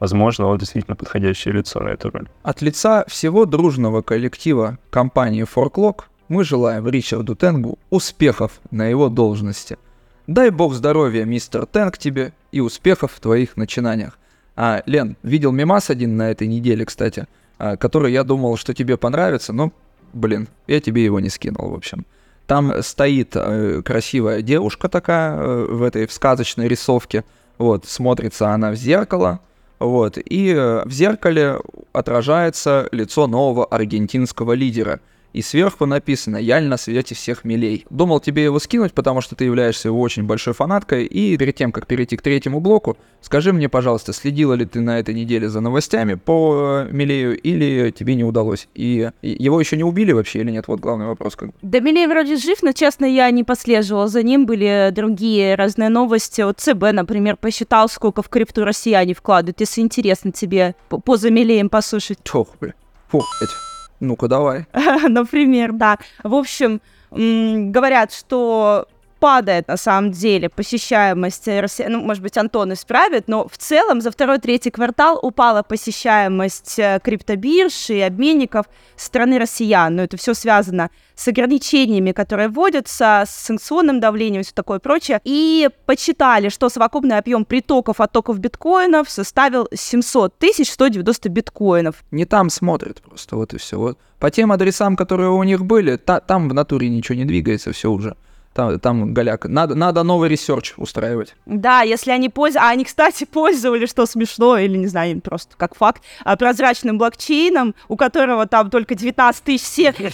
возможно, 0.00 0.48
он 0.48 0.58
действительно 0.58 0.96
подходящее 0.96 1.54
лицо 1.54 1.78
на 1.78 1.90
эту 1.90 2.10
роль. 2.10 2.28
От 2.42 2.60
лица 2.60 3.04
всего 3.06 3.46
дружного 3.46 4.02
коллектива 4.02 4.78
компании 4.90 5.46
Forklock 5.46 6.06
мы 6.26 6.42
желаем 6.42 6.88
Ричарду 6.88 7.36
Тенгу 7.36 7.78
успехов 7.88 8.60
на 8.72 8.86
его 8.88 9.08
должности. 9.08 9.78
Дай 10.26 10.50
бог 10.50 10.74
здоровья, 10.74 11.24
мистер 11.24 11.66
Тенг, 11.66 11.98
тебе 11.98 12.32
и 12.50 12.58
успехов 12.58 13.12
в 13.12 13.20
твоих 13.20 13.56
начинаниях. 13.56 14.18
А, 14.56 14.82
Лен, 14.86 15.16
видел 15.22 15.52
мимас 15.52 15.88
один 15.88 16.16
на 16.16 16.32
этой 16.32 16.48
неделе, 16.48 16.84
кстати, 16.84 17.28
а, 17.58 17.76
который 17.76 18.10
я 18.10 18.24
думал, 18.24 18.56
что 18.56 18.74
тебе 18.74 18.96
понравится, 18.96 19.52
но, 19.52 19.70
блин, 20.12 20.48
я 20.66 20.80
тебе 20.80 21.04
его 21.04 21.20
не 21.20 21.28
скинул, 21.28 21.70
в 21.70 21.74
общем. 21.74 22.06
Там 22.46 22.82
стоит 22.82 23.32
э, 23.34 23.82
красивая 23.84 24.42
девушка 24.42 24.88
такая 24.88 25.36
э, 25.36 25.66
в 25.70 25.82
этой 25.82 26.06
в 26.06 26.12
сказочной 26.12 26.68
рисовке, 26.68 27.24
вот, 27.58 27.86
смотрится 27.86 28.50
она 28.50 28.70
в 28.70 28.76
зеркало, 28.76 29.40
вот, 29.78 30.18
и 30.18 30.52
э, 30.54 30.82
в 30.84 30.90
зеркале 30.90 31.58
отражается 31.92 32.88
лицо 32.92 33.26
нового 33.26 33.64
аргентинского 33.66 34.52
лидера– 34.52 35.00
и 35.32 35.42
сверху 35.42 35.86
написано 35.86 36.36
«Яль 36.36 36.64
на 36.64 36.76
свете 36.76 37.14
всех 37.14 37.44
милей». 37.44 37.86
Думал 37.90 38.20
тебе 38.20 38.44
его 38.44 38.58
скинуть, 38.58 38.92
потому 38.92 39.20
что 39.20 39.34
ты 39.34 39.44
являешься 39.44 39.88
его 39.88 40.00
очень 40.00 40.24
большой 40.24 40.54
фанаткой, 40.54 41.04
и 41.04 41.36
перед 41.36 41.56
тем, 41.56 41.72
как 41.72 41.86
перейти 41.86 42.16
к 42.16 42.22
третьему 42.22 42.60
блоку, 42.60 42.96
скажи 43.20 43.52
мне, 43.52 43.68
пожалуйста, 43.68 44.12
следила 44.12 44.54
ли 44.54 44.66
ты 44.66 44.80
на 44.80 44.98
этой 44.98 45.14
неделе 45.14 45.48
за 45.48 45.60
новостями 45.60 46.14
по 46.14 46.84
э, 46.86 46.92
Милею, 46.92 47.38
или 47.38 47.90
тебе 47.90 48.14
не 48.14 48.24
удалось? 48.24 48.68
И 48.74 49.10
его 49.22 49.60
еще 49.60 49.76
не 49.76 49.84
убили 49.84 50.12
вообще 50.12 50.40
или 50.40 50.50
нет? 50.50 50.68
Вот 50.68 50.80
главный 50.80 51.06
вопрос. 51.06 51.36
Как. 51.36 51.50
Да 51.62 51.80
Милей 51.80 52.06
вроде 52.06 52.36
жив, 52.36 52.62
но, 52.62 52.72
честно, 52.72 53.04
я 53.04 53.30
не 53.30 53.44
послеживала 53.44 54.08
за 54.08 54.22
ним. 54.22 54.46
Были 54.46 54.90
другие 54.92 55.54
разные 55.54 55.88
новости. 55.88 56.42
Вот 56.42 56.60
ЦБ, 56.60 56.92
например, 56.92 57.36
посчитал, 57.36 57.88
сколько 57.88 58.22
в 58.22 58.28
крипту 58.28 58.64
россияне 58.64 59.14
вкладывают. 59.14 59.60
Если 59.60 59.80
интересно 59.80 60.32
тебе 60.32 60.74
по, 60.88 61.16
за 61.16 61.30
Милеем 61.30 61.68
послушать. 61.68 62.18
Фух, 62.24 62.56
бля. 62.60 62.74
Фух, 63.08 63.26
ну-ка, 64.02 64.26
давай. 64.26 64.66
Например, 65.08 65.72
да. 65.72 65.96
В 66.24 66.34
общем, 66.34 66.80
говорят, 67.10 68.12
что 68.12 68.88
падает 69.22 69.68
на 69.68 69.76
самом 69.76 70.10
деле 70.10 70.48
посещаемость 70.48 71.46
России. 71.46 71.86
Ну, 71.88 72.00
может 72.00 72.24
быть, 72.24 72.36
Антон 72.36 72.72
исправит, 72.72 73.28
но 73.28 73.46
в 73.46 73.56
целом 73.56 74.00
за 74.00 74.10
второй-третий 74.10 74.72
квартал 74.72 75.16
упала 75.22 75.62
посещаемость 75.62 76.76
э, 76.80 76.98
криптобирж 77.00 77.90
и 77.90 78.00
обменников 78.00 78.66
страны 78.96 79.38
россиян. 79.38 79.94
Но 79.94 80.02
это 80.02 80.16
все 80.16 80.34
связано 80.34 80.90
с 81.14 81.28
ограничениями, 81.28 82.10
которые 82.10 82.48
вводятся, 82.48 83.22
с 83.24 83.30
санкционным 83.30 84.00
давлением 84.00 84.40
и 84.40 84.44
все 84.44 84.54
такое 84.54 84.80
прочее. 84.80 85.20
И 85.22 85.70
почитали, 85.86 86.48
что 86.48 86.68
совокупный 86.68 87.16
объем 87.16 87.44
притоков, 87.44 88.00
оттоков 88.00 88.40
биткоинов 88.40 89.08
составил 89.08 89.68
700 89.72 90.36
тысяч 90.36 90.68
190 90.72 91.28
биткоинов. 91.28 92.02
Не 92.10 92.24
там 92.24 92.50
смотрят 92.50 93.00
просто, 93.00 93.36
вот 93.36 93.54
и 93.54 93.58
все. 93.58 93.78
Вот. 93.78 93.98
По 94.18 94.32
тем 94.32 94.50
адресам, 94.50 94.96
которые 94.96 95.30
у 95.30 95.44
них 95.44 95.64
были, 95.64 95.96
та, 95.96 96.18
там 96.18 96.48
в 96.48 96.54
натуре 96.54 96.88
ничего 96.88 97.14
не 97.14 97.24
двигается, 97.24 97.70
все 97.70 97.88
уже 97.88 98.16
там, 98.54 98.78
там 98.78 99.14
голяк. 99.14 99.46
Надо, 99.46 99.74
надо 99.74 100.02
новый 100.02 100.28
research 100.28 100.74
устраивать. 100.76 101.34
Да, 101.46 101.82
если 101.82 102.10
они 102.10 102.28
пользуются... 102.28 102.68
А 102.68 102.70
они, 102.70 102.84
кстати, 102.84 103.24
пользовались, 103.24 103.90
что 103.90 104.06
смешно, 104.06 104.58
или, 104.58 104.76
не 104.76 104.86
знаю, 104.86 105.20
просто 105.20 105.56
как 105.56 105.74
факт, 105.74 106.02
а, 106.24 106.36
прозрачным 106.36 106.98
блокчейном, 106.98 107.74
у 107.88 107.96
которого 107.96 108.46
там 108.46 108.70
только 108.70 108.94
19 108.94 109.44
тысяч 109.44 109.66
серых... 109.66 110.12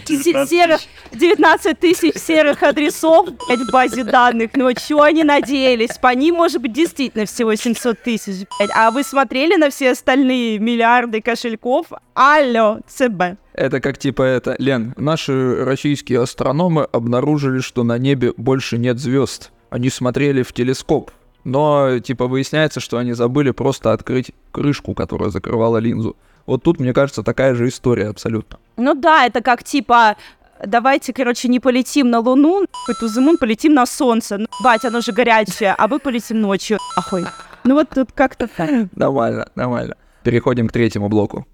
19 1.13 1.81
тысяч 1.81 2.15
серых 2.17 2.63
адресов 2.63 3.29
в 3.29 3.73
базе 3.73 4.05
данных. 4.05 4.51
Ну, 4.55 4.73
чего 4.75 5.03
они 5.03 5.25
надеялись? 5.25 5.99
По 5.99 6.15
ним, 6.15 6.37
может 6.37 6.63
быть, 6.63 6.73
действительно 6.73 7.27
всего 7.27 7.55
700 7.55 8.03
тысяч. 8.03 8.47
А 8.75 8.91
вы 8.91 9.03
смотрели 9.03 9.57
на 9.57 9.71
все 9.71 9.93
остальные 9.93 10.59
миллиарды 10.59 11.21
кошельков? 11.21 11.87
Алло, 12.15 12.79
ЦБ. 12.87 13.39
Это 13.59 13.81
как 13.81 13.99
типа 13.99 14.23
это, 14.23 14.55
Лен, 14.61 14.95
наши 14.97 15.65
российские 15.65 16.23
астрономы 16.23 16.85
обнаружили, 16.85 17.59
что 17.59 17.83
на 17.83 17.99
небе 17.99 18.33
больше 18.37 18.79
нет 18.79 19.01
звезд. 19.01 19.51
Они 19.69 19.91
смотрели 19.91 20.45
в 20.45 20.53
телескоп. 20.53 21.11
Но, 21.43 21.99
типа, 21.99 22.29
выясняется, 22.29 22.79
что 22.79 22.99
они 22.99 23.15
забыли 23.15 23.51
просто 23.51 23.93
открыть 23.93 24.31
крышку, 24.53 24.95
которая 24.95 25.31
закрывала 25.31 25.79
линзу. 25.79 26.17
Вот 26.47 26.63
тут, 26.63 26.79
мне 26.79 26.93
кажется, 26.93 27.25
такая 27.25 27.55
же 27.55 27.67
история 27.67 28.09
абсолютно. 28.09 28.61
Ну 28.77 28.95
да, 28.95 29.27
это 29.27 29.41
как 29.41 29.65
типа 29.65 30.17
давайте, 30.65 31.13
короче, 31.13 31.49
не 31.49 31.59
полетим 31.59 32.11
на 32.11 32.21
Луну, 32.21 32.65
эту 32.89 33.09
зиму 33.09 33.39
полетим 33.39 33.75
на 33.75 33.87
Солнце. 33.87 34.39
Ну, 34.39 34.47
бать, 34.63 34.85
оно 34.85 35.01
же 35.01 35.11
горячее, 35.11 35.75
а 35.77 35.89
вы 35.89 35.99
полетим 35.99 36.41
ночью. 36.41 36.79
Ахой. 36.97 37.25
Ну 37.65 37.75
вот 37.75 37.89
тут 37.91 38.13
как-то 38.13 38.47
так. 38.47 38.71
Нормально, 38.95 39.49
нормально. 39.57 39.97
Переходим 40.23 40.69
к 40.69 40.73
третьему 40.73 41.09
блоку. 41.09 41.45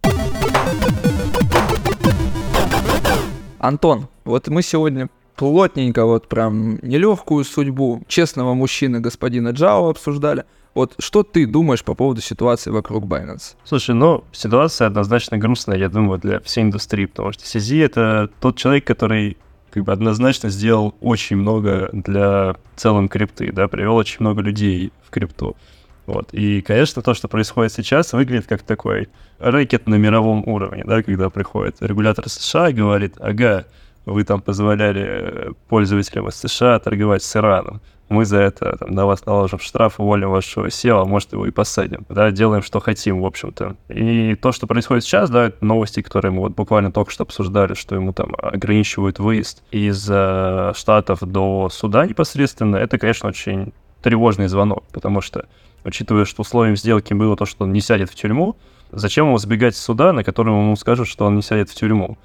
Антон, 3.64 4.08
вот 4.26 4.48
мы 4.48 4.60
сегодня 4.60 5.08
плотненько, 5.36 6.04
вот 6.04 6.28
прям 6.28 6.78
нелегкую 6.82 7.44
судьбу 7.44 8.02
честного 8.08 8.52
мужчины 8.52 9.00
господина 9.00 9.52
Джао 9.52 9.88
обсуждали. 9.88 10.44
Вот 10.74 10.94
что 10.98 11.22
ты 11.22 11.46
думаешь 11.46 11.82
по 11.82 11.94
поводу 11.94 12.20
ситуации 12.20 12.70
вокруг 12.70 13.04
Binance? 13.04 13.56
Слушай, 13.64 13.94
ну, 13.94 14.24
ситуация 14.32 14.88
однозначно 14.88 15.38
грустная, 15.38 15.78
я 15.78 15.88
думаю, 15.88 16.20
для 16.20 16.40
всей 16.40 16.62
индустрии, 16.64 17.06
потому 17.06 17.32
что 17.32 17.46
Сизи— 17.46 17.78
это 17.80 18.28
тот 18.38 18.58
человек, 18.58 18.86
который 18.86 19.38
как 19.70 19.84
бы 19.84 19.92
однозначно 19.92 20.50
сделал 20.50 20.94
очень 21.00 21.36
много 21.36 21.88
для 21.94 22.56
целом 22.76 23.08
крипты, 23.08 23.50
да, 23.50 23.66
привел 23.66 23.96
очень 23.96 24.18
много 24.20 24.42
людей 24.42 24.92
в 25.02 25.10
крипту. 25.10 25.56
Вот. 26.06 26.32
И, 26.32 26.60
конечно, 26.60 27.02
то, 27.02 27.14
что 27.14 27.28
происходит 27.28 27.72
сейчас, 27.72 28.12
выглядит 28.12 28.46
как 28.46 28.62
такой 28.62 29.08
рэкет 29.38 29.86
на 29.86 29.94
мировом 29.96 30.46
уровне, 30.46 30.84
да, 30.86 31.02
когда 31.02 31.30
приходит 31.30 31.76
регулятор 31.80 32.28
США 32.28 32.68
и 32.68 32.74
говорит, 32.74 33.14
ага, 33.18 33.64
вы 34.06 34.24
там 34.24 34.42
позволяли 34.42 35.02
э, 35.02 35.50
пользователям 35.68 36.28
из 36.28 36.34
США 36.34 36.78
торговать 36.78 37.22
с 37.22 37.36
Ираном. 37.36 37.80
Мы 38.10 38.26
за 38.26 38.38
это 38.38 38.76
там, 38.76 38.90
на 38.90 39.06
вас 39.06 39.24
наложим 39.24 39.58
штраф, 39.60 39.98
уволим 39.98 40.30
вашего 40.30 40.66
SEO, 40.66 41.00
а 41.00 41.04
может 41.06 41.32
его 41.32 41.46
и 41.46 41.50
посадим. 41.50 42.04
Да, 42.10 42.30
делаем, 42.30 42.62
что 42.62 42.80
хотим, 42.80 43.22
в 43.22 43.26
общем-то. 43.26 43.76
И 43.88 44.34
то, 44.34 44.52
что 44.52 44.66
происходит 44.66 45.04
сейчас, 45.04 45.30
да, 45.30 45.52
новости, 45.62 46.02
которые 46.02 46.32
мы 46.32 46.40
вот 46.40 46.52
буквально 46.52 46.92
только 46.92 47.10
что 47.10 47.22
обсуждали, 47.22 47.72
что 47.72 47.94
ему 47.94 48.12
там 48.12 48.34
ограничивают 48.36 49.18
выезд 49.18 49.62
из 49.70 50.06
э, 50.10 50.72
Штатов 50.76 51.20
до 51.22 51.70
суда 51.70 52.06
непосредственно, 52.06 52.76
это, 52.76 52.98
конечно, 52.98 53.30
очень 53.30 53.72
тревожный 54.02 54.48
звонок, 54.48 54.84
потому 54.92 55.22
что 55.22 55.46
учитывая, 55.84 56.24
что 56.24 56.42
условием 56.42 56.76
сделки 56.76 57.12
было 57.14 57.36
то, 57.36 57.46
что 57.46 57.64
он 57.64 57.72
не 57.72 57.80
сядет 57.80 58.10
в 58.10 58.14
тюрьму, 58.14 58.56
зачем 58.90 59.26
ему 59.26 59.38
сбегать 59.38 59.76
суда, 59.76 60.12
на 60.12 60.24
котором 60.24 60.58
ему 60.60 60.76
скажут, 60.76 61.08
что 61.08 61.26
он 61.26 61.36
не 61.36 61.42
сядет 61.42 61.70
в 61.70 61.74
тюрьму? 61.74 62.18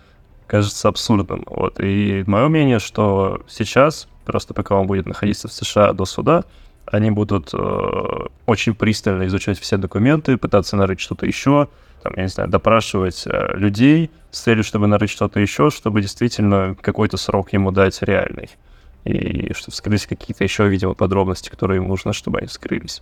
Кажется 0.47 0.87
абсурдным. 0.87 1.43
Вот. 1.45 1.79
И 1.79 2.23
мое 2.25 2.47
мнение, 2.47 2.79
что 2.79 3.41
сейчас, 3.47 4.07
просто 4.25 4.53
пока 4.53 4.75
он 4.75 4.87
будет 4.87 5.05
находиться 5.05 5.47
в 5.47 5.53
США 5.53 5.93
до 5.93 6.05
суда, 6.05 6.43
они 6.85 7.11
будут 7.11 7.51
э, 7.53 8.27
очень 8.47 8.73
пристально 8.73 9.27
изучать 9.27 9.59
все 9.59 9.77
документы, 9.77 10.37
пытаться 10.37 10.75
нарыть 10.75 10.99
что-то 10.99 11.27
еще, 11.27 11.67
там, 12.01 12.13
я 12.15 12.23
не 12.23 12.29
знаю, 12.29 12.49
допрашивать 12.49 13.23
э, 13.27 13.55
людей 13.55 14.09
с 14.31 14.39
целью, 14.39 14.63
чтобы 14.63 14.87
нарыть 14.87 15.09
что-то 15.09 15.39
еще, 15.39 15.69
чтобы 15.69 16.01
действительно 16.01 16.75
какой-то 16.81 17.17
срок 17.17 17.53
ему 17.53 17.71
дать 17.71 18.01
реальный. 18.01 18.49
И 19.05 19.53
чтобы 19.53 19.71
вскрыть 19.71 20.05
какие-то 20.07 20.43
еще, 20.43 20.67
видимо, 20.67 20.93
подробности, 20.93 21.49
которые 21.49 21.77
ему 21.77 21.89
нужно, 21.89 22.13
чтобы 22.13 22.39
они 22.39 22.47
вскрылись. 22.47 23.01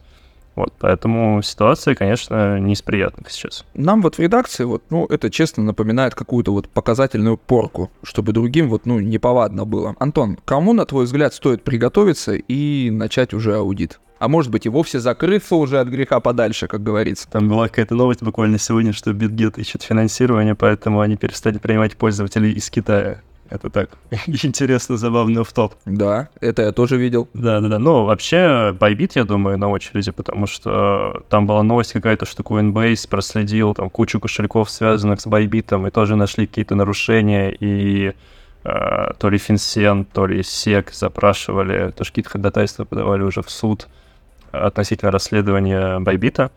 Вот, 0.57 0.73
поэтому 0.79 1.43
ситуация, 1.43 1.93
конечно, 1.93 2.59
не 2.59 2.73
из 2.73 2.81
приятных 2.81 3.29
сейчас. 3.29 3.63
Нам 3.75 4.01
вот 4.01 4.15
в 4.15 4.19
редакции, 4.19 4.63
вот, 4.63 4.81
ну, 4.89 5.05
это 5.05 5.29
честно 5.29 5.61
напоминает 5.61 6.15
какую-то 6.15 6.51
вот 6.51 6.67
показательную 6.67 7.37
порку, 7.37 7.91
чтобы 8.01 8.31
другим 8.33 8.67
вот, 8.67 8.87
ну, 8.87 8.99
неповадно 8.99 9.65
было. 9.65 9.95
Антон, 9.99 10.39
кому, 10.45 10.73
на 10.73 10.87
твой 10.87 11.05
взгляд, 11.05 11.35
стоит 11.35 11.63
приготовиться 11.63 12.33
и 12.33 12.89
начать 12.89 13.35
уже 13.35 13.55
аудит? 13.55 13.99
А 14.17 14.27
может 14.27 14.51
быть 14.51 14.65
и 14.65 14.69
вовсе 14.69 14.99
закрыться 14.99 15.55
уже 15.55 15.79
от 15.79 15.89
греха 15.89 16.19
подальше, 16.19 16.67
как 16.67 16.81
говорится. 16.81 17.29
Там 17.29 17.47
была 17.47 17.67
какая-то 17.67 17.93
новость 17.93 18.23
буквально 18.23 18.57
сегодня, 18.57 18.93
что 18.93 19.11
BitGet 19.11 19.59
ищет 19.61 19.83
финансирование, 19.83 20.55
поэтому 20.55 21.01
они 21.01 21.17
перестали 21.17 21.59
принимать 21.59 21.95
пользователей 21.95 22.51
из 22.53 22.67
Китая. 22.71 23.21
Это 23.49 23.69
так, 23.69 23.89
интересно, 24.27 24.97
забавно 24.97 25.43
в 25.43 25.53
топ. 25.53 25.75
Да, 25.85 26.29
это 26.41 26.63
я 26.63 26.71
тоже 26.71 26.97
видел. 26.97 27.29
Да-да-да, 27.33 27.79
ну, 27.79 28.03
вообще, 28.03 28.75
Bybit, 28.77 29.11
я 29.15 29.23
думаю, 29.23 29.57
на 29.57 29.69
очереди, 29.69 30.11
потому 30.11 30.47
что 30.47 31.23
там 31.29 31.47
была 31.47 31.63
новость 31.63 31.93
какая-то, 31.93 32.25
что 32.25 32.43
Coinbase 32.43 33.07
проследил 33.09 33.73
там 33.73 33.89
кучу 33.89 34.19
кошельков, 34.19 34.69
связанных 34.69 35.21
с 35.21 35.27
Bybit, 35.27 35.87
и 35.87 35.91
тоже 35.91 36.15
нашли 36.15 36.45
какие-то 36.45 36.75
нарушения, 36.75 37.51
и 37.51 38.13
э, 38.63 39.13
то 39.17 39.29
ли 39.29 39.37
FinCEN, 39.37 40.05
то 40.11 40.27
ли 40.27 40.41
SEC 40.41 40.89
запрашивали, 40.91 41.91
тоже 41.91 42.11
какие-то 42.11 42.31
ходатайства 42.31 42.83
подавали 42.83 43.23
уже 43.23 43.41
в 43.41 43.49
суд 43.49 43.87
относительно 44.51 45.11
расследования 45.11 45.99
Bybit. 45.99 46.35
То 46.35 46.51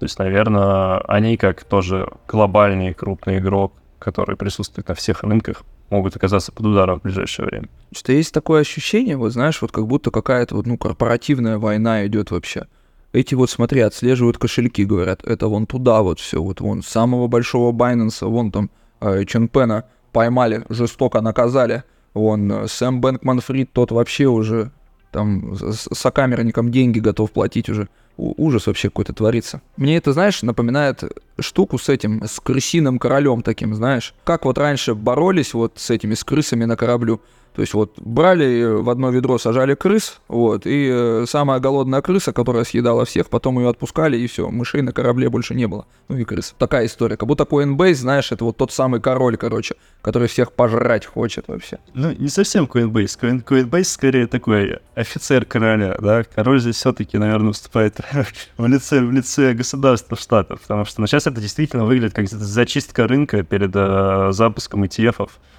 есть, 0.00 0.18
наверное, 0.18 0.98
они 1.06 1.36
как 1.36 1.64
тоже 1.64 2.08
глобальный 2.28 2.92
крупный 2.92 3.38
игрок, 3.38 3.72
который 3.98 4.36
присутствует 4.36 4.88
на 4.88 4.94
всех 4.94 5.22
рынках, 5.22 5.62
могут 5.90 6.16
оказаться 6.16 6.52
под 6.52 6.66
ударом 6.66 7.00
в 7.00 7.02
ближайшее 7.02 7.46
время. 7.46 7.68
Что 7.92 8.12
есть 8.12 8.32
такое 8.32 8.60
ощущение, 8.60 9.16
вот 9.16 9.32
знаешь, 9.32 9.60
вот 9.62 9.72
как 9.72 9.86
будто 9.86 10.10
какая-то 10.10 10.56
вот, 10.56 10.66
ну, 10.66 10.76
корпоративная 10.78 11.58
война 11.58 12.06
идет 12.06 12.30
вообще. 12.30 12.66
Эти 13.12 13.34
вот, 13.34 13.48
смотри, 13.48 13.80
отслеживают 13.80 14.38
кошельки, 14.38 14.84
говорят, 14.84 15.24
это 15.24 15.46
вон 15.46 15.66
туда 15.66 16.02
вот 16.02 16.18
все, 16.18 16.42
вот 16.42 16.60
вон 16.60 16.82
самого 16.82 17.28
большого 17.28 17.70
Байнанса, 17.70 18.26
вон 18.26 18.50
там 18.50 18.70
э, 19.00 19.24
Ченпена 19.24 19.84
поймали, 20.12 20.64
жестоко 20.68 21.20
наказали, 21.20 21.84
вон 22.12 22.50
э, 22.50 22.66
Сэм 22.66 23.00
Бэнкман 23.00 23.40
Фрид, 23.40 23.72
тот 23.72 23.92
вообще 23.92 24.26
уже 24.26 24.72
там 25.12 25.54
сокамерникам 25.56 26.72
деньги 26.72 26.98
готов 26.98 27.30
платить 27.30 27.68
уже. 27.68 27.88
Ужас 28.16 28.66
вообще 28.66 28.88
какой-то 28.88 29.12
творится. 29.12 29.60
Мне 29.76 29.96
это, 29.96 30.12
знаешь, 30.12 30.42
напоминает 30.42 31.02
штуку 31.40 31.78
с 31.78 31.88
этим, 31.88 32.22
с 32.24 32.38
крысиным 32.38 32.98
королем 32.98 33.42
таким, 33.42 33.74
знаешь. 33.74 34.14
Как 34.24 34.44
вот 34.44 34.56
раньше 34.58 34.94
боролись 34.94 35.52
вот 35.52 35.72
с 35.76 35.90
этими, 35.90 36.14
с 36.14 36.22
крысами 36.22 36.64
на 36.64 36.76
кораблю. 36.76 37.20
То 37.54 37.60
есть 37.60 37.72
вот 37.72 37.92
брали 38.00 38.64
в 38.64 38.90
одно 38.90 39.10
ведро, 39.10 39.38
сажали 39.38 39.74
крыс, 39.74 40.20
вот, 40.26 40.66
и 40.66 40.90
э, 40.92 41.24
самая 41.28 41.60
голодная 41.60 42.02
крыса, 42.02 42.32
которая 42.32 42.64
съедала 42.64 43.04
всех, 43.04 43.28
потом 43.28 43.60
ее 43.60 43.68
отпускали, 43.68 44.16
и 44.16 44.26
все, 44.26 44.50
мышей 44.50 44.82
на 44.82 44.92
корабле 44.92 45.28
больше 45.28 45.54
не 45.54 45.66
было. 45.66 45.86
Ну 46.08 46.16
и 46.18 46.24
крыс. 46.24 46.54
Такая 46.58 46.86
история. 46.86 47.16
Как 47.16 47.28
будто 47.28 47.44
Coinbase, 47.44 47.94
знаешь, 47.94 48.32
это 48.32 48.44
вот 48.44 48.56
тот 48.56 48.72
самый 48.72 49.00
король, 49.00 49.36
короче, 49.36 49.76
который 50.02 50.26
всех 50.26 50.52
пожрать 50.52 51.06
хочет 51.06 51.46
вообще. 51.46 51.78
Ну, 51.94 52.12
не 52.12 52.28
совсем 52.28 52.64
Coinbase. 52.64 53.18
Coin- 53.20 53.44
Coinbase 53.44 53.84
скорее 53.84 54.26
такой 54.26 54.80
офицер 54.96 55.44
короля, 55.44 55.96
да. 56.00 56.24
Король 56.24 56.60
здесь 56.60 56.76
все-таки, 56.76 57.18
наверное, 57.18 57.48
выступает 57.48 58.00
в 58.56 58.66
лице, 58.66 59.00
в 59.00 59.12
лице 59.12 59.52
государства 59.52 60.16
штатов, 60.16 60.60
потому 60.62 60.84
что 60.84 61.00
ну, 61.00 61.06
сейчас 61.06 61.28
это 61.28 61.40
действительно 61.40 61.84
выглядит 61.84 62.14
как 62.14 62.28
зачистка 62.28 63.06
рынка 63.06 63.44
перед 63.44 63.70
э, 63.74 64.30
запуском 64.32 64.82
ETF-ов, 64.82 65.30
э, 65.30 65.53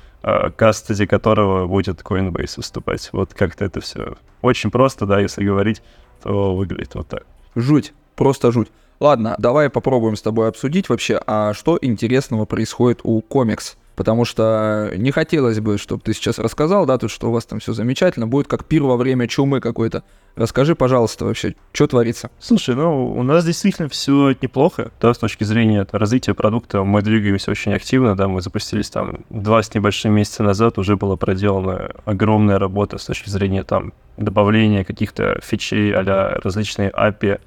кастеди 0.55 1.05
которого 1.05 1.67
будет 1.67 2.01
Coinbase 2.01 2.57
выступать. 2.57 3.09
Вот 3.11 3.33
как-то 3.33 3.65
это 3.65 3.79
все 3.81 4.15
очень 4.41 4.71
просто, 4.71 5.05
да, 5.05 5.19
если 5.19 5.43
говорить, 5.43 5.81
то 6.23 6.55
выглядит 6.55 6.95
вот 6.95 7.07
так. 7.07 7.25
Жуть, 7.55 7.93
просто 8.15 8.51
жуть. 8.51 8.69
Ладно, 8.99 9.35
давай 9.37 9.69
попробуем 9.69 10.15
с 10.15 10.21
тобой 10.21 10.47
обсудить 10.47 10.89
вообще, 10.89 11.19
а 11.27 11.53
что 11.53 11.77
интересного 11.81 12.45
происходит 12.45 13.01
у 13.03 13.21
комикс. 13.21 13.77
Потому 13.95 14.25
что 14.25 14.91
не 14.95 15.11
хотелось 15.11 15.59
бы, 15.59 15.77
чтобы 15.77 16.01
ты 16.01 16.13
сейчас 16.13 16.37
рассказал, 16.37 16.85
да, 16.85 16.97
тут 16.97 17.11
что 17.11 17.29
у 17.29 17.31
вас 17.31 17.45
там 17.45 17.59
все 17.59 17.73
замечательно, 17.73 18.27
будет 18.27 18.47
как 18.47 18.65
пир 18.65 18.83
во 18.83 18.97
время 18.97 19.27
чумы 19.27 19.61
какой-то. 19.61 20.03
Расскажи, 20.35 20.75
пожалуйста, 20.75 21.23
вообще, 21.23 21.55
что 21.71 21.87
творится? 21.87 22.29
Слушай, 22.39 22.75
ну, 22.75 23.07
у 23.13 23.23
нас 23.23 23.45
действительно 23.45 23.87
все 23.87 24.35
неплохо, 24.41 24.91
да, 24.99 25.13
с 25.13 25.17
точки 25.17 25.45
зрения 25.45 25.87
развития 25.91 26.33
продукта. 26.33 26.83
Мы 26.83 27.01
двигаемся 27.01 27.51
очень 27.51 27.73
активно, 27.73 28.17
да, 28.17 28.27
мы 28.27 28.41
запустились 28.41 28.89
там 28.89 29.23
два 29.29 29.63
с 29.63 29.73
небольшим 29.73 30.13
месяца 30.13 30.43
назад, 30.43 30.77
уже 30.77 30.97
была 30.97 31.15
проделана 31.15 31.91
огромная 32.03 32.59
работа 32.59 32.97
с 32.97 33.05
точки 33.05 33.29
зрения 33.29 33.63
там 33.63 33.93
добавления 34.17 34.83
каких-то 34.83 35.39
фичей 35.41 35.93
а 35.93 36.39
различные 36.43 36.89
API 36.89 37.39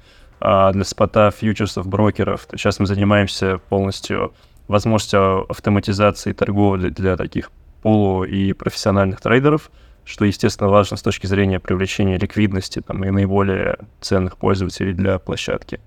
для 0.73 0.83
спота, 0.83 1.31
фьючерсов, 1.31 1.87
брокеров. 1.87 2.47
Сейчас 2.51 2.79
мы 2.79 2.85
занимаемся 2.85 3.59
полностью 3.69 4.33
возможностью 4.69 5.51
автоматизации 5.51 6.31
торговли 6.31 6.89
для 6.89 7.17
таких 7.17 7.51
полу- 7.81 8.23
и 8.23 8.53
профессиональных 8.53 9.19
трейдеров, 9.19 9.71
что, 10.05 10.25
естественно, 10.25 10.69
важно 10.69 10.95
с 10.95 11.01
точки 11.01 11.27
зрения 11.27 11.59
привлечения 11.59 12.17
ликвидности 12.17 12.81
там, 12.81 13.03
и 13.03 13.09
наиболее 13.09 13.79
ценных 13.99 14.37
пользователей 14.37 14.93
для 14.93 15.19
площадки. 15.19 15.81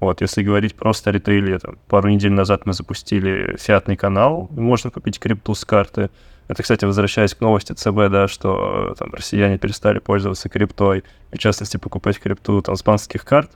Вот, 0.00 0.20
если 0.20 0.44
говорить 0.44 0.76
просто 0.76 1.10
о 1.10 1.12
ритейле, 1.12 1.58
там, 1.58 1.78
пару 1.88 2.08
недель 2.08 2.32
назад 2.32 2.64
мы 2.64 2.72
запустили 2.72 3.56
фиатный 3.58 3.96
канал, 3.96 4.48
можно 4.52 4.90
купить 4.90 5.18
крипту 5.18 5.54
с 5.54 5.64
карты. 5.64 6.08
Это, 6.46 6.62
кстати, 6.62 6.84
возвращаясь 6.84 7.34
к 7.34 7.40
новости 7.40 7.72
ЦБ, 7.72 8.08
да, 8.10 8.28
что 8.28 8.94
там 8.98 9.12
россияне 9.12 9.58
перестали 9.58 9.98
пользоваться 9.98 10.48
криптой, 10.48 11.02
в 11.32 11.38
частности, 11.38 11.76
покупать 11.76 12.20
крипту 12.20 12.62
там, 12.62 12.76
с 12.76 12.84
банковских 12.84 13.24
карт. 13.24 13.50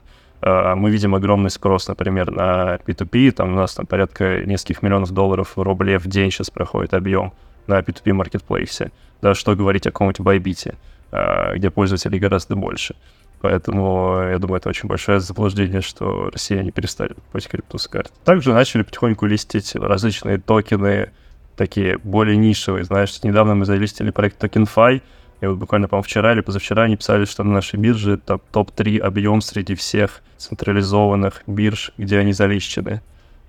А, 0.45 0.75
Мы 0.75 0.91
видим 0.91 1.15
огромный 1.15 1.49
спрос, 1.49 1.87
например, 1.87 2.31
на 2.31 2.75
P2P, 2.85 3.31
там 3.31 3.53
у 3.53 3.55
нас 3.55 3.73
там 3.73 3.85
порядка 3.85 4.45
нескольких 4.45 4.81
миллионов 4.81 5.11
долларов 5.11 5.53
рублей 5.55 5.97
в 5.97 6.07
день 6.07 6.31
сейчас 6.31 6.49
проходит 6.49 6.93
объем 6.93 7.33
на 7.65 7.79
P2P 7.79 8.11
маркетплейсе. 8.11 8.91
Да, 9.21 9.35
что 9.35 9.55
говорить 9.55 9.87
о 9.87 9.91
каком-нибудь 9.91 10.19
Байбите, 10.19 10.75
а, 11.11 11.55
где 11.55 11.69
пользователей 11.69 12.19
гораздо 12.19 12.57
больше. 12.57 12.95
Поэтому 13.39 14.21
я 14.21 14.37
думаю, 14.37 14.57
это 14.57 14.69
очень 14.69 14.89
большое 14.89 15.19
заблуждение, 15.19 15.81
что 15.81 16.29
россияне 16.29 16.71
перестали 16.71 17.13
покупать 17.13 17.47
крипту 17.47 17.77
с 17.77 17.87
карт. 17.87 18.11
Также 18.25 18.53
начали 18.53 18.83
потихоньку 18.83 19.25
листить 19.25 19.75
различные 19.75 20.39
токены, 20.39 21.11
такие 21.55 21.97
более 21.99 22.35
нишевые. 22.35 22.83
Знаешь, 22.83 23.21
недавно 23.23 23.55
мы 23.55 23.65
залистили 23.65 24.11
проект 24.11 24.43
TokenFi, 24.43 25.01
и 25.43 25.45
вот 25.45 25.57
буквально, 25.57 25.89
по-моему, 25.89 26.03
вчера 26.03 26.31
или 26.31 26.39
позавчера 26.39 26.83
они 26.83 26.95
писали, 26.95 27.25
что 27.25 27.43
на 27.43 27.51
нашей 27.51 27.77
бирже 27.77 28.15
там 28.15 28.39
топ-3 28.53 28.99
объем 28.99 29.41
среди 29.41 29.75
всех 29.75 30.21
централизованных 30.37 31.43
бирж, 31.47 31.91
где 31.97 32.19
они 32.19 32.31
залищены. 32.31 33.01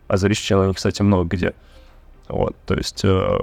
А 0.09 0.17
залищены 0.17 0.75
кстати, 0.75 1.03
много 1.03 1.37
где. 1.37 1.55
Вот, 2.27 2.57
то 2.67 2.75
есть 2.75 3.05
э, 3.05 3.39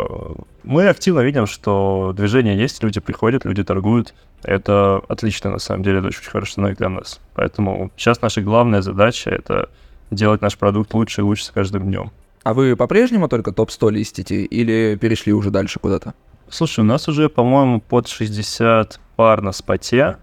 мы 0.64 0.89
активно 0.89 1.22
видим, 1.22 1.47
что 1.47 2.14
движение 2.14 2.58
есть, 2.58 2.84
люди 2.84 2.99
приходят, 2.99 3.45
люди 3.45 3.64
торгуют. 3.64 4.14
Это 4.43 5.02
отлично, 5.08 5.52
на 5.52 5.60
самом 5.60 5.84
деле, 5.84 5.99
это 5.99 6.08
очень 6.08 6.30
хороший 6.30 6.56
знак 6.56 6.76
для 6.76 6.89
нас. 6.89 7.22
Поэтому 7.36 7.89
сейчас 7.95 8.22
наша 8.22 8.41
главная 8.41 8.82
задача— 8.82 9.30
это 9.32 9.70
делать 10.10 10.41
наш 10.41 10.58
продукт 10.58 10.93
лучше 10.93 11.22
и 11.22 11.24
лучше 11.24 11.45
с 11.45 11.52
каждым 11.52 11.84
днем. 11.84 12.12
А 12.43 12.54
вы 12.54 12.76
по-прежнему 12.76 13.30
только 13.30 13.54
топ-100 13.54 13.91
листите 13.91 14.43
или 14.43 14.97
перешли 14.99 15.32
уже 15.32 15.52
дальше 15.52 15.80
куда-то? 15.80 16.14
Слушай, 16.52 16.82
у 16.82 16.84
нас 16.84 17.08
уже, 17.08 17.30
по-моему, 17.30 17.80
под 17.80 18.10
60 18.10 18.99
пар 19.16 19.41
на 19.41 19.54
споте 19.54 20.18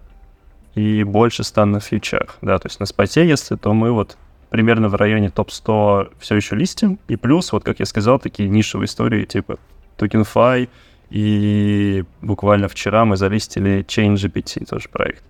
и 0.75 1.03
больше 1.03 1.43
100 1.43 1.65
на 1.65 1.81
фьючах. 1.81 2.37
Да, 2.43 2.59
то 2.59 2.69
есть 2.69 2.81
на 2.81 2.87
споте, 2.87 3.27
если, 3.27 3.57
то 3.57 3.73
мы 3.73 3.93
вот 3.93 4.19
примерно 4.51 4.91
в 4.91 4.95
районе 4.95 5.31
топ-100 5.31 6.13
все 6.21 6.37
еще 6.37 6.55
листим. 6.55 6.99
И 7.09 7.17
плюс, 7.17 7.51
вот 7.51 7.65
как 7.65 7.81
я 7.81 7.87
сказал, 7.87 8.19
такие 8.19 8.47
нишевые 8.47 8.85
истории 8.85 9.25
типа 9.25 9.59
TokenFi. 9.97 10.69
И 11.09 12.05
буквально 12.21 12.69
вчера 12.69 13.07
мы 13.07 13.17
залистили 13.17 13.83
ChainGPT, 13.89 14.67
тоже 14.67 14.91
проект. 14.91 15.25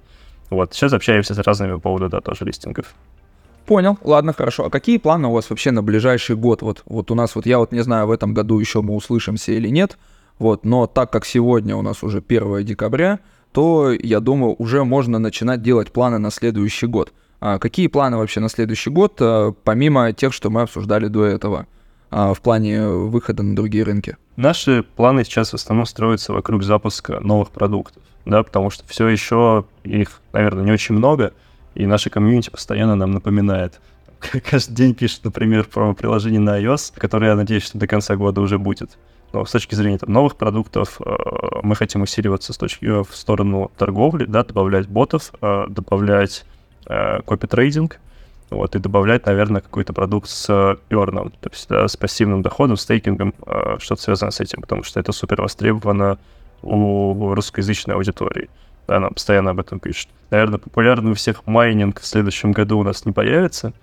Вот, 0.51 0.75
сейчас 0.75 0.93
общаемся 0.93 1.33
с 1.33 1.39
разными 1.39 1.75
по 1.75 1.79
поводу, 1.79 2.09
да, 2.09 2.21
тоже 2.21 2.45
листингов. 2.45 2.93
Понял, 3.67 3.99
ладно, 4.03 4.33
хорошо. 4.33 4.65
А 4.65 4.71
какие 4.71 4.99
планы 4.99 5.29
у 5.29 5.33
вас 5.33 5.49
вообще 5.49 5.71
на 5.71 5.83
ближайший 5.83 6.35
год? 6.35 6.63
Вот, 6.63 6.83
вот 6.87 7.13
у 7.13 7.15
нас, 7.15 7.37
вот 7.37 7.47
я 7.47 7.59
вот 7.59 7.71
не 7.71 7.85
знаю, 7.85 8.09
в 8.09 8.11
этом 8.11 8.35
году 8.35 8.59
еще 8.59 8.83
мы 8.83 8.97
услышимся 8.97 9.53
или 9.53 9.69
нет, 9.69 9.97
вот, 10.39 10.65
но 10.65 10.87
так 10.87 11.11
как 11.13 11.25
сегодня 11.25 11.77
у 11.77 11.83
нас 11.83 12.03
уже 12.03 12.23
1 12.27 12.65
декабря, 12.65 13.21
то, 13.53 13.93
я 13.93 14.21
думаю, 14.21 14.55
уже 14.59 14.85
можно 14.85 15.19
начинать 15.19 15.63
делать 15.63 15.93
планы 15.93 16.19
на 16.19 16.31
следующий 16.31 16.87
год. 16.87 17.13
А 17.41 17.59
какие 17.59 17.87
планы 17.87 18.17
вообще 18.17 18.41
на 18.41 18.49
следующий 18.49 18.91
год, 18.91 19.17
а, 19.21 19.53
помимо 19.65 20.13
тех, 20.13 20.33
что 20.33 20.51
мы 20.51 20.63
обсуждали 20.63 21.09
до 21.09 21.25
этого, 21.25 21.67
а, 22.11 22.35
в 22.35 22.41
плане 22.41 22.87
выхода 22.89 23.43
на 23.43 23.55
другие 23.55 23.85
рынки? 23.85 24.17
Наши 24.37 24.83
планы 24.83 25.25
сейчас 25.25 25.51
в 25.51 25.55
основном 25.55 25.87
строятся 25.87 26.33
вокруг 26.33 26.63
запуска 26.63 27.21
новых 27.21 27.51
продуктов, 27.51 28.03
да, 28.25 28.43
потому 28.43 28.71
что 28.71 28.87
все 28.87 29.09
еще 29.09 29.65
их, 29.85 30.21
наверное, 30.33 30.65
не 30.65 30.73
очень 30.73 30.95
много, 30.95 31.33
и 31.75 31.87
наша 31.87 32.11
комьюнити 32.11 32.51
постоянно 32.51 32.97
нам 32.97 33.13
напоминает. 33.13 33.81
Каждый 34.51 34.75
день 34.75 34.95
пишет, 34.95 35.25
например, 35.25 35.65
про 35.65 35.95
приложение 35.95 36.41
на 36.41 36.61
iOS, 36.61 36.93
которое, 36.97 37.31
я 37.31 37.37
надеюсь, 37.37 37.63
что 37.63 37.79
до 37.79 37.87
конца 37.87 38.17
года 38.17 38.41
уже 38.41 38.59
будет. 38.59 38.99
Но 39.33 39.45
с 39.45 39.53
точки 39.53 39.75
зрения 39.75 39.99
там, 39.99 40.13
новых 40.13 40.37
продуктов 40.37 41.01
э, 41.05 41.17
мы 41.63 41.77
хотим 41.77 42.03
усиливаться 42.03 42.53
с 42.53 42.57
точки, 42.57 42.85
э, 42.85 43.03
в 43.03 43.15
сторону 43.15 43.71
торговли, 43.77 44.25
да, 44.25 44.43
добавлять 44.43 44.89
ботов, 44.89 45.33
э, 45.41 45.67
добавлять 45.69 46.45
copy 47.27 47.51
trading, 47.51 47.99
вот, 48.51 48.75
и 48.75 48.79
добавлять, 48.79 49.27
наверное, 49.27 49.61
какой-то 49.61 49.93
продукт 49.93 50.29
с 50.29 50.79
earn 50.91 51.14
ом, 51.14 51.31
то 51.31 51.51
есть 51.51 51.69
да, 51.69 51.87
с 51.87 51.97
пассивным 51.97 52.43
доходом, 52.43 52.77
стейкингом, 52.77 53.35
э, 53.47 53.77
что-то 53.79 54.03
связано 54.03 54.31
с 54.31 54.41
этим, 54.41 54.63
потому 54.63 54.83
что 54.83 54.99
это 54.99 55.13
супер 55.13 55.43
востребовано 55.43 56.19
у 56.63 57.35
русскоязычной 57.35 57.95
аудитории. 57.95 58.49
Да, 58.87 59.01
нам 59.01 59.13
постоянно 59.13 59.51
об 59.51 59.61
этом 59.61 59.81
пишут. 59.81 60.09
Наверное, 60.31 60.59
популярный 60.59 61.13
у 61.13 61.15
всех 61.15 61.47
майнинг 61.47 62.01
в 62.01 62.07
следующем 62.07 62.53
году 62.53 62.79
у 62.79 62.83
нас 62.83 63.05
не 63.05 63.13
появится, 63.13 63.75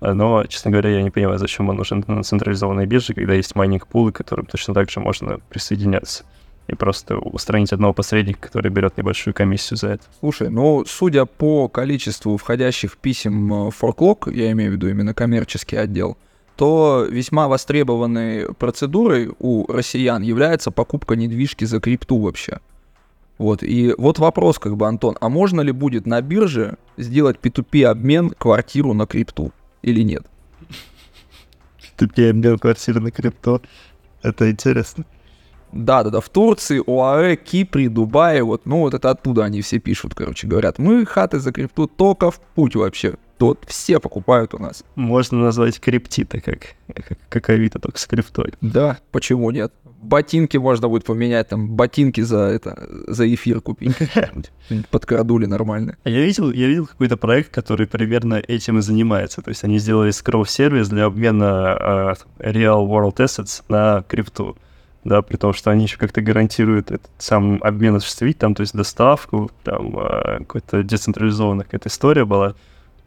но, 0.00 0.44
честно 0.46 0.70
говоря, 0.70 0.90
я 0.90 1.02
не 1.02 1.10
понимаю, 1.10 1.38
зачем 1.38 1.68
он 1.68 1.76
нужен 1.76 2.04
на 2.06 2.22
централизованной 2.22 2.86
бирже, 2.86 3.14
когда 3.14 3.34
есть 3.34 3.54
майнинг-пулы, 3.54 4.12
к 4.12 4.16
которым 4.16 4.46
точно 4.46 4.74
так 4.74 4.90
же 4.90 5.00
можно 5.00 5.38
присоединяться. 5.48 6.24
И 6.68 6.74
просто 6.74 7.16
устранить 7.16 7.72
одного 7.72 7.94
посредника, 7.94 8.40
который 8.40 8.70
берет 8.70 8.98
небольшую 8.98 9.32
комиссию 9.32 9.78
за 9.78 9.88
это. 9.88 10.04
Слушай, 10.20 10.50
ну, 10.50 10.84
судя 10.86 11.24
по 11.24 11.66
количеству 11.68 12.36
входящих 12.36 12.98
писем 12.98 13.52
э, 13.52 13.70
в 13.70 13.82
Forklog, 13.82 14.32
я 14.34 14.52
имею 14.52 14.72
в 14.72 14.74
виду 14.74 14.88
именно 14.88 15.14
коммерческий 15.14 15.76
отдел, 15.76 16.18
то 16.56 17.06
весьма 17.08 17.48
востребованной 17.48 18.52
процедурой 18.52 19.30
у 19.38 19.66
россиян 19.72 20.22
является 20.22 20.70
покупка 20.70 21.16
недвижки 21.16 21.64
за 21.64 21.80
крипту 21.80 22.18
вообще. 22.18 22.58
Вот, 23.38 23.62
и 23.62 23.94
вот 23.96 24.18
вопрос, 24.18 24.58
как 24.58 24.76
бы, 24.76 24.86
Антон, 24.86 25.16
а 25.20 25.28
можно 25.28 25.62
ли 25.62 25.72
будет 25.72 26.06
на 26.06 26.20
бирже 26.20 26.76
сделать 26.96 27.38
P2P 27.40 27.84
обмен 27.84 28.30
квартиру 28.30 28.92
на 28.92 29.06
крипту 29.06 29.52
или 29.82 30.02
нет? 30.02 30.26
Ты 31.96 32.28
обмен 32.28 32.58
квартиры 32.58 33.00
на 33.00 33.10
крипто. 33.10 33.60
Это 34.22 34.50
интересно. 34.50 35.04
Да-да-да, 35.72 36.20
в 36.20 36.28
Турции, 36.28 36.82
ОАЭ, 36.86 37.36
Кипре, 37.36 37.88
Дубае, 37.88 38.42
вот, 38.42 38.64
ну 38.64 38.78
вот 38.80 38.94
это 38.94 39.10
оттуда 39.10 39.44
они 39.44 39.60
все 39.60 39.78
пишут, 39.78 40.14
короче, 40.14 40.46
говорят, 40.46 40.78
мы 40.78 41.04
хаты 41.04 41.40
за 41.40 41.52
крипту 41.52 41.86
только 41.86 42.30
в 42.30 42.40
путь 42.40 42.74
вообще. 42.74 43.16
Вот 43.40 43.64
все 43.66 44.00
покупают 44.00 44.54
у 44.54 44.58
нас. 44.58 44.84
Можно 44.94 45.38
назвать 45.38 45.80
криптита 45.80 46.40
как, 46.40 46.74
как, 46.94 47.18
как 47.28 47.50
Авито, 47.50 47.78
только 47.78 47.98
с 47.98 48.06
криптой. 48.06 48.52
Да, 48.60 48.98
почему 49.10 49.50
нет? 49.50 49.72
Ботинки 50.00 50.56
можно 50.56 50.88
будет 50.88 51.04
поменять, 51.04 51.48
там, 51.48 51.70
ботинки 51.70 52.20
за 52.20 52.38
это, 52.38 52.88
за 53.08 53.32
эфир 53.34 53.60
купить. 53.60 53.96
Подкрадули 54.90 55.46
нормально. 55.46 55.96
А 56.04 56.10
Я 56.10 56.24
видел, 56.24 56.52
я 56.52 56.68
видел 56.68 56.86
какой-то 56.86 57.16
проект, 57.16 57.52
который 57.52 57.88
примерно 57.88 58.34
этим 58.34 58.78
и 58.78 58.82
занимается. 58.82 59.42
То 59.42 59.48
есть 59.48 59.64
они 59.64 59.78
сделали 59.78 60.12
скролл-сервис 60.12 60.88
для 60.88 61.06
обмена 61.06 62.14
э, 62.38 62.50
Real 62.52 62.86
World 62.86 63.16
Assets 63.16 63.64
на 63.68 64.04
крипту. 64.06 64.56
Да, 65.04 65.22
при 65.22 65.36
том, 65.36 65.52
что 65.52 65.70
они 65.70 65.84
еще 65.84 65.96
как-то 65.96 66.20
гарантируют 66.20 66.90
этот 66.90 67.10
сам 67.18 67.62
обмен 67.62 67.96
осуществить, 67.96 68.38
там, 68.38 68.54
то 68.54 68.60
есть 68.60 68.74
доставку, 68.74 69.50
там, 69.64 69.98
э, 69.98 70.38
какой-то 70.38 70.82
децентрализованная 70.82 71.64
какая-то 71.64 71.88
история 71.88 72.24
была. 72.24 72.54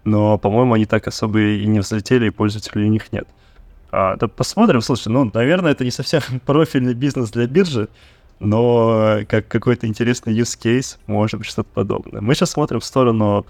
Но, 0.04 0.38
по-моему, 0.38 0.74
они 0.74 0.86
так 0.86 1.08
особо 1.08 1.40
и 1.40 1.66
не 1.66 1.80
взлетели, 1.80 2.28
и 2.28 2.32
пользователей 2.32 2.86
у 2.86 2.90
них 2.90 3.12
нет. 3.12 3.28
А, 3.92 4.16
да 4.16 4.28
посмотрим, 4.28 4.82
слушай, 4.82 5.10
ну, 5.10 5.30
наверное, 5.34 5.74
это 5.74 5.84
не 5.84 5.92
совсем 5.92 6.22
профильный 6.46 6.94
бизнес 6.94 7.30
для 7.32 7.46
биржи, 7.46 7.90
но 8.40 9.20
как 9.28 9.48
какой-то 9.48 9.86
интересный 9.86 10.34
use 10.34 10.58
case, 10.60 10.98
может 11.08 11.40
быть, 11.40 11.48
что-то 11.48 11.70
подобное. 11.74 12.22
Мы 12.22 12.34
сейчас 12.34 12.52
смотрим 12.52 12.80
в 12.80 12.86
сторону, 12.86 13.46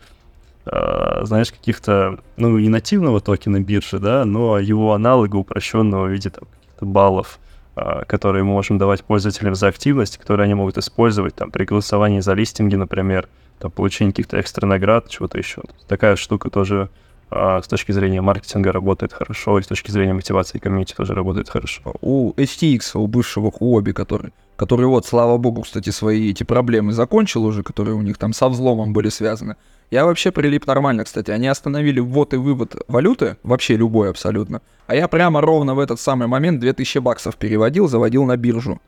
э, 0.66 1.22
знаешь, 1.24 1.52
каких-то, 1.52 2.20
ну, 2.38 2.58
не 2.58 2.70
нативного 2.70 3.22
токена 3.22 3.62
биржи, 3.62 4.00
да, 4.00 4.26
но 4.26 4.60
его 4.60 4.94
аналога 4.94 5.36
упрощенного 5.38 6.08
в 6.08 6.10
виде 6.10 6.32
там, 6.32 6.46
каких-то 6.60 6.86
баллов, 6.86 7.40
э, 7.76 8.04
которые 8.08 8.44
мы 8.44 8.52
можем 8.52 8.80
давать 8.80 9.04
пользователям 9.04 9.54
за 9.54 9.68
активность, 9.68 10.18
которые 10.18 10.46
они 10.46 10.56
могут 10.56 10.78
использовать 10.78 11.36
там 11.36 11.52
при 11.52 11.66
голосовании 11.66 12.20
за 12.20 12.34
листинги, 12.34 12.76
например, 12.76 13.30
там, 13.62 13.72
получение 13.72 14.12
каких-то 14.12 14.40
экстра 14.40 14.66
наград, 14.66 15.08
чего-то 15.08 15.38
еще. 15.38 15.62
Такая 15.88 16.16
штука 16.16 16.50
тоже 16.50 16.90
а, 17.30 17.62
с 17.62 17.68
точки 17.68 17.92
зрения 17.94 18.20
маркетинга 18.20 18.72
работает 18.72 19.14
хорошо, 19.14 19.60
и 19.60 19.62
с 19.62 19.68
точки 19.68 19.92
зрения 19.92 20.14
мотивации 20.14 20.58
комьюнити 20.58 20.94
тоже 20.94 21.14
работает 21.14 21.48
хорошо. 21.48 21.94
У 22.02 22.34
HTX, 22.34 22.98
у 22.98 23.08
бывшего 23.08 23.50
Huobi, 23.50 23.94
который, 23.94 24.34
который 24.58 24.88
вот, 24.88 25.06
слава 25.06 25.38
богу, 25.38 25.62
кстати, 25.62 25.92
свои 25.92 26.32
эти 26.32 26.44
проблемы 26.44 26.92
закончил 26.92 27.46
уже, 27.46 27.64
которые 27.64 27.96
у 27.96 28.02
них 28.02 28.18
там 28.18 28.34
со 28.34 28.50
взломом 28.50 28.92
были 28.92 29.10
связаны. 29.10 29.56
Я 29.92 30.06
вообще 30.06 30.32
прилип 30.32 30.66
нормально, 30.68 31.04
кстати. 31.04 31.32
Они 31.32 31.48
остановили 31.48 32.00
ввод 32.00 32.34
и 32.34 32.38
вывод 32.38 32.76
валюты, 32.88 33.38
вообще 33.44 33.76
любой 33.78 34.10
абсолютно. 34.10 34.62
А 34.88 34.96
я 34.96 35.08
прямо 35.08 35.42
ровно 35.42 35.76
в 35.76 35.80
этот 35.80 36.00
самый 36.00 36.28
момент 36.28 36.60
2000 36.60 37.00
баксов 37.00 37.36
переводил, 37.38 37.88
заводил 37.88 38.26
на 38.26 38.38
биржу. 38.38 38.82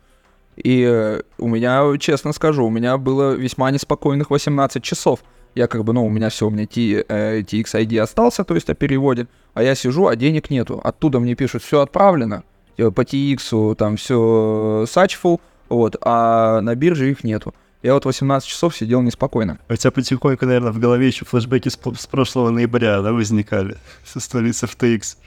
И 0.56 0.84
э, 0.88 1.22
у 1.38 1.48
меня, 1.48 1.84
честно 2.00 2.34
скажу, 2.34 2.66
у 2.66 2.70
меня 2.70 2.98
было 2.98 3.34
весьма 3.34 3.72
неспокойных 3.72 4.30
18 4.30 4.84
часов. 4.84 5.20
Я 5.56 5.68
как 5.68 5.84
бы, 5.84 5.94
ну, 5.94 6.06
у 6.06 6.10
меня 6.10 6.30
все, 6.30 6.48
у 6.48 6.50
меня 6.50 6.66
T, 6.66 7.06
э, 7.08 7.42
TXID 7.42 8.00
остался, 8.00 8.44
то 8.44 8.56
есть 8.56 8.70
о 8.70 8.74
переводе, 8.74 9.28
а 9.54 9.64
я 9.64 9.76
сижу, 9.76 10.08
а 10.08 10.16
денег 10.16 10.50
нету. 10.50 10.80
Оттуда 10.84 11.20
мне 11.20 11.36
пишут, 11.36 11.64
все 11.64 11.82
отправлено, 11.82 12.44
э, 12.78 12.90
по 12.90 13.02
TX 13.02 13.76
там 13.76 13.98
все 13.98 14.86
сачфул, 14.88 15.42
вот, 15.70 15.96
а 16.02 16.62
на 16.62 16.76
бирже 16.76 17.12
их 17.12 17.24
нету. 17.24 17.54
Я 17.84 17.94
вот 17.94 18.06
18 18.06 18.48
часов 18.48 18.76
сидел 18.76 19.02
неспокойно. 19.02 19.60
У 19.68 19.76
тебя 19.76 19.92
потихоньку, 19.92 20.46
наверное, 20.46 20.72
в 20.72 20.80
голове 20.80 21.08
еще 21.08 21.26
флешбеки 21.26 21.70
с, 21.70 21.78
с 21.78 22.08
прошлого 22.08 22.50
ноября, 22.50 23.02
да, 23.02 23.12
возникали 23.12 23.78
со 24.06 24.20
столицы 24.20 24.68
FTX. 24.68 25.18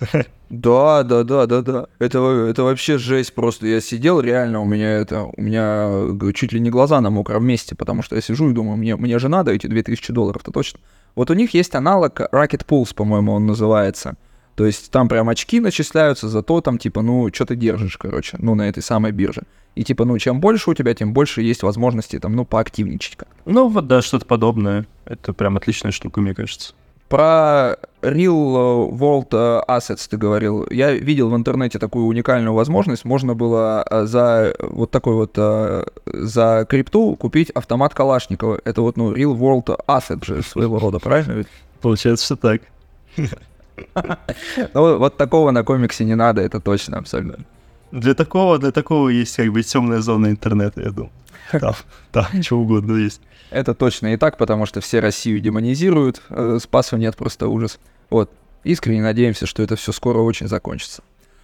Да, 0.50 1.04
да, 1.04 1.22
да, 1.22 1.46
да, 1.46 1.62
да. 1.62 1.86
Это, 2.00 2.18
это 2.18 2.64
вообще 2.64 2.98
жесть 2.98 3.34
просто. 3.34 3.68
Я 3.68 3.80
сидел, 3.80 4.20
реально, 4.20 4.60
у 4.60 4.64
меня 4.64 4.90
это, 4.90 5.22
у 5.22 5.40
меня 5.40 5.86
э, 5.88 6.32
чуть 6.34 6.52
ли 6.52 6.58
не 6.58 6.70
глаза 6.70 7.00
на 7.00 7.08
мокром 7.10 7.46
месте, 7.46 7.76
потому 7.76 8.02
что 8.02 8.16
я 8.16 8.20
сижу 8.20 8.50
и 8.50 8.52
думаю, 8.52 8.76
мне, 8.76 8.96
мне 8.96 9.20
же 9.20 9.28
надо 9.28 9.52
эти 9.52 9.68
2000 9.68 10.12
долларов-то 10.12 10.50
точно. 10.50 10.80
Вот 11.14 11.30
у 11.30 11.34
них 11.34 11.54
есть 11.54 11.76
аналог 11.76 12.20
Rocket 12.20 12.66
Pulse, 12.66 12.94
по-моему, 12.96 13.32
он 13.32 13.46
называется. 13.46 14.16
То 14.56 14.66
есть 14.66 14.90
там 14.90 15.08
прям 15.08 15.28
очки 15.28 15.60
начисляются 15.60 16.28
за 16.28 16.42
то, 16.42 16.60
там, 16.60 16.78
типа, 16.78 17.00
ну, 17.00 17.32
что 17.32 17.46
ты 17.46 17.54
держишь, 17.54 17.96
короче, 17.96 18.36
ну, 18.40 18.56
на 18.56 18.68
этой 18.68 18.82
самой 18.82 19.12
бирже. 19.12 19.42
И, 19.76 19.84
типа, 19.84 20.04
ну, 20.04 20.18
чем 20.18 20.40
больше 20.40 20.70
у 20.70 20.74
тебя, 20.74 20.92
тем 20.94 21.12
больше 21.12 21.42
есть 21.42 21.62
возможности, 21.62 22.18
там, 22.18 22.34
ну, 22.34 22.44
поактивничать 22.44 23.16
как 23.16 23.28
Ну, 23.46 23.68
вот, 23.68 23.86
да, 23.86 24.02
что-то 24.02 24.26
подобное. 24.26 24.86
Это 25.04 25.32
прям 25.32 25.56
отличная 25.56 25.92
штука, 25.92 26.20
мне 26.20 26.34
кажется. 26.34 26.74
Про 27.10 27.76
Real 28.02 28.88
World 28.92 29.30
Assets 29.66 30.06
ты 30.08 30.16
говорил. 30.16 30.64
Я 30.70 30.92
видел 30.92 31.28
в 31.28 31.34
интернете 31.34 31.80
такую 31.80 32.06
уникальную 32.06 32.54
возможность. 32.54 33.04
Можно 33.04 33.34
было 33.34 33.84
э, 33.90 34.06
за 34.06 34.54
вот 34.60 34.92
такой 34.92 35.14
вот 35.14 35.32
э, 35.36 35.84
за 36.06 36.66
крипту 36.68 37.16
купить 37.16 37.50
автомат 37.50 37.94
Калашникова. 37.94 38.60
Это 38.64 38.82
вот, 38.82 38.96
ну, 38.96 39.12
Real 39.12 39.36
World 39.36 39.76
Asset 39.88 40.24
же 40.24 40.42
своего 40.42 40.78
рода, 40.78 41.00
правильно? 41.00 41.32
ведь? 41.32 41.48
Получается, 41.80 42.24
что 42.26 42.36
так. 42.36 42.62
Ну, 44.74 44.98
вот 44.98 45.16
такого 45.16 45.50
на 45.50 45.64
комиксе 45.64 46.04
не 46.04 46.14
надо, 46.14 46.42
это 46.42 46.60
точно, 46.60 46.98
абсолютно. 46.98 47.44
Для 47.90 48.14
такого, 48.14 48.58
для 48.58 48.70
такого 48.70 49.08
есть 49.08 49.34
как 49.36 49.50
бы 49.50 49.62
темная 49.62 50.00
зона 50.00 50.28
интернета, 50.28 50.82
я 50.82 50.90
думаю. 50.90 51.10
Там, 51.50 51.74
там, 52.12 52.26
что 52.42 52.58
угодно 52.58 52.96
есть. 52.96 53.20
Это 53.50 53.74
точно 53.74 54.14
и 54.14 54.16
так, 54.16 54.36
потому 54.36 54.66
что 54.66 54.80
все 54.80 55.00
Россию 55.00 55.40
демонизируют, 55.40 56.22
э, 56.30 56.58
спасу 56.62 56.96
нет, 56.96 57.16
просто 57.16 57.48
ужас. 57.48 57.78
Вот, 58.08 58.30
искренне 58.64 59.02
надеемся, 59.02 59.46
что 59.46 59.62
это 59.62 59.76
все 59.76 59.92
скоро 59.92 60.18
очень 60.18 60.48
закончится. 60.48 61.02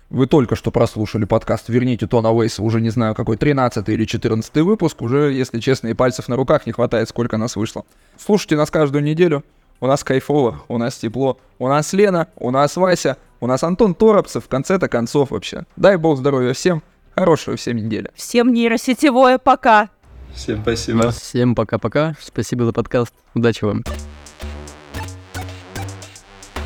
Вы 0.09 0.29
только 0.29 0.55
что 0.55 0.71
прослушали 0.71 1.25
подкаст 1.25 1.69
«Верните 1.69 2.07
Тона 2.07 2.31
Уэйса», 2.31 2.63
уже 2.63 2.81
не 2.81 2.91
знаю, 2.91 3.17
какой 3.17 3.37
13 3.37 3.89
или 3.89 4.05
14 4.05 4.55
выпуск, 4.59 5.03
уже, 5.03 5.33
если 5.33 5.59
честно, 5.59 5.89
и 5.89 5.95
пальцев 5.95 6.29
на 6.29 6.37
руках 6.37 6.65
не 6.65 6.73
хватает, 6.73 7.09
сколько 7.09 7.37
нас 7.39 7.57
вышло. 7.57 7.85
Слушайте 8.17 8.57
нас 8.57 8.71
каждую 8.71 9.03
неделю, 9.03 9.43
у 9.81 9.89
нас 9.89 10.05
кайфово, 10.05 10.63
у 10.69 10.79
нас 10.79 10.97
тепло, 10.97 11.39
у 11.59 11.67
нас 11.67 11.93
Лена, 11.93 12.29
у 12.37 12.53
нас 12.53 12.77
Вася, 12.77 13.17
у 13.41 13.49
нас 13.49 13.65
Антон 13.65 13.97
Торопцев, 13.97 14.45
в 14.45 14.49
конце-то 14.49 14.89
концов 14.89 15.33
вообще. 15.33 15.65
Дай 15.75 15.97
бог 15.97 16.19
здоровья 16.19 16.53
всем, 16.53 16.85
хорошего 17.17 17.57
всем 17.57 17.77
недели. 17.77 18.13
Всем 18.15 18.53
нейросетевое 18.53 19.39
пока. 19.39 19.91
Всем 20.37 20.63
спасибо. 20.63 21.11
Всем 21.11 21.55
пока-пока. 21.55 22.15
Спасибо 22.21 22.67
за 22.67 22.73
подкаст. 22.73 23.13
Удачи 23.35 23.65
вам. 23.65 23.83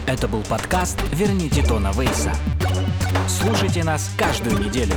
Это 0.06 0.26
был 0.26 0.42
подкаст 0.42 0.98
«Верните 1.12 1.62
Тона 1.62 1.92
Вейса». 1.92 2.34
Слушайте 3.28 3.84
нас 3.84 4.10
каждую 4.18 4.58
неделю. 4.58 4.94